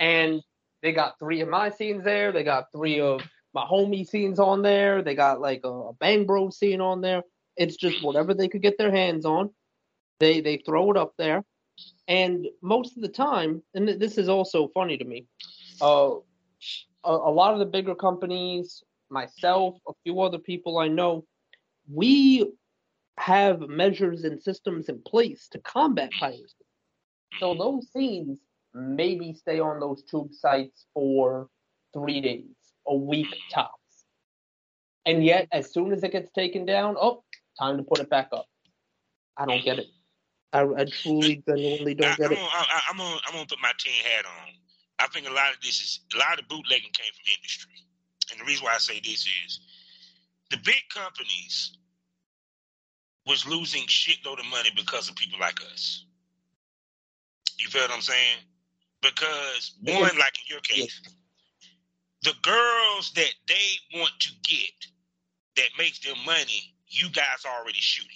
and 0.00 0.42
they 0.82 0.92
got 0.92 1.18
three 1.18 1.40
of 1.40 1.48
my 1.48 1.70
scenes 1.70 2.04
there. 2.04 2.32
They 2.32 2.44
got 2.44 2.72
three 2.72 3.00
of 3.00 3.20
my 3.54 3.64
homie 3.64 4.06
scenes 4.06 4.38
on 4.38 4.62
there. 4.62 5.02
They 5.02 5.14
got 5.14 5.40
like 5.40 5.60
a, 5.64 5.68
a 5.68 5.92
Bang 5.94 6.26
Bro 6.26 6.50
scene 6.50 6.80
on 6.80 7.00
there. 7.00 7.22
It's 7.56 7.76
just 7.76 8.02
whatever 8.02 8.34
they 8.34 8.48
could 8.48 8.62
get 8.62 8.78
their 8.78 8.90
hands 8.90 9.24
on. 9.24 9.50
They 10.20 10.40
they 10.40 10.58
throw 10.58 10.90
it 10.90 10.96
up 10.96 11.12
there, 11.16 11.44
and 12.08 12.46
most 12.62 12.96
of 12.96 13.02
the 13.02 13.08
time, 13.08 13.62
and 13.74 13.86
th- 13.86 13.98
this 13.98 14.18
is 14.18 14.28
also 14.28 14.68
funny 14.68 14.98
to 14.98 15.04
me. 15.04 15.26
Uh, 15.80 16.16
a, 17.04 17.12
a 17.12 17.32
lot 17.32 17.52
of 17.52 17.60
the 17.60 17.66
bigger 17.66 17.94
companies, 17.94 18.82
myself, 19.10 19.76
a 19.88 19.92
few 20.02 20.20
other 20.20 20.38
people 20.38 20.78
I 20.78 20.88
know, 20.88 21.24
we 21.90 22.52
have 23.18 23.60
measures 23.60 24.24
and 24.24 24.40
systems 24.40 24.88
in 24.88 25.00
place 25.02 25.48
to 25.52 25.58
combat 25.60 26.10
piracy. 26.18 26.64
So 27.40 27.54
those 27.54 27.90
scenes 27.92 28.38
maybe 28.74 29.32
stay 29.32 29.60
on 29.60 29.80
those 29.80 30.02
tube 30.04 30.32
sites 30.32 30.86
for 30.94 31.48
three 31.92 32.20
days, 32.20 32.54
a 32.86 32.94
week 32.94 33.34
tops. 33.52 33.72
And 35.04 35.24
yet, 35.24 35.48
as 35.52 35.72
soon 35.72 35.92
as 35.92 36.02
it 36.04 36.12
gets 36.12 36.30
taken 36.32 36.64
down, 36.64 36.96
oh, 37.00 37.24
time 37.58 37.76
to 37.78 37.82
put 37.82 37.98
it 38.00 38.10
back 38.10 38.28
up. 38.32 38.46
I 39.36 39.46
don't 39.46 39.64
get 39.64 39.78
it. 39.78 39.86
I, 40.52 40.62
I 40.62 40.84
truly, 40.84 41.42
genuinely 41.48 41.94
don't 41.94 42.10
I'm 42.10 42.16
get 42.16 42.32
it. 42.32 42.36
gonna, 42.36 42.48
I, 42.50 42.80
I'm 42.90 42.96
gonna, 42.96 43.20
I'm 43.26 43.34
gonna 43.34 43.46
put 43.46 43.58
my 43.62 43.72
tin 43.78 43.92
hat 43.92 44.24
on. 44.24 44.48
I 44.98 45.06
think 45.08 45.28
a 45.28 45.32
lot 45.32 45.52
of 45.52 45.60
this 45.62 45.80
is 45.80 46.00
a 46.14 46.18
lot 46.18 46.38
of 46.38 46.48
bootlegging 46.48 46.90
came 46.92 47.12
from 47.12 47.32
industry, 47.36 47.72
and 48.30 48.40
the 48.40 48.44
reason 48.44 48.64
why 48.64 48.74
I 48.74 48.78
say 48.78 49.00
this 49.00 49.26
is 49.44 49.60
the 50.50 50.56
big 50.64 50.82
companies 50.92 51.76
was 53.28 53.46
losing 53.46 53.82
shitload 53.86 54.40
of 54.40 54.46
money 54.46 54.70
because 54.74 55.08
of 55.08 55.16
people 55.16 55.38
like 55.38 55.60
us. 55.72 56.06
You 57.58 57.68
feel 57.68 57.82
what 57.82 57.92
I'm 57.92 58.00
saying? 58.00 58.38
Because 59.02 59.74
one, 59.82 60.18
like 60.18 60.38
in 60.38 60.48
your 60.48 60.60
case, 60.60 61.00
the 62.22 62.32
girls 62.42 63.12
that 63.14 63.32
they 63.46 63.98
want 63.98 64.12
to 64.20 64.30
get 64.42 64.70
that 65.56 65.68
makes 65.78 66.00
them 66.00 66.16
money, 66.26 66.74
you 66.88 67.08
guys 67.10 67.44
are 67.46 67.60
already 67.60 67.78
shooting. 67.80 68.10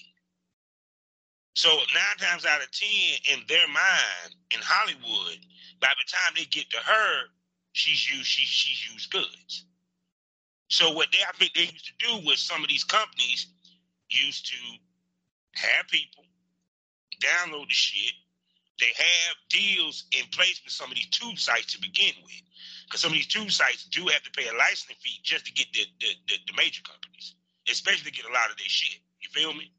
So 1.54 1.68
nine 1.68 2.18
times 2.18 2.46
out 2.46 2.62
of 2.62 2.70
ten, 2.72 3.34
in 3.38 3.44
their 3.48 3.68
mind, 3.68 4.34
in 4.50 4.60
Hollywood, 4.62 5.38
by 5.80 5.88
the 5.88 6.10
time 6.10 6.34
they 6.36 6.44
get 6.46 6.70
to 6.70 6.78
her, 6.78 7.24
she's 7.72 8.10
used 8.10 8.26
she, 8.26 8.44
she's 8.44 8.92
used 8.92 9.10
goods. 9.12 9.66
So 10.68 10.92
what 10.92 11.08
they 11.12 11.18
I 11.28 11.32
think 11.36 11.52
they 11.54 11.72
used 11.72 11.86
to 11.86 12.06
do 12.06 12.26
was 12.26 12.38
some 12.40 12.62
of 12.62 12.68
these 12.68 12.84
companies 12.84 13.48
used 14.08 14.46
to 14.46 14.56
have 15.54 15.88
people 15.88 16.24
download 17.20 17.68
the 17.68 17.74
shit. 17.74 18.12
They 18.80 18.92
have 18.96 19.36
deals 19.48 20.04
in 20.10 20.26
place 20.32 20.60
with 20.64 20.72
some 20.72 20.90
of 20.90 20.96
these 20.96 21.08
tube 21.08 21.38
sites 21.38 21.72
to 21.74 21.80
begin 21.80 22.14
with, 22.24 22.42
because 22.86 23.00
some 23.00 23.12
of 23.12 23.14
these 23.14 23.28
tube 23.28 23.52
sites 23.52 23.84
do 23.84 24.06
have 24.08 24.22
to 24.22 24.30
pay 24.32 24.48
a 24.48 24.56
licensing 24.56 24.96
fee 25.00 25.20
just 25.22 25.46
to 25.46 25.52
get 25.52 25.66
the 25.72 25.86
the, 26.00 26.08
the, 26.26 26.34
the 26.48 26.54
major 26.56 26.82
companies, 26.82 27.34
especially 27.70 28.10
to 28.10 28.16
get 28.16 28.28
a 28.28 28.32
lot 28.32 28.50
of 28.50 28.56
their 28.56 28.68
shit. 28.68 28.98
You 29.20 29.28
feel 29.30 29.52
me? 29.52 29.70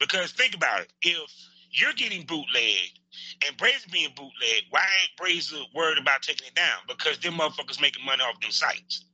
Because 0.00 0.32
think 0.32 0.54
about 0.54 0.80
it. 0.80 0.92
If 1.02 1.30
you're 1.70 1.92
getting 1.92 2.24
bootlegged 2.24 2.98
and 3.46 3.56
Brazer 3.58 3.90
being 3.92 4.10
bootlegged, 4.16 4.66
why 4.70 4.86
ain't 5.02 5.16
Brazer 5.20 5.62
worried 5.74 5.98
about 5.98 6.22
taking 6.22 6.46
it 6.46 6.54
down? 6.54 6.78
Because 6.88 7.18
them 7.18 7.34
motherfuckers 7.34 7.80
making 7.80 8.04
money 8.04 8.22
off 8.22 8.40
them 8.40 8.50
sites. 8.50 9.04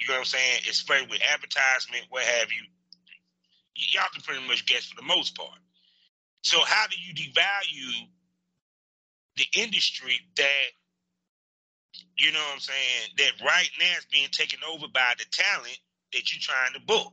You 0.00 0.08
know 0.08 0.14
what 0.14 0.20
I'm 0.20 0.24
saying? 0.26 0.60
It's 0.66 0.78
spread 0.78 1.08
with 1.08 1.20
advertisement, 1.32 2.06
what 2.10 2.24
have 2.24 2.52
you. 2.52 2.64
Y'all 3.76 4.04
can 4.12 4.22
pretty 4.22 4.46
much 4.46 4.66
guess 4.66 4.86
for 4.86 4.96
the 4.96 5.06
most 5.06 5.36
part. 5.36 5.58
So 6.42 6.60
how 6.64 6.86
do 6.88 6.96
you 7.00 7.14
devalue 7.14 8.08
the 9.36 9.46
industry 9.60 10.20
that 10.36 10.66
you 12.16 12.32
know 12.32 12.38
what 12.38 12.54
I'm 12.54 12.60
saying, 12.60 13.10
that 13.18 13.44
right 13.44 13.70
now 13.78 13.94
is 13.98 14.06
being 14.10 14.28
taken 14.32 14.60
over 14.70 14.86
by 14.92 15.14
the 15.18 15.24
talent 15.30 15.78
that 16.12 16.32
you're 16.32 16.40
trying 16.40 16.74
to 16.74 16.80
book? 16.80 17.12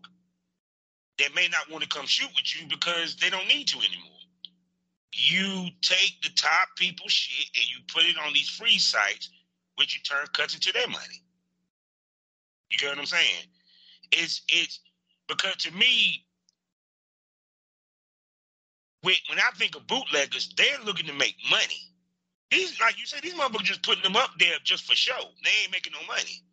that 1.20 1.36
may 1.36 1.48
not 1.50 1.70
want 1.70 1.84
to 1.84 1.90
come 1.90 2.06
shoot 2.06 2.30
with 2.36 2.56
you 2.56 2.68
because 2.68 3.16
they 3.18 3.30
don't 3.30 3.48
need 3.48 3.68
to 3.68 3.78
anymore. 3.78 4.12
You 5.14 5.70
take 5.82 6.16
the 6.24 6.30
top 6.36 6.70
people 6.78 7.08
shit 7.10 7.48
and 7.56 7.66
you 7.70 7.78
put 7.94 8.06
it 8.06 8.16
on 8.26 8.34
these 8.34 8.50
free 8.50 8.78
sites, 8.78 9.30
which 9.76 9.96
you 9.96 10.02
turn 10.02 10.26
cuts 10.34 10.56
into 10.56 10.72
their 10.72 10.88
money. 10.88 11.24
You 12.72 12.78
get 12.78 12.90
what 12.90 13.00
I'm 13.00 13.06
saying? 13.06 13.46
It's 14.12 14.42
it's 14.50 14.80
because 15.28 15.56
to 15.58 15.72
me, 15.72 16.26
when 19.02 19.16
when 19.30 19.40
I 19.40 19.50
think 19.56 19.76
of 19.76 19.88
bootleggers, 19.88 20.54
they're 20.58 20.80
looking 20.86 21.08
to 21.08 21.14
make 21.14 21.36
money. 21.50 21.80
These, 22.52 22.80
like 22.82 23.00
you 23.00 23.06
said, 23.06 23.22
these 23.22 23.36
motherfuckers 23.36 23.64
just 23.64 23.84
putting 23.84 24.04
them 24.04 24.16
up 24.16 24.32
there 24.40 24.56
just 24.64 24.86
for 24.86 24.96
show. 24.96 25.20
They 25.44 25.52
ain't 25.64 25.72
making 25.72 25.94
no 25.94 26.06
money. 26.08 26.44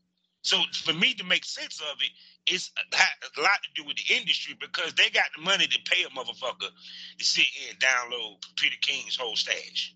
So 0.43 0.59
for 0.85 0.93
me 0.93 1.15
to 1.15 1.25
make 1.25 1.45
sense 1.45 1.81
of 1.81 1.97
it, 2.01 2.11
it's 2.47 2.71
a 2.93 3.41
lot 3.41 3.59
to 3.65 3.83
do 3.83 3.87
with 3.87 3.97
the 3.97 4.15
industry 4.15 4.55
because 4.61 4.95
they 4.95 5.11
got 5.11 5.25
the 5.35 5.43
money 5.43 5.67
to 5.67 5.79
pay 5.91 6.05
a 6.05 6.09
motherfucker 6.11 6.71
to 7.19 7.25
sit 7.25 7.45
here 7.45 7.71
and 7.71 7.81
download 7.81 8.37
Peter 8.57 8.77
King's 8.81 9.17
whole 9.17 9.35
stash. 9.35 9.95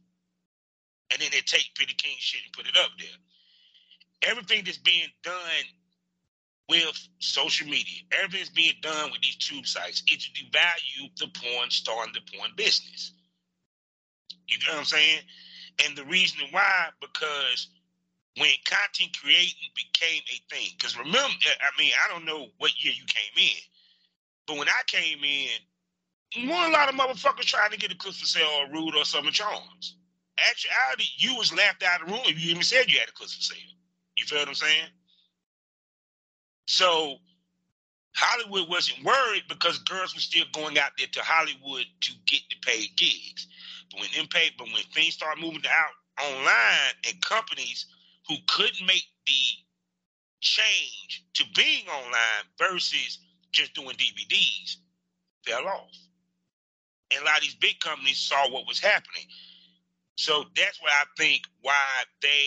And 1.12 1.22
then 1.22 1.28
they 1.30 1.40
take 1.40 1.70
Peter 1.76 1.94
King's 1.96 2.22
shit 2.22 2.42
and 2.44 2.52
put 2.52 2.66
it 2.66 2.76
up 2.76 2.90
there. 2.98 4.30
Everything 4.30 4.64
that's 4.64 4.78
being 4.78 5.08
done 5.22 5.64
with 6.70 7.08
social 7.18 7.66
media, 7.66 8.02
Everything's 8.12 8.50
being 8.50 8.74
done 8.80 9.10
with 9.12 9.20
these 9.20 9.36
tube 9.36 9.66
sites 9.66 10.02
is 10.10 10.24
to 10.24 10.30
devalue 10.32 11.10
the 11.18 11.28
porn 11.34 11.70
star 11.70 12.04
and 12.04 12.14
the 12.14 12.20
porn 12.32 12.52
business. 12.56 13.12
You 14.48 14.58
know 14.58 14.74
what 14.74 14.78
I'm 14.80 14.84
saying? 14.86 15.20
And 15.84 15.96
the 15.96 16.04
reason 16.04 16.40
why, 16.52 16.88
because 17.00 17.68
when 18.38 18.50
content 18.64 19.16
creating 19.20 19.70
became 19.74 20.22
a 20.28 20.54
thing. 20.54 20.68
Because 20.78 20.96
remember, 20.96 21.18
I 21.18 21.80
mean, 21.80 21.92
I 22.04 22.12
don't 22.12 22.24
know 22.24 22.48
what 22.58 22.72
year 22.82 22.92
you 22.96 23.04
came 23.06 23.44
in, 23.44 23.60
but 24.46 24.56
when 24.56 24.68
I 24.68 24.82
came 24.86 25.18
in, 25.24 26.48
one 26.48 26.72
lot 26.72 26.88
of 26.88 26.94
motherfuckers 26.94 27.46
trying 27.46 27.72
to 27.72 27.78
get 27.78 27.92
a 27.92 27.96
clip 27.96 28.14
for 28.14 28.26
sale 28.26 28.48
or 28.60 28.72
rude 28.72 28.94
or 28.96 29.04
summer 29.04 29.30
charms. 29.32 29.96
Actually, 30.38 31.04
you 31.16 31.36
was 31.36 31.54
laughed 31.54 31.82
out 31.82 32.02
of 32.02 32.08
the 32.08 32.12
room 32.12 32.22
if 32.26 32.42
you 32.42 32.52
even 32.52 32.62
said 32.62 32.90
you 32.90 32.98
had 33.00 33.08
a 33.08 33.12
clip 33.12 33.28
for 33.28 33.42
sale. 33.42 33.58
You 34.16 34.24
feel 34.26 34.38
what 34.38 34.48
I'm 34.48 34.54
saying? 34.54 34.88
So 36.70 37.16
Hollywood 38.14 38.68
wasn't 38.68 39.04
worried 39.04 39.42
because 39.48 39.78
girls 39.78 40.14
were 40.14 40.20
still 40.20 40.44
going 40.52 40.78
out 40.78 40.92
there 40.96 41.08
to 41.10 41.20
Hollywood 41.20 41.84
to 42.02 42.12
get 42.28 42.42
the 42.48 42.56
paid 42.64 42.96
gigs. 42.96 43.48
But 43.90 44.02
when 44.02 44.10
them 44.16 44.28
paid, 44.28 44.52
but 44.56 44.68
when 44.68 44.84
things 44.94 45.14
started 45.14 45.42
moving 45.42 45.64
out 45.68 46.24
online 46.24 46.94
and 47.08 47.20
companies 47.22 47.86
who 48.28 48.36
couldn't 48.46 48.86
make 48.86 49.02
the 49.26 49.42
change 50.40 51.24
to 51.34 51.44
being 51.56 51.88
online 51.88 52.44
versus 52.56 53.18
just 53.50 53.74
doing 53.74 53.96
DVDs 53.96 54.76
fell 55.44 55.66
off. 55.66 55.90
And 57.10 57.22
a 57.22 57.24
lot 57.24 57.38
of 57.38 57.42
these 57.42 57.56
big 57.56 57.80
companies 57.80 58.18
saw 58.18 58.48
what 58.48 58.68
was 58.68 58.78
happening. 58.78 59.26
So 60.14 60.44
that's 60.56 60.80
what 60.80 60.92
I 60.92 61.02
think 61.18 61.42
why 61.62 62.04
they 62.22 62.46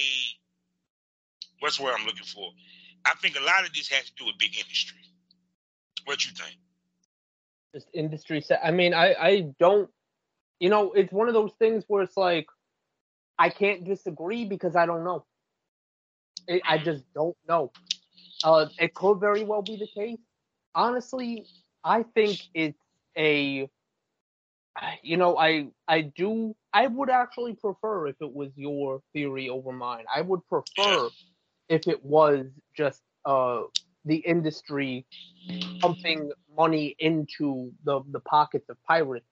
what's 1.59 1.77
what 1.77 1.99
I'm 1.99 2.05
looking 2.05 2.23
for. 2.23 2.51
I 3.05 3.13
think 3.21 3.35
a 3.35 3.43
lot 3.43 3.65
of 3.65 3.73
this 3.73 3.89
has 3.89 4.05
to 4.05 4.11
do 4.17 4.25
with 4.25 4.37
big 4.39 4.57
industry. 4.57 4.99
What 6.05 6.25
you 6.25 6.31
think? 6.31 6.57
Just 7.73 7.87
industry 7.93 8.41
set. 8.41 8.61
I 8.63 8.71
mean, 8.71 8.93
I 8.93 9.13
I 9.13 9.41
don't. 9.59 9.89
You 10.59 10.69
know, 10.69 10.91
it's 10.93 11.11
one 11.11 11.27
of 11.27 11.33
those 11.33 11.51
things 11.59 11.83
where 11.87 12.03
it's 12.03 12.17
like 12.17 12.47
I 13.37 13.49
can't 13.49 13.83
disagree 13.83 14.45
because 14.45 14.75
I 14.75 14.85
don't 14.85 15.03
know. 15.03 15.25
It, 16.47 16.61
I 16.67 16.77
just 16.77 17.03
don't 17.13 17.35
know. 17.47 17.71
Uh, 18.43 18.67
it 18.79 18.93
could 18.93 19.19
very 19.19 19.43
well 19.43 19.61
be 19.61 19.77
the 19.77 19.87
case. 19.87 20.19
Honestly, 20.75 21.45
I 21.83 22.03
think 22.03 22.39
it's 22.53 22.79
a. 23.17 23.69
You 25.03 25.17
know, 25.17 25.37
I 25.37 25.67
I 25.87 26.01
do. 26.01 26.55
I 26.73 26.87
would 26.87 27.09
actually 27.09 27.53
prefer 27.53 28.07
if 28.07 28.15
it 28.21 28.33
was 28.33 28.49
your 28.55 29.01
theory 29.13 29.49
over 29.49 29.71
mine. 29.71 30.05
I 30.13 30.21
would 30.21 30.41
prefer 30.47 31.09
if 31.69 31.87
it 31.87 32.03
was 32.03 32.45
just 32.75 33.01
uh 33.25 33.61
the 34.05 34.17
industry 34.17 35.05
pumping 35.79 36.31
money 36.55 36.95
into 36.99 37.71
the 37.83 38.01
the 38.11 38.19
pockets 38.19 38.69
of 38.69 38.81
pirates 38.83 39.25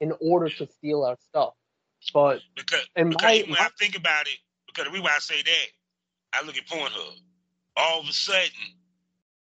in 0.00 0.12
order 0.20 0.48
to 0.48 0.66
steal 0.66 1.04
our 1.04 1.16
stuff. 1.28 1.54
But 2.12 2.40
because, 2.54 2.86
because 2.94 3.14
my, 3.22 3.44
when 3.46 3.58
I 3.58 3.68
think 3.78 3.96
about 3.96 4.26
it, 4.26 4.38
because 4.66 4.84
the 4.84 4.90
reason 4.90 5.04
why 5.04 5.14
I 5.16 5.20
say 5.20 5.42
that, 5.42 5.66
I 6.34 6.44
look 6.44 6.56
at 6.56 6.66
Pornhub. 6.66 7.14
All 7.76 8.00
of 8.00 8.08
a 8.08 8.12
sudden, 8.12 8.50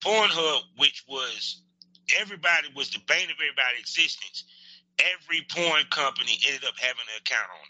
Pornhub, 0.03 0.61
which 0.78 1.03
was 1.07 1.61
everybody 2.19 2.69
was 2.75 2.89
the 2.89 2.99
bane 3.07 3.30
of 3.30 3.36
everybody's 3.38 3.82
existence, 3.82 4.45
every 4.99 5.45
porn 5.51 5.84
company 5.89 6.38
ended 6.47 6.63
up 6.65 6.75
having 6.80 7.05
an 7.13 7.21
account 7.21 7.49
on 7.51 7.67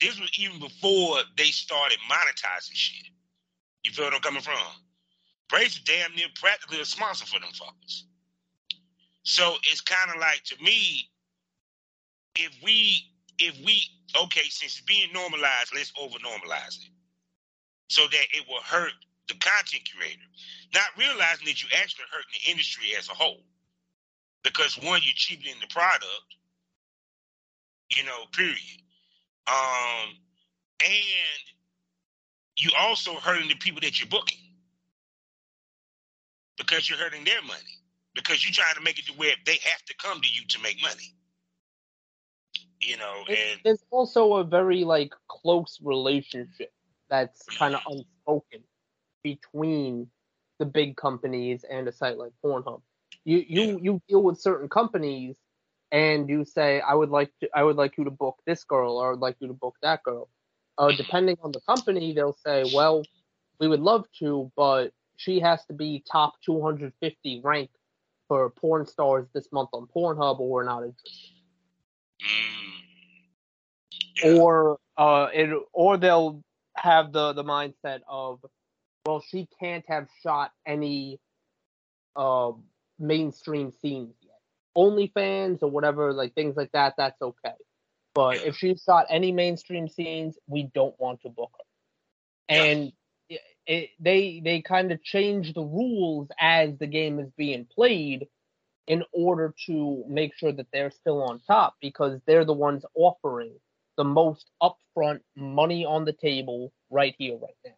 there. 0.00 0.08
This 0.08 0.20
was 0.20 0.30
even 0.38 0.60
before 0.60 1.18
they 1.36 1.50
started 1.52 1.98
monetizing 2.10 2.74
shit. 2.74 3.08
You 3.86 3.92
feel 3.92 4.06
what 4.06 4.14
I'm 4.14 4.20
coming 4.20 4.42
from? 4.42 4.56
Brazzers 5.48 5.84
damn 5.84 6.12
near 6.16 6.26
practically 6.40 6.80
a 6.80 6.84
sponsor 6.84 7.24
for 7.24 7.38
them 7.38 7.50
fuckers. 7.50 8.02
So 9.22 9.54
it's 9.62 9.80
kind 9.80 10.10
of 10.12 10.20
like 10.20 10.42
to 10.46 10.62
me, 10.62 11.08
if 12.34 12.52
we 12.64 13.04
if 13.38 13.56
we 13.64 13.80
okay, 14.24 14.42
since 14.48 14.78
it's 14.78 14.80
being 14.80 15.12
normalized, 15.12 15.72
let's 15.72 15.92
over 16.00 16.18
normalize 16.18 16.78
it. 16.78 16.90
So 17.88 18.02
that 18.08 18.26
it 18.34 18.44
will 18.48 18.62
hurt 18.62 18.92
the 19.28 19.34
content 19.34 19.88
creator. 19.96 20.26
Not 20.74 20.90
realizing 20.98 21.46
that 21.46 21.62
you 21.62 21.68
actually 21.80 22.06
hurting 22.10 22.34
the 22.44 22.50
industry 22.50 22.88
as 22.98 23.08
a 23.08 23.14
whole. 23.14 23.44
Because 24.42 24.76
one, 24.82 25.00
you're 25.04 25.14
cheapening 25.14 25.54
the 25.60 25.72
product, 25.72 26.34
you 27.96 28.04
know, 28.04 28.24
period. 28.32 28.82
Um, 29.46 30.18
and 30.82 31.55
you 32.56 32.70
also 32.78 33.14
hurting 33.14 33.48
the 33.48 33.54
people 33.56 33.80
that 33.82 34.00
you're 34.00 34.08
booking 34.08 34.38
because 36.58 36.88
you're 36.88 36.98
hurting 36.98 37.24
their 37.24 37.42
money 37.42 37.76
because 38.14 38.44
you're 38.44 38.52
trying 38.52 38.74
to 38.74 38.80
make 38.80 38.98
it 38.98 39.06
to 39.06 39.12
where 39.12 39.34
they 39.44 39.58
have 39.62 39.82
to 39.84 39.94
come 40.02 40.20
to 40.20 40.28
you 40.32 40.46
to 40.48 40.60
make 40.62 40.80
money. 40.82 41.14
You 42.80 42.96
know, 42.98 43.24
and 43.28 43.60
there's 43.64 43.84
also 43.90 44.34
a 44.34 44.44
very 44.44 44.84
like 44.84 45.12
close 45.28 45.78
relationship 45.82 46.72
that's 47.08 47.42
mm-hmm. 47.42 47.58
kind 47.58 47.74
of 47.74 47.80
unspoken 47.86 48.64
between 49.22 50.08
the 50.58 50.66
big 50.66 50.96
companies 50.96 51.64
and 51.68 51.88
a 51.88 51.92
site 51.92 52.18
like 52.18 52.32
Pornhub. 52.44 52.80
You 53.24 53.44
you 53.46 53.62
yeah. 53.62 53.78
you 53.80 54.02
deal 54.08 54.22
with 54.22 54.40
certain 54.40 54.68
companies 54.68 55.36
and 55.90 56.28
you 56.28 56.44
say 56.44 56.80
I 56.80 56.94
would 56.94 57.10
like 57.10 57.30
to 57.40 57.48
I 57.54 57.62
would 57.62 57.76
like 57.76 57.96
you 57.96 58.04
to 58.04 58.10
book 58.10 58.36
this 58.46 58.64
girl 58.64 58.96
or 58.98 59.08
I 59.08 59.10
would 59.12 59.20
like 59.20 59.36
you 59.40 59.48
to 59.48 59.54
book 59.54 59.76
that 59.82 60.02
girl. 60.02 60.28
Uh, 60.78 60.92
depending 60.96 61.36
on 61.42 61.52
the 61.52 61.60
company, 61.60 62.12
they'll 62.12 62.36
say, 62.44 62.64
well, 62.74 63.02
we 63.58 63.68
would 63.68 63.80
love 63.80 64.06
to, 64.18 64.50
but 64.56 64.92
she 65.16 65.40
has 65.40 65.64
to 65.66 65.72
be 65.72 66.04
top 66.10 66.34
250 66.44 67.40
ranked 67.42 67.74
for 68.28 68.50
porn 68.50 68.86
stars 68.86 69.26
this 69.32 69.48
month 69.52 69.70
on 69.72 69.86
Pornhub, 69.86 70.38
or 70.40 70.48
we're 70.48 70.64
not 70.64 70.82
interested. 70.82 71.32
Mm. 74.22 74.38
Or 74.38 74.78
uh, 74.96 75.28
it, 75.32 75.50
or 75.72 75.96
they'll 75.96 76.42
have 76.76 77.12
the 77.12 77.32
the 77.32 77.44
mindset 77.44 78.00
of, 78.08 78.40
well, 79.04 79.22
she 79.26 79.48
can't 79.60 79.84
have 79.88 80.08
shot 80.22 80.52
any 80.66 81.20
uh, 82.14 82.52
mainstream 82.98 83.72
scenes 83.80 84.14
yet. 84.22 84.40
OnlyFans 84.76 85.62
or 85.62 85.70
whatever, 85.70 86.12
like 86.12 86.34
things 86.34 86.56
like 86.56 86.72
that, 86.72 86.94
that's 86.96 87.20
okay. 87.20 87.52
But 88.16 88.38
if 88.38 88.56
she 88.56 88.74
shot 88.76 89.06
any 89.10 89.30
mainstream 89.30 89.88
scenes, 89.88 90.38
we 90.46 90.70
don't 90.74 90.98
want 90.98 91.20
to 91.20 91.28
book 91.28 91.52
her. 91.58 91.64
And 92.56 92.92
it, 93.66 93.90
they 94.00 94.40
they 94.42 94.62
kind 94.62 94.90
of 94.90 95.02
change 95.02 95.52
the 95.52 95.60
rules 95.60 96.28
as 96.40 96.78
the 96.78 96.86
game 96.86 97.18
is 97.20 97.30
being 97.36 97.66
played 97.66 98.26
in 98.86 99.04
order 99.12 99.54
to 99.66 100.02
make 100.08 100.34
sure 100.34 100.52
that 100.52 100.68
they're 100.72 100.90
still 100.90 101.22
on 101.22 101.40
top 101.40 101.74
because 101.82 102.18
they're 102.26 102.46
the 102.46 102.54
ones 102.54 102.86
offering 102.94 103.52
the 103.98 104.04
most 104.04 104.50
upfront 104.62 105.20
money 105.36 105.84
on 105.84 106.06
the 106.06 106.12
table 106.14 106.72
right 106.90 107.14
here 107.18 107.36
right 107.36 107.56
now. 107.66 107.72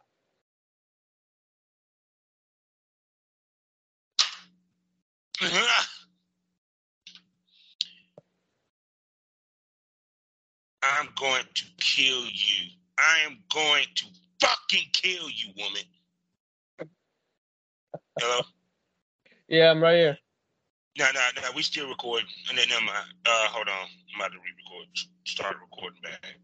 I'm 10.90 11.08
going 11.16 11.44
to 11.54 11.64
kill 11.78 12.24
you. 12.24 12.70
I 12.98 13.18
am 13.26 13.38
going 13.52 13.86
to 13.94 14.06
fucking 14.40 14.88
kill 14.92 15.28
you, 15.30 15.52
woman. 15.56 15.82
Hello? 18.18 18.40
Yeah, 19.48 19.70
I'm 19.70 19.82
right 19.82 19.96
here. 19.96 20.18
No, 20.98 21.06
no, 21.14 21.20
no, 21.42 21.48
we 21.54 21.62
still 21.62 21.88
recording. 21.88 22.26
And 22.48 22.58
then, 22.58 22.68
never 22.68 22.84
mind. 22.84 23.06
Uh, 23.24 23.48
hold 23.48 23.68
on. 23.68 23.74
I'm 23.74 24.20
about 24.20 24.32
to 24.32 24.38
re-record. 24.38 24.88
Start 25.26 25.56
recording 25.60 26.00
back. 26.02 26.34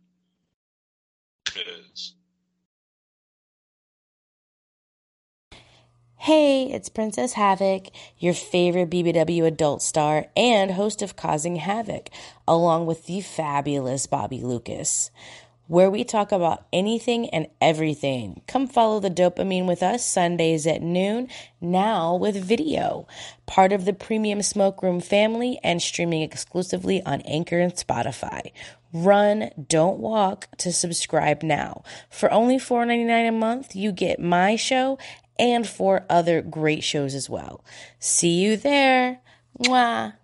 Because... 1.44 2.14
Hey, 6.24 6.72
it's 6.72 6.88
Princess 6.88 7.34
Havoc, 7.34 7.88
your 8.18 8.32
favorite 8.32 8.88
BBW 8.88 9.44
adult 9.44 9.82
star 9.82 10.28
and 10.34 10.70
host 10.70 11.02
of 11.02 11.16
Causing 11.16 11.56
Havoc, 11.56 12.08
along 12.48 12.86
with 12.86 13.04
the 13.04 13.20
fabulous 13.20 14.06
Bobby 14.06 14.40
Lucas 14.40 15.10
where 15.66 15.90
we 15.90 16.04
talk 16.04 16.30
about 16.30 16.66
anything 16.72 17.28
and 17.30 17.46
everything. 17.60 18.42
Come 18.46 18.66
follow 18.66 19.00
the 19.00 19.10
dopamine 19.10 19.66
with 19.66 19.82
us 19.82 20.04
Sundays 20.04 20.66
at 20.66 20.82
noon, 20.82 21.28
now 21.60 22.14
with 22.16 22.36
video. 22.36 23.06
Part 23.46 23.72
of 23.72 23.84
the 23.84 23.94
Premium 23.94 24.42
Smoke 24.42 24.82
Room 24.82 25.00
family 25.00 25.58
and 25.64 25.80
streaming 25.80 26.22
exclusively 26.22 27.02
on 27.04 27.22
Anchor 27.22 27.58
and 27.58 27.72
Spotify. 27.72 28.52
Run, 28.92 29.50
don't 29.68 29.98
walk 29.98 30.48
to 30.58 30.72
subscribe 30.72 31.42
now. 31.42 31.82
For 32.10 32.30
only 32.30 32.58
$4.99 32.58 33.28
a 33.28 33.32
month, 33.32 33.74
you 33.74 33.90
get 33.90 34.20
my 34.20 34.56
show 34.56 34.98
and 35.38 35.66
for 35.66 36.04
other 36.08 36.42
great 36.42 36.84
shows 36.84 37.14
as 37.14 37.28
well. 37.28 37.64
See 37.98 38.40
you 38.40 38.56
there. 38.56 39.20
Mwah. 39.58 40.14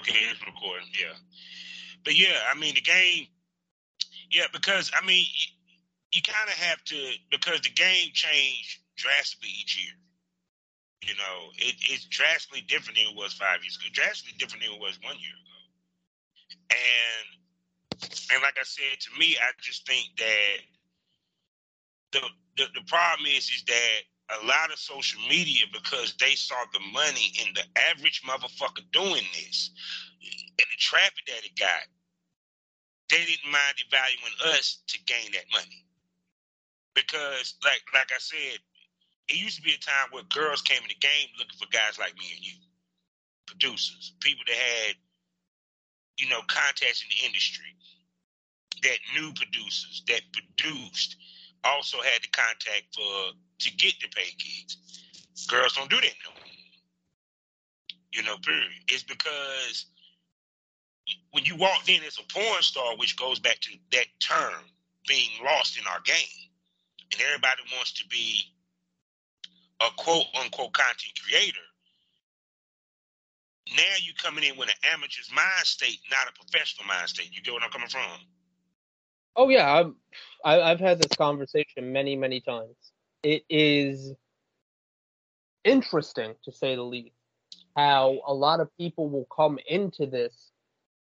Okay, 0.00 0.18
it's 0.30 0.40
recording. 0.46 0.88
Yeah, 0.98 1.14
but 2.04 2.16
yeah, 2.16 2.38
I 2.52 2.58
mean 2.58 2.74
the 2.74 2.80
game. 2.80 3.26
Yeah, 4.30 4.46
because 4.52 4.90
I 4.94 5.04
mean 5.04 5.24
you, 5.24 5.46
you 6.12 6.22
kind 6.22 6.48
of 6.48 6.54
have 6.54 6.82
to 6.84 7.12
because 7.30 7.60
the 7.62 7.70
game 7.70 8.10
changed 8.12 8.78
drastically 8.96 9.50
each 9.50 9.78
year. 9.82 9.94
You 11.02 11.14
know, 11.14 11.50
it, 11.58 11.76
it's 11.90 12.04
drastically 12.06 12.62
different 12.62 12.98
than 12.98 13.06
it 13.06 13.16
was 13.16 13.32
five 13.34 13.62
years 13.62 13.78
ago. 13.78 13.88
Drastically 13.92 14.34
different 14.38 14.64
than 14.64 14.74
it 14.74 14.80
was 14.80 14.98
one 15.02 15.16
year 15.18 15.36
ago. 15.36 15.56
And 16.70 17.45
and 18.32 18.42
like 18.42 18.58
I 18.60 18.64
said, 18.64 19.00
to 19.00 19.20
me, 19.20 19.36
I 19.40 19.50
just 19.62 19.86
think 19.86 20.06
that 20.18 20.56
the 22.12 22.20
the, 22.56 22.64
the 22.74 22.86
problem 22.88 23.26
is 23.28 23.50
is 23.50 23.64
that 23.68 24.00
a 24.42 24.46
lot 24.46 24.72
of 24.72 24.78
social 24.78 25.20
media 25.28 25.66
because 25.72 26.14
they 26.20 26.34
saw 26.34 26.56
the 26.72 26.80
money 26.92 27.32
in 27.46 27.54
the 27.54 27.64
average 27.90 28.22
motherfucker 28.24 28.84
doing 28.92 29.24
this 29.34 29.70
and 30.22 30.68
the 30.70 30.78
traffic 30.78 31.24
that 31.28 31.44
it 31.44 31.58
got. 31.58 31.84
They 33.10 33.18
didn't 33.24 33.52
mind 33.52 33.76
devaluing 33.78 34.56
us 34.58 34.82
to 34.88 34.98
gain 35.04 35.32
that 35.34 35.46
money. 35.52 35.76
because 36.94 37.54
like 37.64 37.82
like 37.94 38.10
I 38.14 38.18
said, 38.18 38.58
it 39.28 39.36
used 39.36 39.56
to 39.56 39.62
be 39.62 39.74
a 39.74 39.78
time 39.78 40.08
where 40.10 40.24
girls 40.24 40.62
came 40.62 40.82
in 40.82 40.88
the 40.88 40.94
game 41.00 41.28
looking 41.38 41.58
for 41.58 41.68
guys 41.72 41.98
like 41.98 42.14
me 42.18 42.26
and 42.36 42.44
you, 42.44 42.54
producers, 43.46 44.14
people 44.20 44.44
that 44.48 44.56
had, 44.56 44.96
you 46.18 46.28
know, 46.28 46.40
contacts 46.48 47.02
in 47.02 47.08
the 47.10 47.26
industry, 47.26 47.74
that 48.82 48.98
knew 49.14 49.32
producers, 49.34 50.02
that 50.08 50.20
produced, 50.32 51.16
also 51.64 51.98
had 51.98 52.22
the 52.22 52.28
contact 52.28 52.94
for 52.94 53.32
to 53.58 53.76
get 53.76 53.94
the 54.00 54.08
pay 54.14 54.30
gigs. 54.38 54.76
Girls 55.48 55.74
don't 55.74 55.90
do 55.90 55.96
that 55.96 56.14
no 56.24 56.30
more. 56.30 56.42
You 58.12 58.22
know, 58.22 58.36
period. 58.38 58.70
It's 58.88 59.02
because 59.02 59.86
when 61.32 61.44
you 61.44 61.56
walked 61.56 61.88
in 61.88 62.02
as 62.04 62.18
a 62.18 62.32
porn 62.32 62.62
star, 62.62 62.96
which 62.96 63.16
goes 63.16 63.38
back 63.38 63.60
to 63.60 63.70
that 63.92 64.06
term 64.20 64.64
being 65.06 65.30
lost 65.44 65.78
in 65.78 65.86
our 65.86 66.00
game, 66.04 66.50
and 67.12 67.20
everybody 67.20 67.62
wants 67.74 67.92
to 67.92 68.06
be 68.08 68.42
a 69.80 69.88
quote 69.96 70.26
unquote 70.40 70.72
content 70.72 71.12
creator. 71.22 71.65
Now 73.74 73.82
you 74.00 74.12
coming 74.22 74.44
in 74.44 74.56
with 74.56 74.68
an 74.68 74.92
amateur's 74.92 75.30
mind 75.34 75.64
state, 75.64 75.98
not 76.10 76.28
a 76.28 76.32
professional 76.32 76.86
mind 76.86 77.08
state. 77.08 77.30
You 77.32 77.42
get 77.42 77.52
what 77.52 77.62
I'm 77.62 77.70
coming 77.70 77.88
from? 77.88 78.02
Oh 79.34 79.48
yeah, 79.48 79.72
I've 79.72 79.92
I, 80.44 80.60
I've 80.70 80.80
had 80.80 80.98
this 80.98 81.14
conversation 81.16 81.92
many 81.92 82.16
many 82.16 82.40
times. 82.40 82.76
It 83.22 83.44
is 83.50 84.14
interesting 85.64 86.34
to 86.44 86.52
say 86.52 86.76
the 86.76 86.82
least 86.82 87.16
how 87.76 88.20
a 88.26 88.32
lot 88.32 88.60
of 88.60 88.74
people 88.78 89.08
will 89.08 89.26
come 89.26 89.58
into 89.68 90.06
this 90.06 90.50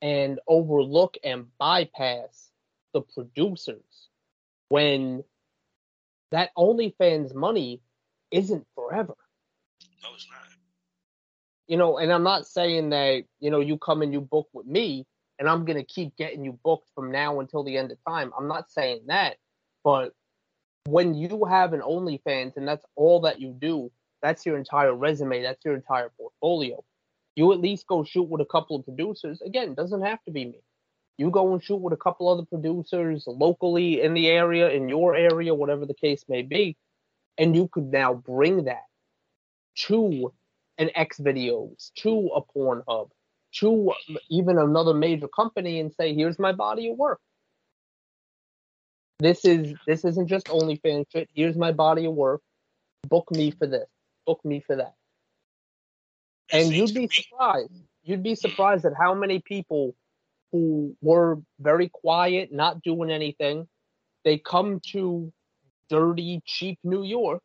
and 0.00 0.40
overlook 0.48 1.16
and 1.22 1.46
bypass 1.58 2.50
the 2.94 3.02
producers 3.02 4.08
when 4.68 5.22
that 6.30 6.50
OnlyFans 6.56 7.34
money 7.34 7.82
isn't 8.30 8.66
forever. 8.74 9.14
No, 10.02 10.08
it's 10.14 10.26
not. 10.30 10.51
You 11.72 11.78
know, 11.78 11.96
and 11.96 12.12
I'm 12.12 12.22
not 12.22 12.46
saying 12.46 12.90
that, 12.90 13.24
you 13.40 13.50
know, 13.50 13.60
you 13.60 13.78
come 13.78 14.02
and 14.02 14.12
you 14.12 14.20
book 14.20 14.46
with 14.52 14.66
me 14.66 15.06
and 15.38 15.48
I'm 15.48 15.64
going 15.64 15.78
to 15.78 15.84
keep 15.84 16.14
getting 16.16 16.44
you 16.44 16.58
booked 16.62 16.90
from 16.94 17.10
now 17.10 17.40
until 17.40 17.64
the 17.64 17.78
end 17.78 17.90
of 17.90 17.98
time. 18.06 18.30
I'm 18.38 18.46
not 18.46 18.70
saying 18.70 19.04
that. 19.06 19.36
But 19.82 20.12
when 20.84 21.14
you 21.14 21.46
have 21.46 21.72
an 21.72 21.80
OnlyFans 21.80 22.58
and 22.58 22.68
that's 22.68 22.84
all 22.94 23.20
that 23.22 23.40
you 23.40 23.56
do, 23.58 23.90
that's 24.20 24.44
your 24.44 24.58
entire 24.58 24.94
resume, 24.94 25.42
that's 25.42 25.64
your 25.64 25.74
entire 25.74 26.10
portfolio. 26.10 26.84
You 27.36 27.54
at 27.54 27.60
least 27.60 27.86
go 27.86 28.04
shoot 28.04 28.28
with 28.28 28.42
a 28.42 28.46
couple 28.46 28.76
of 28.76 28.84
producers. 28.84 29.40
Again, 29.40 29.72
doesn't 29.72 30.02
have 30.02 30.22
to 30.24 30.30
be 30.30 30.44
me. 30.44 30.60
You 31.16 31.30
go 31.30 31.54
and 31.54 31.64
shoot 31.64 31.76
with 31.76 31.94
a 31.94 31.96
couple 31.96 32.28
other 32.28 32.44
producers 32.44 33.24
locally 33.26 34.02
in 34.02 34.12
the 34.12 34.28
area, 34.28 34.68
in 34.68 34.90
your 34.90 35.16
area, 35.16 35.54
whatever 35.54 35.86
the 35.86 35.94
case 35.94 36.24
may 36.28 36.42
be 36.42 36.76
and 37.38 37.56
you 37.56 37.68
could 37.68 37.90
now 37.90 38.12
bring 38.14 38.64
that 38.64 38.84
to 39.74 40.32
an 40.78 40.90
X 40.94 41.18
videos, 41.18 41.92
to 41.98 42.30
a 42.34 42.42
Pornhub, 42.42 43.10
to 43.56 43.92
even 44.30 44.58
another 44.58 44.94
major 44.94 45.28
company 45.28 45.80
and 45.80 45.92
say, 45.92 46.14
here's 46.14 46.38
my 46.38 46.52
body 46.52 46.90
of 46.90 46.96
work. 46.96 47.20
This 49.18 49.44
is 49.44 49.74
this 49.86 50.04
isn't 50.04 50.26
just 50.26 50.46
OnlyFans 50.46 51.06
shit. 51.12 51.28
Here's 51.32 51.56
my 51.56 51.70
body 51.70 52.06
of 52.06 52.14
work. 52.14 52.40
Book 53.08 53.30
me 53.30 53.52
for 53.52 53.66
this. 53.66 53.88
Book 54.26 54.44
me 54.44 54.60
for 54.66 54.76
that. 54.76 54.94
And 56.50 56.72
you'd 56.72 56.92
be 56.92 57.08
surprised. 57.08 57.84
You'd 58.02 58.22
be 58.22 58.34
surprised 58.34 58.84
at 58.84 58.94
how 58.98 59.14
many 59.14 59.38
people 59.38 59.94
who 60.50 60.96
were 61.00 61.40
very 61.60 61.88
quiet, 61.88 62.52
not 62.52 62.82
doing 62.82 63.10
anything, 63.10 63.68
they 64.24 64.38
come 64.38 64.80
to 64.92 65.32
dirty, 65.88 66.42
cheap 66.44 66.78
New 66.84 67.04
York, 67.04 67.42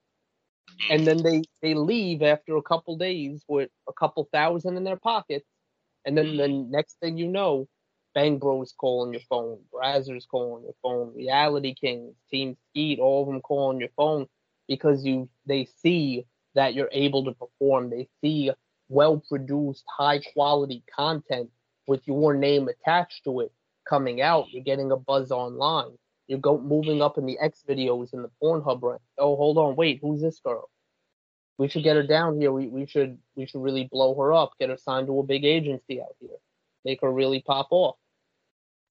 Mm. 0.70 0.96
and 0.96 1.08
then 1.08 1.24
they 1.24 1.44
they 1.62 1.74
leave 1.74 2.22
after 2.22 2.58
a 2.58 2.62
couple 2.62 2.98
days 2.98 3.44
with 3.48 3.70
a 3.88 3.94
couple 3.94 4.28
thousand 4.32 4.78
in 4.78 4.84
their 4.84 4.98
pockets, 4.98 5.48
and 6.06 6.18
then 6.18 6.38
the 6.38 6.44
mm. 6.44 6.70
next 6.70 7.00
thing 7.00 7.18
you 7.18 7.28
know, 7.28 7.68
Bang 8.14 8.40
Bros 8.40 8.74
calling 8.78 9.14
your 9.14 9.22
phone, 9.30 9.60
Brazzers 9.74 10.28
calling 10.28 10.64
your 10.64 10.76
phone, 10.82 11.14
Reality 11.16 11.74
Kings, 11.74 12.16
Team 12.30 12.58
Skeet, 12.70 13.00
all 13.00 13.24
of 13.24 13.28
them 13.28 13.42
calling 13.42 13.80
your 13.80 13.90
phone 13.96 14.28
because 14.68 15.06
you 15.06 15.30
they 15.46 15.66
see 15.66 16.26
that 16.56 16.74
you're 16.74 16.90
able 16.92 17.24
to 17.26 17.34
perform. 17.34 17.90
They 17.90 18.08
see 18.22 18.52
well 18.90 19.24
produced, 19.28 19.84
high 19.88 20.20
quality 20.34 20.84
content 20.94 21.50
with 21.88 22.02
your 22.08 22.34
name 22.34 22.68
attached 22.68 23.24
to 23.26 23.42
it 23.42 23.52
coming 23.88 24.22
out. 24.22 24.52
You're 24.52 24.64
getting 24.64 24.92
a 24.92 24.98
buzz 24.98 25.32
online. 25.32 25.98
You're 26.28 26.40
go 26.40 26.60
moving 26.60 27.02
up 27.02 27.18
in 27.18 27.26
the 27.26 27.40
X 27.40 27.64
videos 27.68 28.14
in 28.14 28.22
the 28.22 28.30
Pornhub 28.42 28.82
rank. 28.82 29.02
Oh, 29.18 29.36
hold 29.36 29.58
on, 29.58 29.76
wait, 29.76 30.00
who's 30.02 30.22
this 30.22 30.40
girl? 30.40 30.70
We 31.58 31.70
should 31.70 31.84
get 31.84 31.96
her 31.96 32.04
down 32.04 32.40
here. 32.40 32.52
We 32.52 32.68
we 32.68 32.86
should 32.86 33.18
we 33.36 33.48
should 33.48 33.62
really 33.62 33.86
blow 33.92 34.14
her 34.16 34.34
up. 34.34 34.52
Get 34.60 34.70
her 34.70 34.78
signed 34.78 35.08
to 35.08 35.20
a 35.20 35.24
big 35.24 35.46
agency 35.46 36.02
out 36.02 36.16
here. 36.20 36.38
Make 36.86 37.02
her 37.02 37.12
really 37.12 37.42
pop 37.42 37.68
off. 37.72 37.96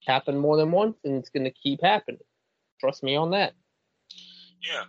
Happened 0.07 0.41
more 0.41 0.57
than 0.57 0.71
once, 0.71 0.97
and 1.05 1.15
it's 1.17 1.31
gonna 1.31 1.51
keep 1.51 1.83
happening. 1.83 2.21
Trust 2.81 3.03
me 3.03 3.17
on 3.17 3.31
that. 3.31 3.55
Yeah, 4.63 4.85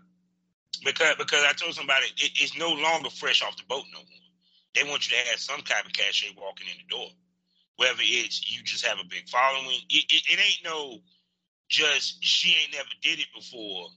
because 0.83 1.15
because 1.17 1.43
I 1.43 1.53
told 1.53 1.75
somebody 1.75 2.05
it, 2.17 2.31
it's 2.41 2.57
no 2.57 2.69
longer 2.69 3.09
fresh 3.09 3.43
off 3.43 3.57
the 3.57 3.63
boat 3.67 3.83
no 3.93 3.99
more. 3.99 4.27
They 4.73 4.83
want 4.83 5.09
you 5.09 5.17
to 5.17 5.29
have 5.29 5.39
some 5.39 5.61
kind 5.61 5.85
of 5.85 5.93
cachet 5.93 6.35
walking 6.37 6.67
in 6.67 6.77
the 6.77 6.95
door. 6.95 7.09
Whether 7.75 8.01
it's 8.01 8.41
you 8.49 8.63
just 8.63 8.85
have 8.85 8.97
a 8.99 9.07
big 9.07 9.27
following, 9.29 9.81
it, 9.89 10.05
it, 10.09 10.23
it 10.31 10.39
ain't 10.39 10.63
no 10.63 10.99
just 11.69 12.23
she 12.23 12.55
ain't 12.61 12.73
never 12.73 12.89
did 13.01 13.19
it 13.19 13.27
before 13.35 13.89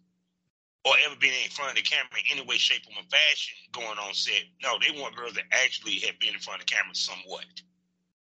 or 0.84 0.92
ever 1.06 1.14
been 1.20 1.32
in 1.44 1.50
front 1.50 1.70
of 1.70 1.76
the 1.76 1.82
camera 1.82 2.08
in 2.16 2.38
any 2.38 2.46
way, 2.46 2.56
shape, 2.56 2.82
or 2.88 3.02
fashion 3.10 3.54
going 3.72 3.98
on 3.98 4.14
set. 4.14 4.42
No, 4.62 4.78
they 4.80 4.98
want 4.98 5.16
girls 5.16 5.34
that 5.34 5.44
actually 5.52 6.00
have 6.00 6.18
been 6.18 6.34
in 6.34 6.40
front 6.40 6.60
of 6.60 6.66
the 6.66 6.72
camera 6.72 6.94
somewhat. 6.94 7.44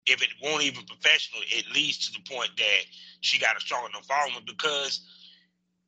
If 0.07 0.23
it 0.23 0.29
won't 0.41 0.63
even 0.63 0.83
professional, 0.85 1.41
it 1.47 1.65
leads 1.73 2.07
to 2.07 2.13
the 2.13 2.33
point 2.33 2.49
that 2.57 2.83
she 3.21 3.39
got 3.39 3.55
a 3.55 3.59
strong 3.59 3.87
enough 3.87 4.05
following 4.05 4.43
because 4.47 5.05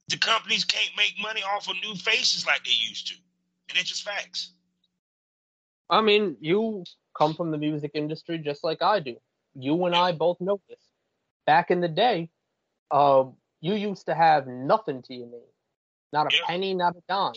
the 0.09 0.17
companies 0.17 0.63
can't 0.63 0.91
make 0.95 1.15
money 1.19 1.41
off 1.41 1.67
of 1.67 1.75
new 1.83 1.95
faces 1.95 2.45
like 2.45 2.63
they 2.63 2.71
used 2.71 3.07
to. 3.07 3.15
And 3.69 3.77
it's 3.77 3.89
just 3.89 4.03
facts. 4.03 4.53
I 5.89 6.01
mean, 6.01 6.37
you 6.39 6.83
come 7.17 7.33
from 7.33 7.49
the 7.49 7.57
music 7.57 7.91
industry 7.95 8.37
just 8.37 8.63
like 8.63 8.83
I 8.83 8.99
do. 8.99 9.15
You 9.55 9.85
and 9.85 9.95
I 9.95 10.11
both 10.11 10.39
know 10.39 10.61
this. 10.69 10.79
Back 11.45 11.71
in 11.71 11.81
the 11.81 11.87
day, 11.87 12.29
uh, 12.93 13.25
you 13.59 13.73
used 13.73 14.05
to 14.05 14.13
have 14.13 14.45
nothing 14.47 15.01
to 15.01 15.15
your 15.15 15.27
name, 15.27 15.41
not 16.13 16.31
a 16.31 16.37
penny, 16.45 16.75
not 16.75 16.95
a 16.95 17.01
dime, 17.09 17.33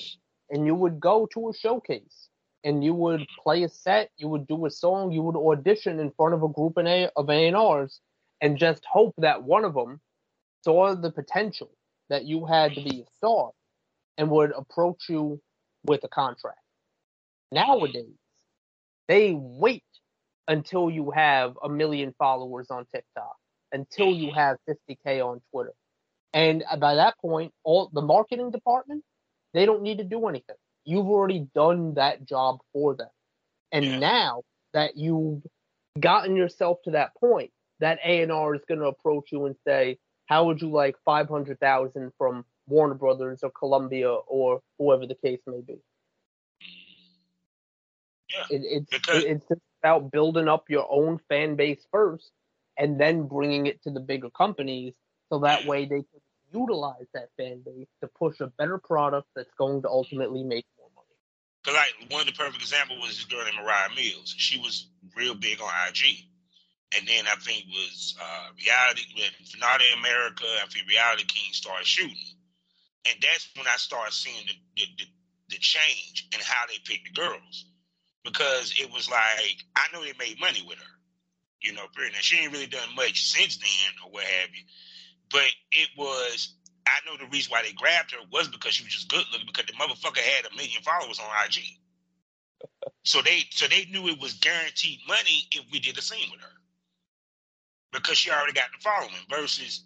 and 0.51 0.67
you 0.67 0.75
would 0.75 1.01
go 1.01 1.27
to 1.33 1.49
a 1.49 1.55
showcase 1.55 2.29
and 2.63 2.85
you 2.85 2.93
would 2.93 3.27
play 3.43 3.63
a 3.63 3.69
set, 3.69 4.11
you 4.19 4.29
would 4.29 4.47
do 4.47 4.67
a 4.67 4.71
song, 4.71 5.13
you 5.13 5.23
would 5.23 5.37
audition 5.37 5.99
in 5.99 6.11
front 6.11 6.35
of 6.35 6.43
a 6.43 6.49
group 6.49 6.77
of 6.77 7.31
A&Rs 7.31 8.01
and 8.43 8.59
just 8.59 8.85
hope 8.85 9.15
that 9.19 9.43
one 9.43 9.65
of 9.65 9.73
them 9.75 9.99
saw 10.63 10.95
the 10.95 11.11
potential 11.11 11.71
that 12.11 12.25
you 12.25 12.45
had 12.45 12.75
to 12.75 12.83
be 12.83 13.01
a 13.01 13.17
star 13.17 13.51
and 14.19 14.29
would 14.31 14.53
approach 14.53 15.09
you 15.09 15.41
with 15.87 16.05
a 16.05 16.09
contract. 16.09 16.59
Nowadays, 17.51 18.19
they 19.09 19.33
wait 19.35 19.85
until 20.49 20.91
you 20.91 21.13
have 21.13 21.57
a 21.63 21.69
million 21.69 22.15
followers 22.19 22.67
on 22.71 22.85
TikTok 22.95 23.37
until 23.77 24.11
you 24.11 24.33
have 24.33 24.57
50k 24.69 25.25
on 25.25 25.41
Twitter. 25.51 25.75
And 26.33 26.65
uh, 26.71 26.77
by 26.77 26.95
that 26.95 27.19
point, 27.19 27.53
all 27.63 27.91
the 27.93 28.01
marketing 28.01 28.51
department, 28.51 29.05
they 29.53 29.67
don't 29.67 29.83
need 29.83 29.99
to 29.99 30.05
do 30.05 30.27
anything. 30.29 30.57
You've 30.85 31.07
already 31.07 31.47
done 31.55 31.95
that 31.95 32.25
job 32.25 32.59
for 32.73 32.95
them. 32.95 33.09
And 33.73 33.85
yeah. 33.85 33.99
now 33.99 34.43
that 34.73 34.97
you've 34.97 35.43
gotten 36.01 36.37
yourself 36.37 36.79
to 36.85 36.93
that 36.93 37.11
point, 37.21 37.51
that 37.81 37.99
A&R 38.05 38.55
is 38.55 38.63
going 38.67 38.81
to 38.81 38.87
approach 38.87 39.29
you 39.31 39.45
and 39.47 39.57
say, 39.67 39.99
"How 40.27 40.47
would 40.47 40.63
you 40.63 40.71
like 40.71 40.97
500,000 41.05 42.13
from 42.17 42.45
Warner 42.67 42.95
Brothers 42.95 43.41
or 43.43 43.51
Columbia 43.51 44.11
or 44.11 44.61
whoever 44.79 45.07
the 45.07 45.17
case 45.17 45.41
may 45.47 45.61
be?" 45.61 45.79
Yeah, 48.33 48.45
it, 48.51 48.63
it's 48.65 48.91
because... 48.91 49.25
it's 49.25 49.47
just 49.49 49.61
about 49.83 50.11
building 50.11 50.49
up 50.49 50.65
your 50.71 50.87
own 50.91 51.21
fan 51.29 51.57
base 51.57 51.87
first 51.93 52.31
and 52.79 53.01
then 53.01 53.27
bringing 53.27 53.67
it 53.67 53.83
to 53.83 53.91
the 53.91 54.01
bigger 54.01 54.31
companies 54.31 54.95
so 55.29 55.41
that 55.41 55.67
way 55.67 55.85
they 55.85 56.03
can 56.03 56.21
utilize 56.53 57.07
that 57.15 57.29
fan 57.37 57.61
base 57.65 57.89
to 58.01 58.09
push 58.09 58.41
a 58.41 58.47
better 58.47 58.79
product 58.79 59.29
that's 59.35 59.53
going 59.59 59.83
to 59.83 59.89
ultimately 59.89 60.43
make 60.43 60.67
more 60.79 60.89
money. 60.95 61.17
Because 61.63 61.77
like 61.77 62.11
one 62.11 62.21
of 62.21 62.27
the 62.27 62.33
perfect 62.33 62.63
examples 62.63 63.01
was 63.01 63.17
this 63.17 63.25
girl 63.25 63.45
named 63.45 63.57
Mariah 63.63 63.91
Mills. 63.95 64.35
She 64.37 64.59
was 64.61 64.89
real 65.17 65.35
big 65.35 65.61
on 65.61 65.71
IG. 65.89 66.27
And 66.97 67.07
then 67.07 67.27
I 67.27 67.35
think 67.41 67.65
was 67.67 68.15
uh, 68.23 68.49
reality 68.55 69.03
when 69.17 69.31
Finale 69.45 69.85
America, 69.99 70.47
I 70.63 70.67
think 70.69 70.89
Reality 70.89 71.25
King 71.25 71.53
started 71.53 71.87
shooting. 71.87 72.17
And 73.09 73.17
that's 73.21 73.49
when 73.57 73.67
I 73.67 73.77
started 73.77 74.13
seeing 74.13 74.47
the, 74.47 74.55
the, 74.77 74.87
the, 74.99 75.05
the 75.51 75.59
change 75.59 76.29
in 76.33 76.41
how 76.41 76.65
they 76.69 76.79
picked 76.85 77.09
the 77.13 77.21
girls. 77.21 77.67
Because 78.25 78.75
it 78.81 78.91
was 78.93 79.11
like 79.11 79.59
I 79.77 79.87
know 79.93 80.03
they 80.03 80.13
made 80.19 80.41
money 80.41 80.63
with 80.67 80.79
her 80.79 80.96
you 81.61 81.73
know, 81.73 81.87
period. 81.95 82.15
She 82.21 82.39
ain't 82.39 82.53
really 82.53 82.67
done 82.67 82.95
much 82.95 83.31
since 83.31 83.57
then 83.57 83.93
or 84.05 84.11
what 84.11 84.25
have 84.25 84.51
you. 84.55 84.63
But 85.31 85.51
it 85.73 85.89
was 85.97 86.55
I 86.87 86.99
know 87.05 87.17
the 87.17 87.31
reason 87.31 87.51
why 87.51 87.63
they 87.63 87.73
grabbed 87.73 88.13
her 88.13 88.19
was 88.31 88.49
because 88.49 88.75
she 88.75 88.85
was 88.85 88.93
just 88.93 89.09
good 89.09 89.25
looking 89.33 89.47
because 89.47 89.67
the 89.67 89.73
motherfucker 89.73 90.19
had 90.19 90.47
a 90.47 90.55
million 90.55 90.83
followers 90.83 91.19
on 91.19 91.27
IG. 91.45 91.63
so 93.05 93.23
they 93.23 93.43
so 93.51 93.67
they 93.67 93.87
knew 93.87 94.09
it 94.09 94.21
was 94.21 94.35
guaranteed 94.35 95.01
money 95.09 95.49
if 95.51 95.65
we 95.73 95.81
did 95.81 95.99
a 95.99 96.03
scene 96.03 96.31
with 96.31 96.41
her. 96.41 96.53
Because 97.93 98.19
she 98.19 98.31
already 98.31 98.53
got 98.53 98.69
the 98.73 98.83
following 98.83 99.27
versus 99.29 99.85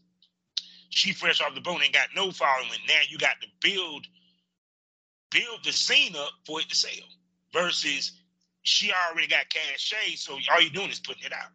she 0.91 1.13
fresh 1.13 1.41
off 1.41 1.55
the 1.55 1.61
boat 1.61 1.81
and 1.83 1.93
got 1.93 2.09
no 2.15 2.31
following. 2.31 2.81
Now 2.87 3.01
you 3.09 3.17
got 3.17 3.41
to 3.41 3.49
build 3.63 4.07
build 5.31 5.65
the 5.65 5.73
scene 5.73 6.15
up 6.17 6.33
for 6.45 6.61
it 6.61 6.69
to 6.69 6.77
sell. 6.77 7.07
Versus 7.53 8.13
she 8.63 8.93
already 8.93 9.27
got 9.27 9.49
cachet, 9.49 10.17
so 10.17 10.35
all 10.35 10.61
you're 10.61 10.71
doing 10.71 10.91
is 10.91 11.01
putting 11.01 11.25
it 11.25 11.33
out. 11.33 11.51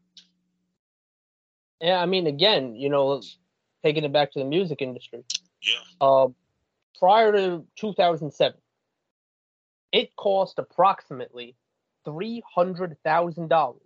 Yeah, 1.86 2.02
I 2.02 2.08
mean, 2.08 2.26
again, 2.26 2.76
you 2.76 2.90
know, 2.90 3.22
taking 3.84 4.04
it 4.04 4.12
back 4.12 4.32
to 4.32 4.40
the 4.40 4.46
music 4.46 4.82
industry. 4.82 5.24
Yeah. 5.62 5.76
Uh, 6.02 6.28
prior 6.98 7.32
to 7.32 7.64
2007, 7.76 8.58
it 9.92 10.16
cost 10.16 10.58
approximately 10.58 11.56
three 12.04 12.42
hundred 12.56 12.98
thousand 13.04 13.50
dollars 13.50 13.84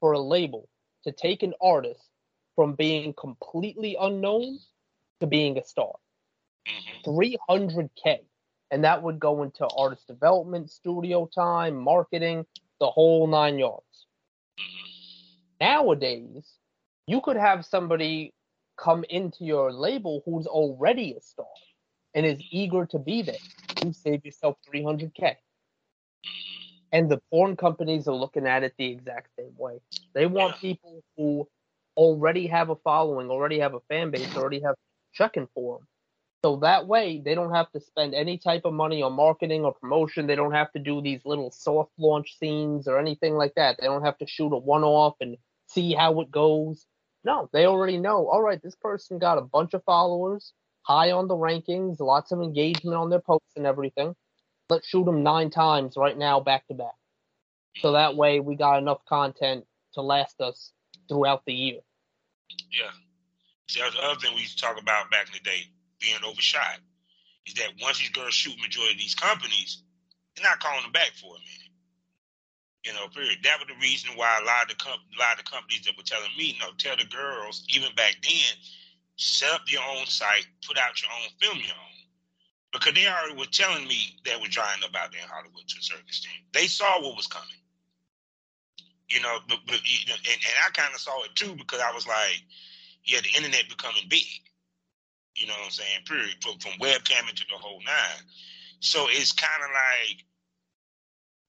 for 0.00 0.12
a 0.12 0.18
label 0.18 0.70
to 1.04 1.12
take 1.12 1.42
an 1.42 1.52
artist 1.60 2.08
from 2.56 2.72
being 2.72 3.12
completely 3.12 3.94
unknown 4.00 4.58
to 5.20 5.26
being 5.26 5.58
a 5.58 5.64
star. 5.64 5.96
Mm-hmm. 6.66 7.10
300k 7.10 8.20
and 8.70 8.84
that 8.84 9.02
would 9.02 9.18
go 9.18 9.42
into 9.42 9.66
artist 9.76 10.06
development 10.06 10.70
studio 10.70 11.26
time 11.26 11.76
marketing 11.76 12.46
the 12.80 12.86
whole 12.86 13.26
nine 13.26 13.58
yards 13.58 14.06
nowadays 15.60 16.57
you 17.08 17.22
could 17.22 17.38
have 17.38 17.66
somebody 17.66 18.34
come 18.78 19.04
into 19.10 19.44
your 19.44 19.72
label 19.72 20.22
who's 20.26 20.46
already 20.46 21.14
a 21.18 21.22
star 21.22 21.46
and 22.14 22.26
is 22.26 22.42
eager 22.52 22.86
to 22.86 23.00
be 23.00 23.22
there. 23.22 23.36
You 23.84 23.94
save 23.94 24.24
yourself 24.26 24.58
300k 24.68 25.36
and 26.92 27.10
the 27.10 27.20
porn 27.30 27.56
companies 27.56 28.08
are 28.08 28.14
looking 28.16 28.46
at 28.46 28.64
it 28.64 28.74
the 28.78 28.86
exact 28.86 29.30
same 29.38 29.54
way. 29.58 29.80
They 30.14 30.26
want 30.26 30.54
Yeah. 30.54 30.60
people 30.60 31.02
who 31.16 31.48
already 31.96 32.46
have 32.48 32.70
a 32.70 32.76
following 32.76 33.30
already 33.30 33.60
have 33.60 33.74
a 33.74 33.80
fan 33.88 34.10
base 34.12 34.36
already 34.36 34.60
have 34.62 34.76
checking 35.14 35.48
for 35.54 35.78
them 35.78 35.88
so 36.44 36.56
that 36.58 36.86
way 36.88 37.20
they 37.24 37.34
don't 37.34 37.54
have 37.54 37.70
to 37.72 37.80
spend 37.80 38.14
any 38.14 38.38
type 38.38 38.64
of 38.64 38.74
money 38.74 39.02
on 39.02 39.12
marketing 39.14 39.64
or 39.64 39.74
promotion. 39.74 40.26
They 40.26 40.36
don't 40.36 40.52
have 40.54 40.72
to 40.72 40.80
do 40.80 41.02
these 41.02 41.24
little 41.26 41.50
soft 41.52 41.92
launch 41.98 42.38
scenes 42.38 42.88
or 42.88 42.98
anything 42.98 43.34
like 43.34 43.54
that. 43.56 43.78
They 43.80 43.88
don't 43.88 44.04
have 44.04 44.18
to 44.20 44.26
shoot 44.28 44.54
a 44.54 44.58
one 44.58 44.84
off 44.84 45.16
and 45.20 45.36
see 45.68 45.94
how 45.94 46.20
it 46.22 46.30
goes 46.32 46.86
no 47.28 47.48
they 47.52 47.66
already 47.66 47.98
know 47.98 48.26
all 48.28 48.42
right 48.42 48.62
this 48.62 48.76
person 48.76 49.18
got 49.18 49.38
a 49.38 49.42
bunch 49.42 49.74
of 49.74 49.84
followers 49.84 50.52
high 50.82 51.12
on 51.12 51.28
the 51.28 51.34
rankings 51.34 52.00
lots 52.00 52.32
of 52.32 52.40
engagement 52.40 52.96
on 52.96 53.10
their 53.10 53.20
posts 53.20 53.52
and 53.56 53.66
everything 53.66 54.14
let's 54.70 54.88
shoot 54.88 55.04
them 55.04 55.22
nine 55.22 55.50
times 55.50 55.94
right 55.96 56.18
now 56.18 56.40
back 56.40 56.66
to 56.66 56.74
back 56.74 56.96
so 57.76 57.92
that 57.92 58.16
way 58.16 58.40
we 58.40 58.56
got 58.56 58.78
enough 58.78 59.04
content 59.06 59.64
to 59.92 60.00
last 60.00 60.40
us 60.40 60.72
throughout 61.08 61.42
the 61.46 61.52
year 61.52 61.80
Yeah. 62.72 62.90
See, 63.68 63.80
that's 63.80 63.94
the 63.94 64.02
other 64.02 64.18
thing 64.20 64.34
we 64.34 64.42
used 64.42 64.58
to 64.58 64.64
talk 64.64 64.80
about 64.80 65.10
back 65.10 65.28
in 65.28 65.34
the 65.34 65.44
day, 65.44 65.68
being 66.00 66.16
overshot, 66.24 66.80
is 67.46 67.54
that 67.54 67.72
once 67.80 67.98
these 67.98 68.10
girls 68.10 68.34
shoot 68.34 68.56
majority 68.60 68.94
of 68.94 68.98
these 68.98 69.14
companies, 69.14 69.82
they're 70.34 70.44
not 70.44 70.60
calling 70.60 70.82
them 70.82 70.92
back 70.92 71.12
for 71.20 71.36
a 71.36 71.40
minute. 71.40 71.67
You 72.88 72.94
know, 72.94 73.06
period. 73.12 73.44
That 73.44 73.60
was 73.60 73.68
the 73.68 73.76
reason 73.84 74.16
why 74.16 74.40
a 74.40 74.46
lot 74.48 74.64
of 74.64 74.68
the 74.72 74.80
com- 74.80 74.96
a 74.96 75.18
lot 75.20 75.36
of 75.36 75.44
the 75.44 75.50
companies 75.50 75.84
that 75.84 75.92
were 75.92 76.08
telling 76.08 76.32
me, 76.38 76.56
no, 76.56 76.72
tell 76.80 76.96
the 76.96 77.04
girls, 77.04 77.60
even 77.68 77.94
back 77.94 78.16
then, 78.24 78.56
set 79.16 79.52
up 79.52 79.60
your 79.68 79.84
own 79.84 80.06
site, 80.06 80.48
put 80.66 80.78
out 80.78 80.96
your 81.02 81.12
own, 81.12 81.28
film 81.36 81.60
your 81.60 81.76
own. 81.76 82.00
Because 82.72 82.94
they 82.94 83.04
already 83.04 83.36
were 83.36 83.52
telling 83.52 83.84
me 83.84 84.16
they 84.24 84.40
were 84.40 84.48
drying 84.48 84.80
up 84.80 84.96
out 84.96 85.12
there 85.12 85.20
in 85.20 85.28
Hollywood 85.28 85.68
to 85.68 85.76
a 85.78 85.82
certain 85.84 86.08
extent. 86.08 86.40
They 86.56 86.64
saw 86.64 87.04
what 87.04 87.12
was 87.12 87.26
coming. 87.28 87.60
You 89.12 89.20
know, 89.20 89.36
but, 89.48 89.58
but 89.66 89.84
you 89.84 90.08
know, 90.08 90.16
and, 90.16 90.40
and 90.40 90.56
I 90.64 90.72
kind 90.72 90.94
of 90.94 91.00
saw 91.00 91.12
it 91.24 91.36
too 91.36 91.56
because 91.60 91.80
I 91.84 91.92
was 91.92 92.06
like, 92.08 92.40
yeah, 93.04 93.20
the 93.20 93.36
internet 93.36 93.68
becoming 93.68 94.08
big. 94.08 94.24
You 95.36 95.46
know 95.46 95.60
what 95.60 95.66
I'm 95.66 95.76
saying? 95.76 96.08
Period. 96.08 96.36
From, 96.40 96.56
from 96.56 96.72
webcamming 96.80 97.36
to 97.36 97.44
the 97.52 97.60
whole 97.60 97.84
nine. 97.84 98.24
So 98.80 99.08
it's 99.10 99.32
kind 99.32 99.60
of 99.60 99.68
like 99.76 100.24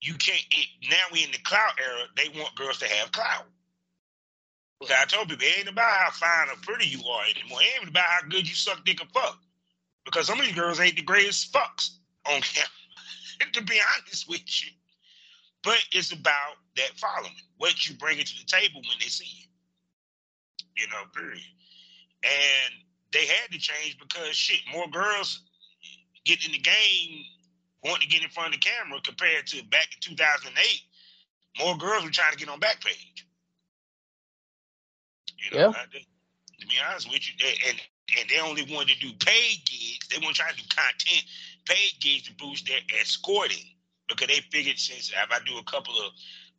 you 0.01 0.13
can't. 0.15 0.43
It, 0.51 0.67
now 0.89 1.03
we 1.11 1.23
in 1.23 1.31
the 1.31 1.39
clout 1.39 1.73
era. 1.79 2.05
They 2.15 2.29
want 2.39 2.55
girls 2.55 2.79
to 2.79 2.87
have 2.87 3.11
clout. 3.11 3.45
I 4.81 5.05
told 5.05 5.27
people 5.27 5.45
it 5.45 5.59
ain't 5.59 5.67
about 5.67 5.91
how 5.91 6.11
fine 6.11 6.47
or 6.49 6.55
pretty 6.61 6.87
you 6.87 7.03
are 7.05 7.23
anymore. 7.25 7.61
It 7.61 7.81
ain't 7.81 7.89
about 7.89 8.05
how 8.05 8.27
good 8.29 8.47
you 8.47 8.55
suck 8.55 8.83
dick 8.85 9.01
or 9.01 9.07
fuck. 9.13 9.37
Because 10.05 10.27
some 10.27 10.39
of 10.39 10.45
these 10.45 10.55
girls 10.55 10.79
ain't 10.79 10.95
the 10.95 11.01
greatest 11.01 11.51
fucks 11.51 11.89
on 12.25 12.41
camera. 12.41 12.69
to 13.53 13.63
be 13.63 13.79
honest 13.97 14.29
with 14.29 14.63
you. 14.63 14.71
But 15.63 15.79
it's 15.91 16.13
about 16.13 16.55
that 16.77 16.91
following, 16.95 17.35
what 17.57 17.87
you 17.87 17.95
bring 17.95 18.19
it 18.19 18.27
to 18.27 18.39
the 18.39 18.45
table 18.45 18.81
when 18.81 18.97
they 18.99 19.07
see 19.07 19.25
you. 19.25 19.47
You 20.77 20.87
know, 20.87 21.03
period. 21.13 21.43
And 22.23 22.73
they 23.11 23.25
had 23.25 23.51
to 23.51 23.59
change 23.59 23.97
because 23.99 24.35
shit, 24.35 24.61
more 24.71 24.87
girls 24.87 25.41
get 26.25 26.45
in 26.45 26.53
the 26.53 26.59
game, 26.59 27.25
want 27.83 28.01
to 28.01 28.07
get 28.07 28.23
in 28.23 28.29
front 28.29 28.53
of 28.53 28.61
the 28.61 28.67
camera 28.67 28.99
compared 29.01 29.47
to 29.47 29.63
back 29.65 29.87
in 29.93 30.15
2008. 30.15 30.81
More 31.57 31.77
girls 31.77 32.03
were 32.03 32.11
trying 32.11 32.31
to 32.31 32.37
get 32.37 32.49
on 32.49 32.59
Backpage. 32.59 33.23
You 35.37 35.51
know, 35.51 35.71
Yeah. 35.71 35.85
Think- 35.87 36.07
to 36.59 36.67
be 36.67 36.77
honest 36.79 37.09
with 37.09 37.25
you, 37.27 37.33
they, 37.39 37.57
and 37.69 37.81
and 38.17 38.29
they 38.29 38.39
only 38.39 38.63
wanted 38.63 38.95
to 38.95 38.99
do 38.99 39.13
paid 39.13 39.63
gigs. 39.65 40.07
They 40.07 40.17
weren't 40.17 40.35
trying 40.35 40.55
to 40.55 40.61
do 40.61 40.67
content, 40.67 41.23
paid 41.65 41.99
gigs 41.99 42.27
to 42.27 42.33
boost 42.33 42.65
their 42.65 42.81
escorting 42.99 43.75
because 44.07 44.27
they 44.27 44.41
figured 44.51 44.79
since 44.79 45.09
if 45.11 45.31
I 45.31 45.39
do 45.45 45.57
a 45.57 45.63
couple 45.63 45.93
of 46.01 46.11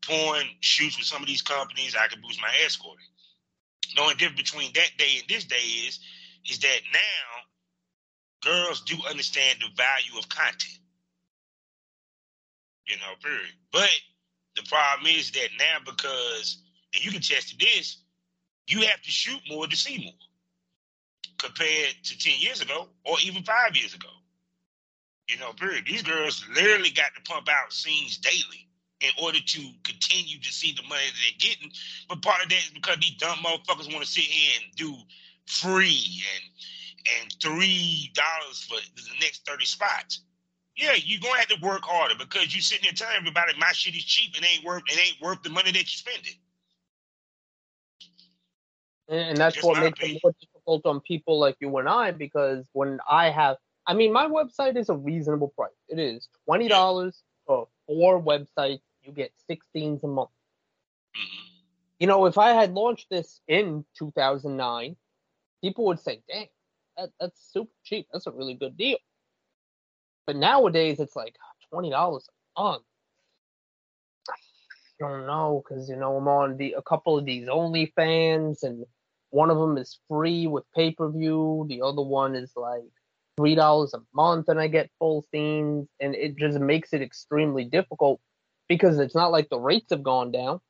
porn 0.03 0.47
shoots 0.61 0.97
with 0.97 1.07
some 1.07 1.23
of 1.23 1.29
these 1.29 1.43
companies, 1.43 1.97
I 1.97 2.07
can 2.07 2.21
boost 2.21 2.41
my 2.41 2.55
escorting. 2.65 3.07
The 3.95 4.01
only 4.01 4.15
difference 4.15 4.51
between 4.51 4.73
that 4.75 4.97
day 4.97 5.19
and 5.19 5.29
this 5.29 5.45
day 5.45 5.57
is, 5.57 5.99
is 6.49 6.61
that 6.61 6.81
now 6.93 7.43
girls 8.43 8.81
do 8.83 8.97
understand 9.09 9.59
the 9.61 9.69
value 9.77 10.19
of 10.19 10.29
content. 10.29 10.79
You 12.87 12.97
know, 12.97 13.15
period. 13.23 13.53
But 13.73 13.91
the 14.57 14.63
problem 14.69 15.07
is 15.07 15.31
that 15.33 15.49
now 15.59 15.79
because, 15.85 16.59
and 16.95 17.05
you 17.05 17.11
can 17.13 17.21
test 17.21 17.57
this, 17.59 17.99
you 18.67 18.81
have 18.83 19.03
to 19.03 19.11
shoot 19.11 19.41
more 19.49 19.67
to 19.67 19.77
see 19.77 19.99
more 20.05 20.15
compared 21.39 21.95
to 22.05 22.19
10 22.19 22.41
years 22.41 22.61
ago 22.61 22.89
or 23.05 23.17
even 23.25 23.43
five 23.43 23.77
years 23.77 23.95
ago. 23.95 24.09
You 25.29 25.39
know, 25.39 25.53
period. 25.53 25.85
These 25.87 26.03
girls 26.03 26.45
literally 26.55 26.91
got 26.91 27.15
to 27.15 27.23
pump 27.23 27.49
out 27.49 27.73
scenes 27.73 28.19
daily 28.19 28.69
in 29.01 29.11
order 29.23 29.39
to 29.41 29.61
continue 29.85 30.39
to 30.41 30.53
see 30.53 30.73
the 30.73 30.83
money 30.83 31.03
that 31.07 31.15
they're 31.23 31.51
getting. 31.51 31.71
But 32.09 32.23
part 32.23 32.43
of 32.43 32.51
that 32.51 32.57
is 32.59 32.71
because 32.75 32.99
these 33.01 33.13
dumb 33.13 33.39
motherfuckers 33.39 33.93
want 33.93 34.05
to 34.05 34.11
sit 34.11 34.25
here 34.25 34.61
and 34.63 34.75
do 34.77 34.95
free 35.47 36.23
and 36.35 36.51
and 37.23 37.35
three 37.43 38.13
dollars 38.15 38.63
for 38.65 38.77
the 38.97 39.03
next 39.21 39.47
30 39.47 39.65
spots. 39.65 40.21
Yeah, 40.81 40.93
you're 40.95 41.21
gonna 41.21 41.39
have 41.39 41.49
to 41.49 41.61
work 41.61 41.83
harder 41.85 42.15
because 42.19 42.55
you're 42.55 42.63
sitting 42.63 42.85
there 42.85 42.95
telling 42.95 43.17
everybody 43.19 43.53
my 43.59 43.71
shit 43.73 43.95
is 43.95 44.05
cheap 44.05 44.33
and 44.35 44.47
ain't 44.47 44.65
worth 44.65 44.83
it 44.87 44.99
ain't 44.99 45.21
worth 45.21 45.43
the 45.43 45.51
money 45.51 45.73
that 45.73 45.79
you 45.79 45.85
spending. 45.87 46.33
And 49.09 49.37
that's 49.37 49.63
what 49.63 49.79
makes 49.81 49.99
it 50.01 50.21
more 50.23 50.33
difficult 50.41 50.87
on 50.87 51.01
people 51.01 51.39
like 51.39 51.57
you 51.61 51.77
and 51.79 51.89
I 51.89 52.13
because 52.13 52.65
when 52.73 52.99
I 53.09 53.29
have, 53.29 53.57
I 53.87 53.93
mean, 53.93 54.13
my 54.13 54.27
website 54.27 54.77
is 54.77 54.89
a 54.89 54.95
reasonable 54.95 55.49
price. 55.49 55.71
It 55.89 55.99
is 55.99 56.29
twenty 56.47 56.69
dollars 56.69 57.23
for 57.47 57.69
four 57.87 58.23
websites. 58.23 58.81
You 59.03 59.13
get 59.13 59.33
sixteens 59.47 60.03
a 60.05 60.09
month. 60.09 60.31
Mhm. 61.15 61.51
You 61.99 62.07
know, 62.07 62.25
if 62.25 62.39
I 62.39 62.53
had 62.53 62.73
launched 62.73 63.11
this 63.11 63.43
in 63.49 63.85
2009, 63.99 64.97
people 65.61 65.85
would 65.87 66.01
say, 66.01 66.23
"Dang, 66.27 66.49
that, 66.97 67.11
that's 67.21 67.53
super 67.53 67.75
cheap. 67.85 68.07
That's 68.13 68.27
a 68.27 68.31
really 68.31 68.55
good 68.55 68.77
deal." 68.79 68.99
But 70.31 70.37
nowadays, 70.37 71.01
it's 71.01 71.17
like 71.17 71.35
twenty 71.73 71.91
dollars 71.91 72.29
a 72.57 72.63
month. 72.63 72.85
I 74.29 75.09
don't 75.09 75.27
know 75.27 75.65
because 75.69 75.89
you 75.89 75.97
know 75.97 76.19
I'm 76.19 76.29
on 76.29 76.57
the 76.57 76.75
a 76.75 76.83
couple 76.83 77.19
of 77.19 77.25
these 77.25 77.49
OnlyFans, 77.49 78.63
and 78.63 78.85
one 79.31 79.51
of 79.51 79.59
them 79.59 79.77
is 79.77 79.99
free 80.07 80.47
with 80.47 80.63
pay 80.73 80.93
per 80.93 81.11
view. 81.11 81.67
The 81.69 81.83
other 81.83 82.03
one 82.03 82.37
is 82.37 82.53
like 82.55 82.85
three 83.37 83.57
dollars 83.57 83.93
a 83.93 84.03
month, 84.15 84.49
and 84.49 84.61
I 84.61 84.69
get 84.69 84.93
full 85.01 85.27
scenes, 85.33 85.89
and 85.99 86.15
it 86.15 86.37
just 86.37 86.61
makes 86.61 86.93
it 86.93 87.03
extremely 87.03 87.65
difficult 87.65 88.21
because 88.69 89.01
it's 89.01 89.17
not 89.17 89.33
like 89.33 89.49
the 89.49 89.59
rates 89.59 89.91
have 89.91 90.05
gone 90.05 90.31
down. 90.31 90.61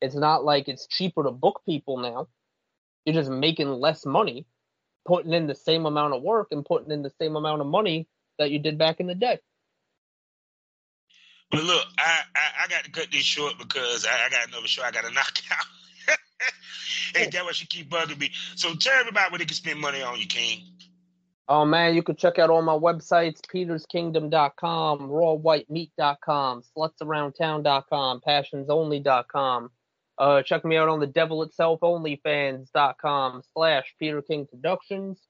It's 0.00 0.16
not 0.16 0.42
like 0.42 0.68
it's 0.68 0.86
cheaper 0.86 1.22
to 1.24 1.32
book 1.32 1.60
people 1.66 1.98
now. 1.98 2.28
You're 3.04 3.16
just 3.16 3.30
making 3.30 3.68
less 3.68 4.06
money, 4.06 4.46
putting 5.04 5.34
in 5.34 5.48
the 5.48 5.54
same 5.54 5.84
amount 5.84 6.14
of 6.14 6.22
work 6.22 6.48
and 6.50 6.64
putting 6.64 6.92
in 6.92 7.02
the 7.02 7.12
same 7.20 7.36
amount 7.36 7.60
of 7.60 7.66
money 7.66 8.08
that 8.38 8.50
you 8.50 8.58
did 8.58 8.78
back 8.78 9.00
in 9.00 9.06
the 9.06 9.14
day. 9.14 9.38
But 11.50 11.64
look, 11.64 11.84
I, 11.98 12.20
I, 12.34 12.64
I 12.64 12.68
got 12.68 12.84
to 12.84 12.90
cut 12.90 13.08
this 13.12 13.22
short 13.22 13.58
because 13.58 14.06
I, 14.06 14.26
I 14.26 14.30
got 14.30 14.48
another 14.48 14.66
show 14.66 14.82
I 14.82 14.90
got 14.90 15.04
to 15.04 15.10
knock 15.14 15.38
out. 15.50 16.16
and 17.16 17.32
that 17.32 17.44
why 17.44 17.52
she 17.52 17.66
keep 17.66 17.90
bugging 17.90 18.18
me. 18.18 18.30
So 18.56 18.74
tell 18.74 18.98
everybody 18.98 19.30
where 19.30 19.38
they 19.38 19.44
can 19.44 19.54
spend 19.54 19.80
money 19.80 20.02
on 20.02 20.18
you, 20.18 20.26
King. 20.26 20.60
Oh 21.48 21.64
man, 21.64 21.94
you 21.94 22.02
can 22.02 22.16
check 22.16 22.38
out 22.38 22.50
all 22.50 22.62
my 22.62 22.72
websites, 22.72 23.40
peterskingdom.com, 23.52 25.00
rawwhitemeat.com, 25.00 26.62
slutsaroundtown.com, 26.76 28.20
passionsonly.com. 28.26 29.70
Uh, 30.18 30.42
check 30.42 30.64
me 30.64 30.76
out 30.76 30.88
on 30.88 31.00
the 31.00 31.06
devil 31.06 31.42
itself 31.42 31.80
onlyfans.com 31.80 33.42
slash 33.52 33.94
Peter 33.98 34.22
King 34.22 34.46
Productions. 34.46 35.20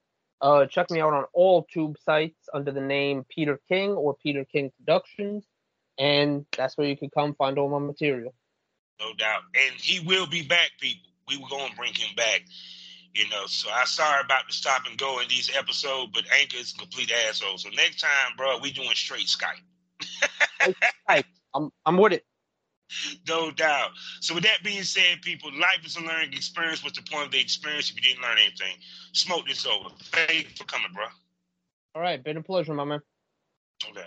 Uh, 0.43 0.65
check 0.65 0.91
me 0.91 0.99
out 0.99 1.13
on 1.13 1.23
all 1.31 1.63
tube 1.63 1.95
sites 2.03 2.49
under 2.53 2.69
the 2.69 2.81
name 2.81 3.25
Peter 3.29 3.61
King 3.69 3.91
or 3.91 4.13
Peter 4.13 4.43
King 4.43 4.71
Productions. 4.77 5.45
And 5.97 6.45
that's 6.57 6.77
where 6.77 6.85
you 6.85 6.97
can 6.97 7.09
come 7.09 7.33
find 7.35 7.57
all 7.57 7.69
my 7.69 7.79
material. 7.79 8.33
No 8.99 9.13
doubt. 9.13 9.43
And 9.55 9.79
he 9.79 10.05
will 10.05 10.27
be 10.27 10.41
back, 10.41 10.71
people. 10.81 11.09
We 11.29 11.37
were 11.37 11.47
going 11.49 11.71
to 11.71 11.77
bring 11.77 11.93
him 11.93 12.13
back. 12.17 12.41
You 13.13 13.29
know, 13.29 13.45
so 13.45 13.69
I'm 13.73 13.85
sorry 13.85 14.21
about 14.25 14.47
the 14.47 14.53
stop 14.53 14.81
and 14.89 14.97
go 14.97 15.19
in 15.19 15.29
these 15.29 15.49
episodes, 15.55 16.11
but 16.13 16.23
Anchor 16.37 16.57
is 16.57 16.73
a 16.73 16.77
complete 16.77 17.11
asshole. 17.29 17.57
So 17.57 17.69
next 17.69 18.01
time, 18.01 18.35
bro, 18.35 18.57
we 18.57 18.71
doing 18.71 18.89
straight 18.95 19.27
Skype. 19.27 19.61
Skype. 21.09 21.23
I'm 21.53 21.71
I'm 21.85 21.97
with 21.97 22.13
it. 22.13 22.25
No 23.27 23.51
doubt. 23.51 23.91
So 24.19 24.35
with 24.35 24.43
that 24.43 24.63
being 24.63 24.83
said, 24.83 25.21
people, 25.21 25.51
life 25.51 25.85
is 25.85 25.95
a 25.95 26.01
learning 26.01 26.33
experience. 26.33 26.83
What's 26.83 26.97
the 26.97 27.09
point 27.09 27.27
of 27.27 27.31
the 27.31 27.39
experience 27.39 27.89
if 27.89 27.95
you 27.95 28.01
didn't 28.01 28.21
learn 28.21 28.37
anything? 28.37 28.75
Smoke 29.13 29.47
this 29.47 29.65
over. 29.65 29.89
Thank 30.11 30.43
you 30.43 30.55
for 30.55 30.65
coming, 30.65 30.91
bro. 30.93 31.05
All 31.95 32.01
right, 32.01 32.23
been 32.23 32.37
a 32.37 32.43
pleasure, 32.43 32.73
my 32.73 32.83
man. 32.83 33.01
No 33.87 33.93
doubt. 33.93 34.05